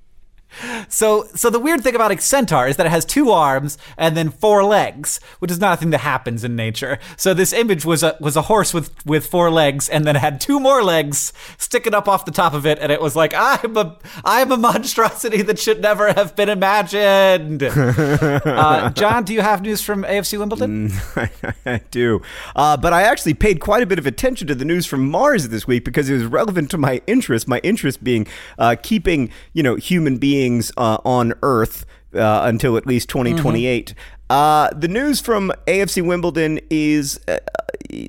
So, 0.90 1.28
so 1.36 1.50
the 1.50 1.60
weird 1.60 1.82
thing 1.82 1.96
about 1.96 2.12
a 2.12 2.20
centaur 2.20 2.68
is 2.68 2.78
that 2.78 2.86
it 2.86 2.90
has 2.90 3.06
two 3.06 3.32
arms 3.32 3.78
and 3.98 4.16
then 4.16 4.30
four 4.30 4.64
legs, 4.64 5.20
which 5.40 5.52
is 5.52 5.60
not 5.60 5.74
a 5.74 5.78
thing 5.78 5.90
that 5.92 6.00
happens 6.00 6.44
in 6.44 6.56
nature. 6.56 7.00
So 7.18 7.34
this 7.34 7.54
image 7.54 7.86
was 7.86 8.04
a 8.04 8.18
was 8.20 8.36
a 8.36 8.44
horse 8.44 8.74
with 8.74 8.92
with 9.06 9.28
four 9.28 9.52
legs 9.52 9.90
and 9.90 10.06
then 10.06 10.16
had 10.16 10.40
two 10.40 10.60
more 10.60 10.84
legs 10.84 11.34
sticking 11.58 11.94
up 11.94 12.08
off 12.08 12.26
the 12.26 12.32
top 12.32 12.54
of 12.54 12.66
it, 12.66 12.80
and 12.80 12.92
it 12.92 13.02
was 13.02 13.16
like 13.16 13.34
I'm 13.36 13.76
a 13.78 13.98
I'm 14.24 14.52
a 14.52 14.58
monstrosity 14.58 15.42
that 15.42 15.60
should 15.60 15.82
never 15.82 16.14
have 16.14 16.36
been 16.36 16.50
imagined. 16.50 17.64
uh, 17.64 18.90
John, 18.92 19.24
do 19.24 19.34
you 19.34 19.42
have 19.42 19.62
news 19.62 19.82
from 19.82 20.04
AFC 20.04 20.40
Wimbledon? 20.40 20.92
I 21.66 21.82
do. 21.92 22.22
Uh, 22.56 22.78
but 22.78 22.94
I 22.94 23.04
actually 23.04 23.34
paid 23.34 23.60
quite 23.60 23.84
a 23.84 23.86
bit 23.86 24.00
of 24.00 24.06
attention 24.06 24.48
to 24.48 24.56
the 24.56 24.66
news 24.66 24.86
from 24.86 25.10
Mars 25.10 25.50
this 25.50 25.68
week 25.68 25.84
because 25.84 26.10
it 26.10 26.14
was 26.14 26.26
relevant 26.26 26.72
to 26.72 26.78
my 26.78 27.02
interest. 27.08 27.48
My 27.48 27.60
interest 27.60 28.04
being 28.04 28.28
uh, 28.58 28.76
keeping, 28.82 29.32
you 29.54 29.64
know, 29.64 29.76
human 29.76 30.18
beings 30.18 30.45
uh, 30.78 30.98
on 31.04 31.34
Earth 31.42 31.86
uh, 32.14 32.42
until 32.44 32.78
at 32.78 32.86
least 32.86 33.10
2028. 33.10 33.94
Uh, 34.30 34.70
the 34.74 34.88
news 34.88 35.20
from 35.20 35.52
AFC 35.68 36.06
Wimbledon 36.06 36.60
is 36.70 37.20
uh, 37.28 37.38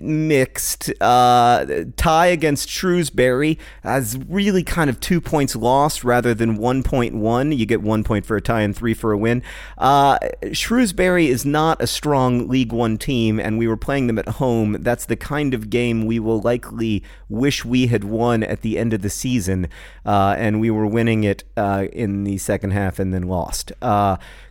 mixed. 0.03 0.93
Uh, 1.01 1.85
tie 1.97 2.27
against 2.27 2.69
Shrewsbury 2.69 3.59
as 3.85 4.19
really 4.29 4.63
kind 4.63 4.91
of 4.91 5.01
two 5.01 5.21
points 5.21 5.57
lost 5.57 6.05
rather 6.05 6.35
than 6.35 6.59
1.1. 6.59 7.57
You 7.57 7.67
get 7.67 7.83
one 7.83 8.05
point 8.05 8.27
for 8.27 8.37
a 8.37 8.41
tie 8.41 8.63
and 8.63 8.75
three 8.75 8.95
for 8.95 9.13
a 9.13 9.19
win. 9.19 9.43
Uh, 9.79 10.19
Shrewsbury 10.53 11.29
is 11.29 11.45
not 11.45 11.81
a 11.83 11.87
strong 11.87 12.49
League 12.49 12.73
One 12.73 12.99
team, 12.99 13.39
and 13.39 13.59
we 13.59 13.67
were 13.67 13.77
playing 13.77 14.07
them 14.07 14.19
at 14.19 14.29
home. 14.29 14.77
That's 14.81 15.07
the 15.07 15.17
kind 15.17 15.55
of 15.55 15.71
game 15.71 16.07
we 16.07 16.19
will 16.19 16.41
likely 16.41 17.03
wish 17.29 17.65
we 17.65 17.87
had 17.89 18.05
won 18.05 18.43
at 18.43 18.63
the 18.63 18.79
end 18.79 18.93
of 18.93 19.03
the 19.03 19.11
season, 19.11 19.69
uh, 20.05 20.35
and 20.39 20.61
we 20.61 20.71
were 20.71 20.87
winning 20.87 21.25
it 21.25 21.45
uh, 21.57 21.87
in 21.93 22.25
the 22.25 22.39
second 22.39 22.71
half 22.71 22.99
and 22.99 23.13
then 23.13 23.23
lost. 23.23 23.73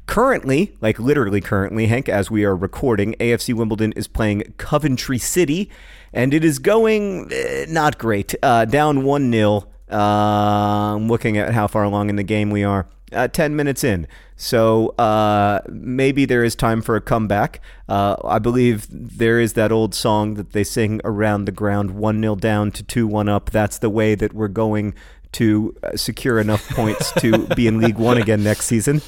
Currently, 0.08 0.76
like 0.82 1.00
literally 1.00 1.42
currently, 1.42 1.88
Hank, 1.88 2.08
as 2.08 2.30
we 2.30 2.46
are 2.46 2.56
recording, 2.56 3.16
AFC 3.20 3.54
Wimbledon 3.54 3.92
is 3.94 4.08
playing 4.08 4.54
Coventry 4.58 5.18
City, 5.18 5.70
and 6.14 6.34
it 6.34 6.46
is 6.46 6.60
going 6.60 7.30
eh, 7.34 7.66
not 7.68 7.98
great. 7.98 8.36
Uh, 8.44 8.66
down 8.66 9.04
1 9.04 9.32
0. 9.32 9.68
Uh, 9.92 9.96
I'm 9.96 11.08
looking 11.08 11.38
at 11.38 11.54
how 11.54 11.68
far 11.68 11.84
along 11.84 12.10
in 12.10 12.18
the 12.18 12.24
game 12.24 12.52
we 12.52 12.64
are. 12.64 12.88
Uh, 13.12 13.28
10 13.28 13.56
minutes 13.56 13.84
in. 13.84 14.08
So 14.36 14.90
uh, 14.98 15.62
maybe 15.70 16.26
there 16.26 16.44
is 16.44 16.56
time 16.56 16.82
for 16.82 16.96
a 16.96 17.02
comeback. 17.02 17.62
Uh, 17.88 18.16
I 18.24 18.40
believe 18.40 18.88
there 18.90 19.40
is 19.40 19.54
that 19.54 19.72
old 19.72 19.96
song 19.96 20.36
that 20.36 20.52
they 20.52 20.64
sing 20.64 21.02
around 21.04 21.46
the 21.46 21.52
ground 21.52 21.92
1 21.92 22.22
0 22.22 22.36
down 22.36 22.72
to 22.72 22.84
2 22.84 23.08
1 23.08 23.30
up. 23.30 23.50
That's 23.50 23.80
the 23.80 23.90
way 23.90 24.14
that 24.16 24.34
we're 24.34 24.50
going 24.50 24.94
to 25.34 25.76
uh, 25.84 25.98
secure 25.98 26.40
enough 26.40 26.68
points 26.70 27.12
to 27.14 27.48
be 27.56 27.68
in 27.68 27.80
League 27.80 27.98
One 27.98 28.18
again 28.18 28.44
next 28.44 28.66
season. 28.66 29.02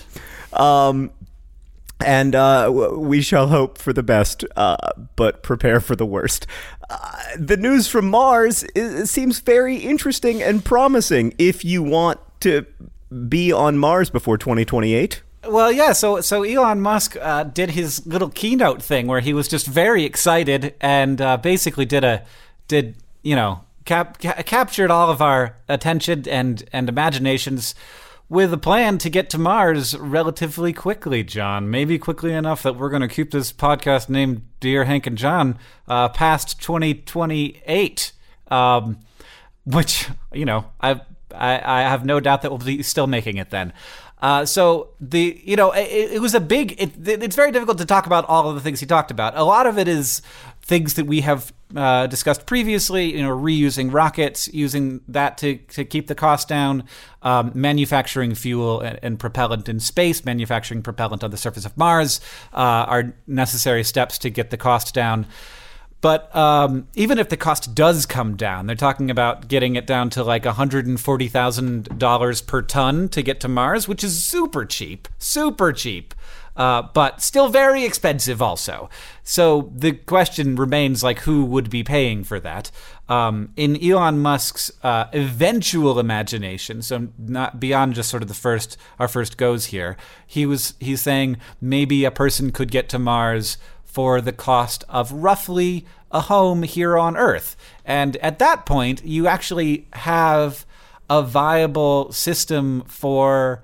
Um, 0.54 1.12
and 2.00 2.36
uh, 2.36 2.72
we 2.96 3.22
shall 3.22 3.48
hope 3.48 3.78
for 3.78 3.92
the 3.92 4.04
best, 4.04 4.46
uh, 4.56 4.78
but 5.16 5.42
prepare 5.42 5.80
for 5.80 5.96
the 5.96 6.06
worst. 6.06 6.46
Uh, 6.90 7.12
the 7.38 7.58
news 7.58 7.88
from 7.88 8.10
Mars 8.10 8.64
is, 8.76 9.10
seems 9.10 9.40
very 9.40 9.78
interesting 9.78 10.42
and 10.42 10.64
promising 10.64 11.34
if 11.38 11.66
you 11.66 11.82
want 11.82 12.20
to 12.42 12.66
be 13.28 13.52
on 13.52 13.78
Mars 13.78 14.10
before 14.10 14.38
2028. 14.38 15.22
Well, 15.48 15.72
yeah. 15.72 15.94
So, 15.94 16.22
so 16.22 16.44
Elon 16.44 16.82
Musk 16.82 17.16
uh, 17.20 17.44
did 17.46 17.72
his 17.72 18.06
little 18.06 18.30
keynote 18.30 18.82
thing 18.82 19.08
where 19.08 19.22
he 19.22 19.34
was 19.34 19.48
just 19.48 19.66
very 19.66 20.04
excited 20.04 20.76
and 20.82 21.22
uh, 21.22 21.38
basically 21.38 21.86
did 21.86 22.04
a 22.04 22.24
did 22.68 22.96
you 23.24 23.36
know 23.36 23.62
cap- 23.86 24.20
ca- 24.22 24.44
captured 24.44 24.92
all 24.92 25.10
of 25.10 25.22
our 25.22 25.56
attention 25.70 26.28
and 26.28 26.68
and 26.74 26.90
imaginations 26.90 27.76
with 28.30 28.52
a 28.54 28.58
plan 28.58 28.98
to 29.00 29.10
get 29.10 29.30
to 29.32 29.38
Mars 29.38 29.98
relatively 29.98 30.74
quickly, 30.74 31.24
John. 31.24 31.70
Maybe 31.70 31.98
quickly 31.98 32.34
enough 32.34 32.64
that 32.64 32.76
we're 32.76 32.90
going 32.90 33.02
to 33.02 33.08
keep 33.08 33.32
this 33.32 33.54
podcast 33.54 34.10
named 34.10 34.48
Dear 34.60 34.86
Hank 34.86 35.08
and 35.08 35.18
John 35.18 35.58
uh, 35.88 36.10
past 36.10 36.62
2028. 36.62 38.12
Um, 38.50 39.00
which, 39.66 40.08
you 40.32 40.46
know, 40.46 40.66
I, 40.80 41.02
I, 41.36 41.62
I 41.64 41.82
have 41.82 42.06
no 42.06 42.20
doubt 42.20 42.42
that 42.42 42.52
we'll 42.52 42.60
be 42.60 42.82
still 42.84 43.08
making 43.08 43.38
it 43.38 43.50
then. 43.50 43.74
Uh, 44.20 44.46
so 44.46 44.90
the 45.00 45.40
you 45.44 45.56
know 45.56 45.72
it, 45.74 46.14
it 46.14 46.22
was 46.22 46.34
a 46.34 46.40
big. 46.40 46.74
It, 46.82 47.08
it's 47.08 47.36
very 47.36 47.52
difficult 47.52 47.78
to 47.78 47.86
talk 47.86 48.08
about 48.08 48.26
all 48.26 48.50
of 48.50 48.56
the 48.56 48.62
things 48.62 48.80
he 48.80 48.86
talked 48.88 49.12
about. 49.12 49.38
A 49.38 49.44
lot 49.44 49.68
of 49.68 49.78
it 49.78 49.88
is 49.88 50.24
things 50.62 50.96
that 50.96 51.06
we 51.06 51.22
have 51.22 51.54
uh, 51.76 52.08
discussed 52.08 52.46
previously, 52.46 53.16
you 53.16 53.22
know, 53.22 53.36
reusing 53.36 53.94
rockets, 53.94 54.48
using 54.54 55.02
that 55.08 55.38
to, 55.40 55.58
to 55.58 55.84
keep 55.84 56.08
the 56.08 56.16
cost 56.16 56.48
down, 56.48 56.86
um, 57.24 57.52
manufacturing 57.54 58.36
fuel 58.36 58.80
and, 58.80 58.98
and, 59.02 59.20
propellant 59.20 59.68
in 59.68 59.82
space, 59.82 60.24
manufacturing 60.24 60.82
propellant 60.82 61.24
on 61.24 61.32
the 61.32 61.38
surface 61.38 61.66
of 61.66 61.76
Mars 61.76 62.22
uh, 62.54 62.86
are 62.88 63.14
necessary 63.28 63.84
steps 63.84 64.18
to 64.20 64.30
get 64.30 64.50
the 64.50 64.58
cost 64.58 64.94
down. 64.94 65.26
But 66.00 66.34
um, 66.36 66.88
even 66.94 67.18
if 67.18 67.30
the 67.30 67.38
cost 67.38 67.74
does 67.74 68.06
come 68.06 68.36
down, 68.36 68.68
they're 68.68 68.76
talking 68.76 69.10
about 69.10 69.48
getting 69.48 69.76
it 69.76 69.88
down 69.88 70.12
to 70.12 70.24
like 70.24 70.44
$140,000 70.44 72.48
per 72.48 72.62
ton 72.62 73.10
to 73.10 73.24
get 73.24 73.40
to 73.40 73.48
Mars, 73.48 73.88
which 73.88 74.04
is 74.04 74.24
super 74.24 74.64
cheap, 74.64 75.08
super 75.18 75.74
cheap 75.74 76.14
uh, 76.58 76.82
but 76.94 77.22
still 77.22 77.48
very 77.50 77.86
expensive 77.86 78.42
also. 78.42 78.90
So 79.24 79.72
the 79.74 79.94
question 79.94 80.56
remains 80.56 81.04
like 81.04 81.20
who 81.20 81.46
would 81.46 81.70
be 81.70 81.84
paying 81.84 82.24
for 82.24 82.40
that? 82.40 82.72
Um, 83.08 83.54
in 83.56 83.82
Elon 83.82 84.20
Musk's 84.20 84.72
uh, 84.84 85.06
eventual 85.14 86.00
imagination, 86.00 86.82
so 86.82 87.10
not 87.18 87.60
beyond 87.60 87.94
just 87.94 88.10
sort 88.10 88.24
of 88.24 88.28
the 88.28 88.34
first 88.34 88.76
our 89.00 89.08
first 89.08 89.38
goes 89.38 89.68
here, 89.68 89.96
he 90.26 90.46
was 90.46 90.74
he's 90.80 91.02
saying 91.02 91.38
maybe 91.62 92.04
a 92.04 92.12
person 92.12 92.52
could 92.52 92.72
get 92.72 92.90
to 92.90 93.00
Mars 93.00 93.58
for 93.86 94.20
the 94.20 94.34
cost 94.34 94.84
of 94.90 95.12
roughly 95.12 95.86
a 96.12 96.22
home 96.22 96.64
here 96.64 96.98
on 96.98 97.16
Earth. 97.16 97.56
And 97.86 98.18
at 98.18 98.40
that 98.40 98.66
point, 98.66 99.06
you 99.06 99.28
actually 99.28 99.88
have 99.94 100.66
a 101.10 101.22
viable 101.22 102.12
system 102.12 102.84
for 102.88 103.62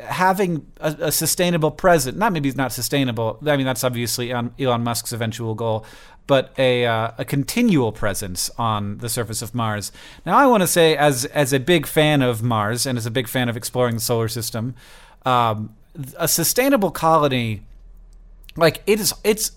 having 0.00 0.66
a, 0.80 0.96
a, 1.00 1.12
sustainable 1.12 1.70
present, 1.70 2.16
not 2.16 2.32
maybe 2.32 2.50
not 2.52 2.72
sustainable. 2.72 3.38
I 3.46 3.56
mean, 3.56 3.66
that's 3.66 3.84
obviously 3.84 4.30
Elon 4.32 4.82
Musk's 4.82 5.12
eventual 5.12 5.54
goal, 5.54 5.84
but 6.26 6.52
a 6.58 6.86
uh, 6.86 7.12
a 7.18 7.24
continual 7.24 7.92
presence 7.92 8.50
on 8.58 8.98
the 8.98 9.08
surface 9.08 9.42
of 9.42 9.54
Mars. 9.54 9.90
Now, 10.24 10.36
I 10.36 10.46
want 10.46 10.62
to 10.62 10.66
say, 10.66 10.96
as 10.96 11.24
as 11.26 11.52
a 11.52 11.60
big 11.60 11.86
fan 11.86 12.22
of 12.22 12.42
Mars 12.42 12.86
and 12.86 12.98
as 12.98 13.06
a 13.06 13.10
big 13.10 13.28
fan 13.28 13.48
of 13.48 13.56
exploring 13.56 13.96
the 13.96 14.00
solar 14.00 14.28
system, 14.28 14.74
um, 15.24 15.74
a 16.16 16.28
sustainable 16.28 16.90
colony, 16.90 17.62
like 18.56 18.82
it 18.86 19.00
is, 19.00 19.14
it's 19.24 19.52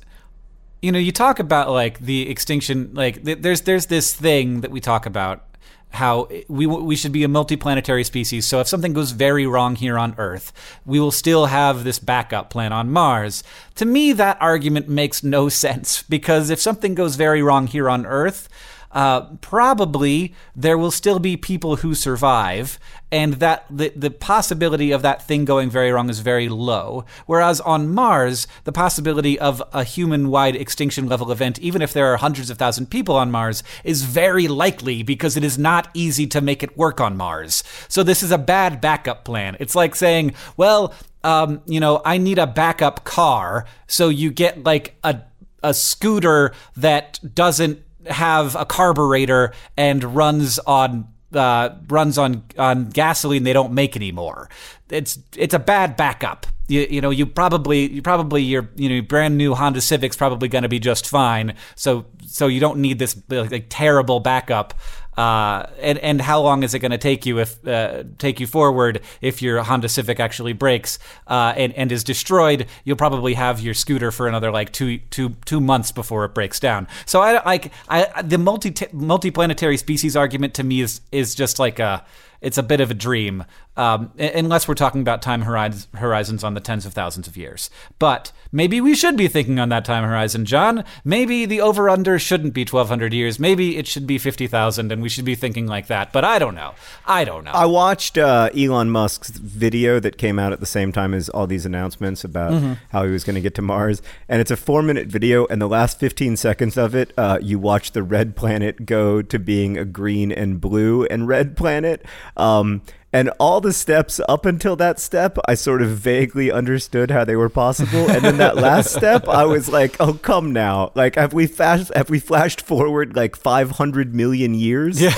you 0.82 0.92
know, 0.92 1.00
you 1.00 1.12
talk 1.12 1.40
about 1.40 1.70
like 1.70 2.00
the 2.00 2.30
extinction, 2.30 2.92
like 2.94 3.24
there's 3.24 3.62
there's 3.62 3.86
this 3.88 4.14
thing 4.14 4.62
that 4.62 4.72
we 4.72 4.80
talk 4.80 5.06
about 5.06 5.46
how 5.92 6.30
we 6.48 6.66
we 6.66 6.96
should 6.96 7.12
be 7.12 7.24
a 7.24 7.28
multiplanetary 7.28 8.06
species. 8.06 8.46
So 8.46 8.60
if 8.60 8.68
something 8.68 8.94
goes 8.94 9.12
very 9.12 9.46
wrong 9.46 9.76
here 9.76 9.98
on 9.98 10.16
Earth, 10.18 10.54
we 10.86 11.00
will 11.00 11.12
still 11.12 11.48
have 11.48 11.84
this 11.84 12.00
backup 12.00 12.50
plan 12.50 12.74
on 12.74 12.92
Mars. 12.92 13.44
To 13.76 13.86
me, 13.86 14.14
that 14.14 14.42
argument 14.42 14.88
makes 14.88 15.24
no 15.24 15.50
sense 15.66 16.04
because 16.04 16.50
if 16.50 16.60
something 16.60 16.96
goes 16.96 17.16
very 17.16 17.42
wrong 17.42 17.68
here 17.68 17.90
on 17.90 18.06
Earth, 18.06 18.48
uh, 18.94 19.22
probably 19.42 20.34
there 20.56 20.78
will 20.78 20.92
still 20.92 21.20
be 21.20 21.38
people 21.38 21.78
who 21.78 21.96
survive, 21.96 22.80
and 23.12 23.36
that 23.36 23.66
the, 23.70 23.92
the 23.96 24.10
possibility 24.10 24.92
of 24.92 25.02
that 25.02 25.26
thing 25.26 25.46
going 25.46 25.70
very 25.70 25.92
wrong 25.92 26.10
is 26.10 26.20
very 26.20 26.50
low. 26.50 27.06
Whereas 27.26 27.62
on 27.62 27.94
Mars, 27.94 28.48
the 28.64 28.72
possibility 28.72 29.40
of 29.40 29.62
a 29.74 29.84
human 29.84 30.30
wide 30.30 30.56
extinction 30.56 31.08
level 31.08 31.32
event, 31.32 31.60
even 31.60 31.82
if 31.82 31.94
there 31.94 32.08
are 32.08 32.18
hundreds 32.18 32.50
of 32.50 32.58
thousand 32.58 32.90
people 32.90 33.16
on 33.16 33.32
Mars, 33.32 33.64
is 33.84 34.04
very 34.04 34.48
likely 34.48 35.04
because 35.04 35.38
it 35.38 35.44
is 35.44 35.58
not 35.58 35.90
easy 35.94 36.28
to 36.28 36.42
make 36.42 36.64
it 36.64 36.78
work 36.78 37.02
on 37.02 37.18
Mars. 37.18 37.64
So 37.88 38.04
this 38.04 38.24
is 38.24 38.32
a 38.32 38.38
bad 38.38 38.82
backup 38.82 39.24
plan. 39.26 39.58
It's 39.60 39.76
like 39.76 39.96
saying, 39.96 40.34
well, 40.58 40.94
um, 41.24 41.62
you 41.66 41.80
know, 41.80 42.02
I 42.04 42.18
need 42.18 42.40
a 42.40 42.48
backup 42.48 43.04
car, 43.04 43.66
so 43.88 44.10
you 44.10 44.32
get 44.32 44.64
like 44.64 44.96
a 45.04 45.22
a 45.64 45.74
scooter 45.74 46.54
that 46.76 47.20
doesn't 47.36 47.84
have 48.08 48.56
a 48.56 48.66
carburetor 48.66 49.54
and 49.78 50.04
runs 50.16 50.60
on 50.60 51.08
uh, 51.34 51.70
runs 51.88 52.18
on 52.18 52.44
on 52.58 52.90
gasoline 52.90 53.44
they 53.44 53.54
don't 53.54 53.74
make 53.74 53.96
anymore. 53.96 54.50
It's 54.90 55.20
it's 55.36 55.54
a 55.54 55.60
bad 55.60 55.96
backup. 55.96 56.46
You, 56.68 56.88
you 56.90 57.02
know 57.02 57.10
you 57.10 57.26
probably 57.26 57.92
you 57.92 58.02
probably 58.02 58.44
your 58.44 58.70
you 58.76 58.90
know 58.90 59.02
brand 59.02 59.38
new 59.38 59.54
Honda 59.54 59.82
Civic's 59.82 60.16
probably 60.16 60.48
going 60.48 60.64
to 60.64 60.70
be 60.70 60.80
just 60.80 61.08
fine. 61.08 61.56
So 61.76 62.06
so 62.26 62.48
you 62.48 62.60
don't 62.60 62.80
need 62.80 63.00
this 63.00 63.22
like 63.30 63.68
terrible 63.70 64.20
backup 64.20 64.74
uh, 65.18 65.66
and 65.80 65.98
and 66.00 66.22
how 66.22 66.42
long 66.42 66.64
is 66.64 66.74
it 66.74 66.80
going 66.80 66.92
to 66.92 66.98
take 66.98 67.26
you 67.26 67.40
if 67.40 67.68
uh, 67.68 68.04
take 68.18 68.40
you 68.40 68.48
forward 68.48 69.02
if 69.20 69.42
your 69.42 69.62
Honda 69.62 69.90
Civic 69.90 70.20
actually 70.20 70.54
breaks 70.54 71.00
uh, 71.28 71.54
and 71.58 71.74
and 71.74 71.92
is 71.92 72.04
destroyed? 72.04 72.68
You'll 72.86 72.98
probably 72.98 73.34
have 73.34 73.60
your 73.60 73.74
scooter 73.74 74.12
for 74.12 74.28
another 74.28 74.52
like 74.52 74.72
two 74.72 75.00
two 75.10 75.32
two 75.46 75.60
months 75.60 75.92
before 75.92 76.24
it 76.26 76.34
breaks 76.34 76.60
down. 76.60 76.88
So 77.06 77.22
I 77.22 77.44
like 77.46 77.72
I 77.90 78.22
the 78.22 78.38
multi 78.38 78.72
multiplanetary 78.72 79.78
species 79.78 80.16
argument 80.16 80.54
to 80.56 80.64
me 80.64 80.82
is 80.82 81.02
is 81.12 81.36
just 81.36 81.60
like 81.60 81.80
a 81.80 82.06
it's 82.42 82.58
a 82.58 82.64
bit 82.64 82.82
of 82.82 82.90
a 82.90 82.96
dream, 82.96 83.46
um, 83.78 84.12
unless 84.18 84.68
we're 84.68 84.74
talking 84.74 85.02
about 85.02 85.22
time 85.22 85.44
horizons 85.44 86.44
on 86.44 86.56
the 86.56 86.60
tens 86.60 86.86
of 86.86 86.94
thousands 86.94 87.28
of 87.28 87.38
years. 87.38 87.70
But 88.00 88.32
maybe 88.52 88.82
we 88.82 88.96
should 88.96 89.16
be 89.16 89.28
thinking 89.28 89.60
on 89.60 89.70
that 89.70 89.86
time 89.86 90.04
horizon, 90.04 90.46
John. 90.46 90.84
Maybe 91.06 91.46
the 91.46 91.62
over 91.62 91.88
under 91.88 92.18
shouldn't 92.18 92.54
be 92.54 92.62
1,200 92.62 93.14
years. 93.14 93.40
Maybe 93.40 93.78
it 93.78 93.86
should 93.86 94.08
be 94.08 94.18
50,000, 94.18 94.92
and 94.92 95.02
we 95.02 95.10
should 95.10 95.24
be 95.24 95.36
thinking 95.36 95.68
like 95.68 95.88
that. 95.88 96.12
But 96.12 96.26
I 96.26 96.40
don't 96.40 96.56
know. 96.56 96.74
I 97.06 97.24
don't 97.24 97.46
know. 97.46 97.52
I 97.52 97.66
watched 97.66 98.18
uh, 98.18 98.50
Elon 98.58 98.90
Musk's 98.90 99.30
video 99.30 100.00
that 100.00 100.18
came 100.18 100.40
out 100.40 100.52
at 100.52 100.60
the 100.60 100.66
same 100.66 100.92
time 100.92 101.14
as 101.14 101.30
all 101.30 101.46
these 101.46 101.66
announcements 101.66 102.24
about 102.24 102.54
mm-hmm. 102.54 102.74
how 102.90 103.06
he 103.06 103.12
was 103.12 103.24
going 103.24 103.36
to 103.36 103.42
get 103.42 103.54
to 103.56 103.62
Mars. 103.62 104.02
And 104.28 104.42
it's 104.42 104.52
a 104.52 104.58
four 104.58 104.82
minute 104.82 105.08
video, 105.08 105.46
and 105.46 105.62
the 105.62 105.70
last 105.70 106.00
15 106.00 106.38
seconds 106.38 106.76
of 106.76 106.96
it, 106.96 107.14
uh, 107.18 107.38
you 107.40 107.60
watch 107.60 107.92
the 107.92 108.02
red 108.02 108.36
planet 108.36 108.88
go 108.88 109.22
to 109.22 109.38
being 109.38 109.78
a 109.78 109.86
green 109.86 110.32
and 110.32 110.60
blue 110.60 111.06
and 111.06 111.28
red 111.28 111.56
planet. 111.56 112.04
Um, 112.38 112.82
and 113.14 113.30
all 113.40 113.60
the 113.60 113.74
steps 113.74 114.22
up 114.30 114.46
until 114.46 114.78
that 114.78 115.00
step, 115.00 115.38
I 115.46 115.54
sort 115.56 115.82
of 115.82 115.90
vaguely 115.90 116.50
understood 116.50 117.12
how 117.12 117.26
they 117.26 117.36
were 117.36 117.50
possible. 117.50 118.10
And 118.10 118.24
then 118.24 118.38
that 118.38 118.56
last 118.56 118.94
step, 118.96 119.28
I 119.28 119.44
was 119.44 119.68
like, 119.68 119.98
"Oh, 120.00 120.14
come 120.14 120.54
now! 120.54 120.92
Like, 120.96 121.16
have 121.16 121.34
we 121.34 121.46
fast? 121.48 121.94
Have 121.94 122.10
we 122.10 122.20
flashed 122.20 122.62
forward 122.62 123.16
like 123.16 123.36
500 123.36 124.16
million 124.16 124.54
years?" 124.54 125.02
Yeah. 125.02 125.14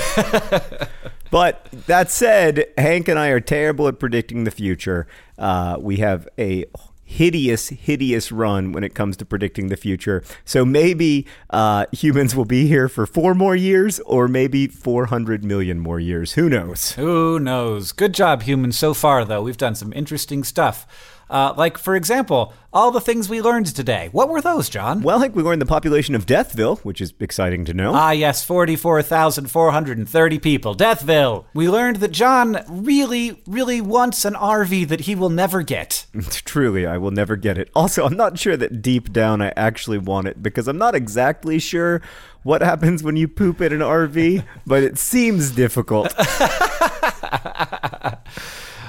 but 1.30 1.68
that 1.86 2.10
said, 2.10 2.66
Hank 2.76 3.06
and 3.06 3.18
I 3.18 3.28
are 3.28 3.40
terrible 3.40 3.86
at 3.86 4.00
predicting 4.00 4.42
the 4.42 4.50
future. 4.50 5.06
Uh, 5.38 5.76
we 5.78 5.98
have 5.98 6.28
a 6.36 6.64
hideous, 7.04 7.68
hideous 7.68 8.32
run 8.32 8.72
when 8.72 8.82
it 8.84 8.94
comes 8.94 9.16
to 9.18 9.24
predicting 9.24 9.68
the 9.68 9.76
future. 9.76 10.24
So 10.44 10.64
maybe 10.64 11.26
uh, 11.50 11.86
humans 11.92 12.34
will 12.34 12.44
be 12.44 12.66
here 12.66 12.88
for 12.88 13.06
four 13.06 13.34
more 13.34 13.54
years, 13.54 14.00
or 14.00 14.28
maybe 14.28 14.66
400 14.66 15.44
million 15.44 15.78
more 15.78 16.00
years. 16.00 16.32
Who 16.32 16.48
knows? 16.48 16.92
Who 16.92 17.38
knows? 17.38 17.92
Good 17.92 18.14
job, 18.14 18.42
humans, 18.42 18.78
so 18.78 18.94
far, 18.94 19.24
though. 19.24 19.42
We've 19.42 19.56
done 19.56 19.74
some 19.74 19.92
interesting 19.92 20.44
stuff. 20.44 20.86
Uh, 21.30 21.54
like, 21.56 21.78
for 21.78 21.96
example, 21.96 22.52
all 22.72 22.90
the 22.90 23.00
things 23.00 23.28
we 23.28 23.40
learned 23.40 23.66
today. 23.66 24.08
What 24.12 24.28
were 24.28 24.40
those, 24.40 24.68
John? 24.68 25.00
Well, 25.02 25.18
I 25.18 25.20
think 25.22 25.36
we 25.36 25.42
learned 25.42 25.62
the 25.62 25.66
population 25.66 26.14
of 26.14 26.26
Deathville, 26.26 26.80
which 26.80 27.00
is 27.00 27.14
exciting 27.20 27.64
to 27.66 27.74
know. 27.74 27.92
Ah, 27.94 28.10
yes, 28.10 28.44
44,430 28.44 30.38
people. 30.40 30.74
Deathville. 30.74 31.44
We 31.54 31.68
learned 31.68 31.96
that 31.96 32.10
John 32.10 32.58
really, 32.68 33.40
really 33.46 33.80
wants 33.80 34.24
an 34.24 34.34
RV 34.34 34.88
that 34.88 35.02
he 35.02 35.14
will 35.14 35.30
never 35.30 35.62
get. 35.62 36.06
Truly, 36.44 36.84
I 36.86 36.98
will 36.98 37.12
never 37.12 37.36
get 37.36 37.58
it. 37.58 37.70
Also, 37.74 38.04
I'm 38.04 38.16
not 38.16 38.38
sure 38.38 38.56
that 38.56 38.82
deep 38.82 39.12
down 39.12 39.40
I 39.40 39.52
actually 39.56 39.98
want 39.98 40.26
it 40.26 40.42
because 40.42 40.66
I'm 40.66 40.78
not 40.78 40.94
exactly 40.94 41.58
sure 41.60 42.02
what 42.42 42.60
happens 42.60 43.02
when 43.02 43.16
you 43.16 43.28
poop 43.28 43.60
in 43.60 43.72
an 43.72 43.80
RV, 43.80 44.44
but 44.66 44.82
it 44.82 44.98
seems 44.98 45.50
difficult. 45.52 46.12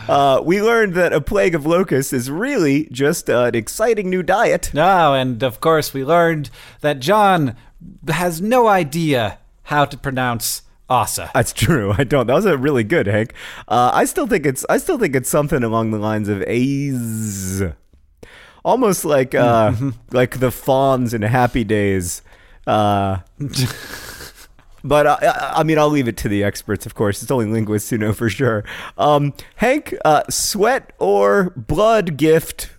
Uh, 0.08 0.42
we 0.44 0.62
learned 0.62 0.94
that 0.96 1.14
a 1.14 1.22
plague 1.22 1.56
of 1.56 1.66
locusts 1.66 2.14
is 2.14 2.30
really 2.30 2.88
just 2.92 3.30
uh, 3.30 3.46
an 3.46 3.56
exciting 3.56 4.10
new 4.10 4.24
diet. 4.24 4.72
Oh, 4.76 5.14
and 5.14 5.42
of 5.44 5.60
course, 5.62 5.94
we 5.94 6.04
learned 6.04 6.50
that 6.82 7.00
John 7.00 7.56
has 8.08 8.42
no 8.42 8.68
idea 8.68 9.40
how 9.64 9.86
to 9.86 9.98
pronounce 9.98 10.62
Asa. 10.90 11.32
That's 11.34 11.54
true. 11.54 11.94
I 11.98 12.04
don't. 12.04 12.28
That 12.28 12.36
was 12.36 12.46
a 12.46 12.58
really 12.58 12.84
good, 12.84 13.08
Hank. 13.08 13.34
Uh, 13.68 13.92
I 13.94 14.06
still 14.06 14.28
think 14.28 14.46
it's. 14.46 14.66
I 14.70 14.78
still 14.78 14.98
think 14.98 15.16
it's 15.16 15.30
something 15.30 15.64
along 15.64 15.92
the 15.92 15.98
lines 15.98 16.30
of 16.30 16.44
A's, 16.44 17.64
almost 18.64 19.06
like 19.06 19.34
uh, 19.34 19.74
like 20.12 20.40
the 20.40 20.50
Fonz 20.50 21.14
in 21.14 21.24
Happy 21.24 21.64
Days. 21.64 22.22
Uh, 22.68 23.20
but 24.86 25.08
uh, 25.08 25.18
I, 25.56 25.64
mean, 25.64 25.80
I'll 25.80 25.90
leave 25.90 26.08
it 26.08 26.16
to 26.18 26.30
the 26.30 26.44
experts. 26.44 26.86
Of 26.86 26.94
course, 26.94 27.22
it's 27.22 27.32
only 27.32 27.48
linguists 27.48 27.90
who 27.90 27.98
know 27.98 28.14
for 28.14 28.30
sure. 28.30 28.64
Um, 28.98 29.34
Hank, 29.58 29.96
uh, 30.06 30.24
sweat 30.30 30.94
or 31.00 31.52
blood 31.56 32.18
gift? 32.18 32.70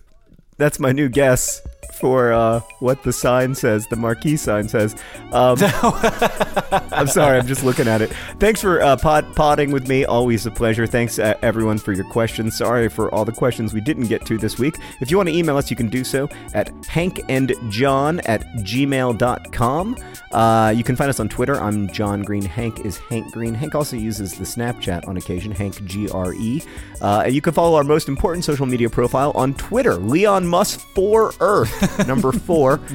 That's 0.57 0.79
my 0.79 0.91
new 0.91 1.09
guess 1.09 1.61
for 1.97 2.31
uh, 2.31 2.61
what 2.79 3.03
the 3.03 3.11
sign 3.11 3.55
says, 3.55 3.87
the 3.87 3.95
marquee 3.95 4.37
sign 4.37 4.67
says. 4.67 4.95
Um, 5.31 5.57
I'm 6.91 7.07
sorry, 7.07 7.39
I'm 7.39 7.47
just 7.47 7.63
looking 7.63 7.87
at 7.87 8.01
it. 8.01 8.11
Thanks 8.39 8.61
for 8.61 8.81
uh, 8.81 8.97
pod- 8.97 9.35
podding 9.35 9.71
with 9.71 9.87
me. 9.87 10.05
Always 10.05 10.45
a 10.45 10.51
pleasure. 10.51 10.87
Thanks, 10.87 11.19
uh, 11.19 11.37
everyone, 11.41 11.77
for 11.77 11.93
your 11.93 12.05
questions. 12.05 12.57
Sorry 12.57 12.89
for 12.89 13.13
all 13.13 13.25
the 13.25 13.31
questions 13.31 13.73
we 13.73 13.81
didn't 13.81 14.07
get 14.07 14.25
to 14.27 14.37
this 14.37 14.57
week. 14.57 14.75
If 15.01 15.11
you 15.11 15.17
want 15.17 15.29
to 15.29 15.35
email 15.35 15.57
us, 15.57 15.69
you 15.69 15.75
can 15.75 15.89
do 15.89 16.03
so 16.03 16.29
at 16.53 16.71
hankandjohn 16.83 18.21
at 18.25 18.43
gmail.com. 18.57 19.97
Uh, 20.31 20.73
you 20.75 20.83
can 20.83 20.95
find 20.95 21.09
us 21.09 21.19
on 21.19 21.29
Twitter. 21.29 21.55
I'm 21.55 21.87
John 21.89 22.21
Green. 22.21 22.43
Hank 22.43 22.85
is 22.85 22.97
Hank 22.97 23.31
Green. 23.31 23.53
Hank 23.53 23.75
also 23.75 23.95
uses 23.95 24.33
the 24.33 24.43
Snapchat 24.43 25.07
on 25.07 25.17
occasion, 25.17 25.51
Hank 25.51 25.83
G 25.85 26.09
R 26.09 26.33
E. 26.33 26.61
Uh, 27.01 27.23
and 27.25 27.33
you 27.35 27.41
can 27.41 27.53
follow 27.53 27.75
our 27.77 27.83
most 27.83 28.07
important 28.07 28.43
social 28.43 28.65
media 28.65 28.89
profile 28.89 29.31
on 29.35 29.53
Twitter, 29.53 29.95
Leon 29.95 30.45
Musk 30.47 30.79
for 30.93 31.33
Earth, 31.39 31.71
number 32.07 32.31
four. 32.31 32.79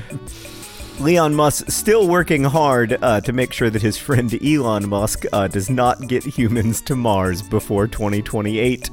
Leon 1.03 1.35
Musk 1.35 1.69
still 1.69 2.07
working 2.07 2.45
hard 2.45 2.97
uh, 3.03 3.21
to 3.23 3.33
make 3.33 3.53
sure 3.53 3.69
that 3.71 3.83
his 3.83 3.99
friend 3.99 4.33
Elon 4.45 4.89
Musk 4.89 5.25
uh, 5.33 5.49
does 5.49 5.69
not 5.69 6.07
get 6.07 6.23
humans 6.23 6.81
to 6.83 6.95
Mars 6.95 7.43
before 7.43 7.89
2028. 7.89 8.89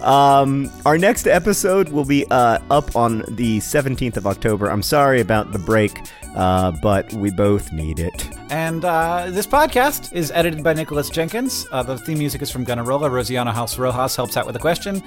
Um, 0.00 0.70
our 0.84 0.98
next 0.98 1.28
episode 1.28 1.90
will 1.90 2.04
be 2.04 2.26
uh, 2.30 2.58
up 2.70 2.96
on 2.96 3.22
the 3.28 3.58
17th 3.58 4.16
of 4.16 4.26
October. 4.26 4.70
I'm 4.70 4.82
sorry 4.82 5.20
about 5.20 5.52
the 5.52 5.58
break, 5.60 6.00
uh, 6.34 6.72
but 6.82 7.12
we 7.14 7.30
both 7.30 7.72
need 7.72 8.00
it. 8.00 8.28
And 8.50 8.84
uh, 8.84 9.26
this 9.30 9.46
podcast 9.46 10.12
is 10.12 10.32
edited 10.32 10.64
by 10.64 10.72
Nicholas 10.74 11.10
Jenkins. 11.10 11.66
Uh, 11.70 11.82
the 11.82 11.96
theme 11.96 12.18
music 12.18 12.42
is 12.42 12.50
from 12.50 12.66
Gunnarolla. 12.66 13.08
Rosianna 13.08 13.52
Halse 13.52 13.78
Rojas 13.78 14.16
helps 14.16 14.36
out 14.36 14.46
with 14.46 14.54
the 14.54 14.58
question 14.58 15.00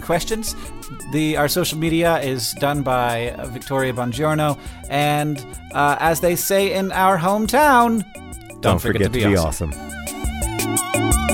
questions. 0.00 0.54
The 1.12 1.36
our 1.36 1.48
social 1.48 1.78
media 1.78 2.20
is 2.20 2.52
done 2.54 2.82
by 2.82 3.34
Victoria 3.48 3.92
Bongiorno, 3.92 4.58
and 4.88 5.44
uh, 5.72 5.96
as 6.00 6.20
they 6.20 6.36
say 6.36 6.72
in 6.72 6.92
our 6.92 7.18
hometown, 7.18 8.04
don't, 8.48 8.60
don't 8.60 8.78
forget, 8.80 9.02
forget, 9.02 9.12
to 9.12 9.18
be, 9.18 9.20
to 9.20 9.28
be 9.28 9.36
awesome. 9.36 9.72
awesome. 9.72 11.27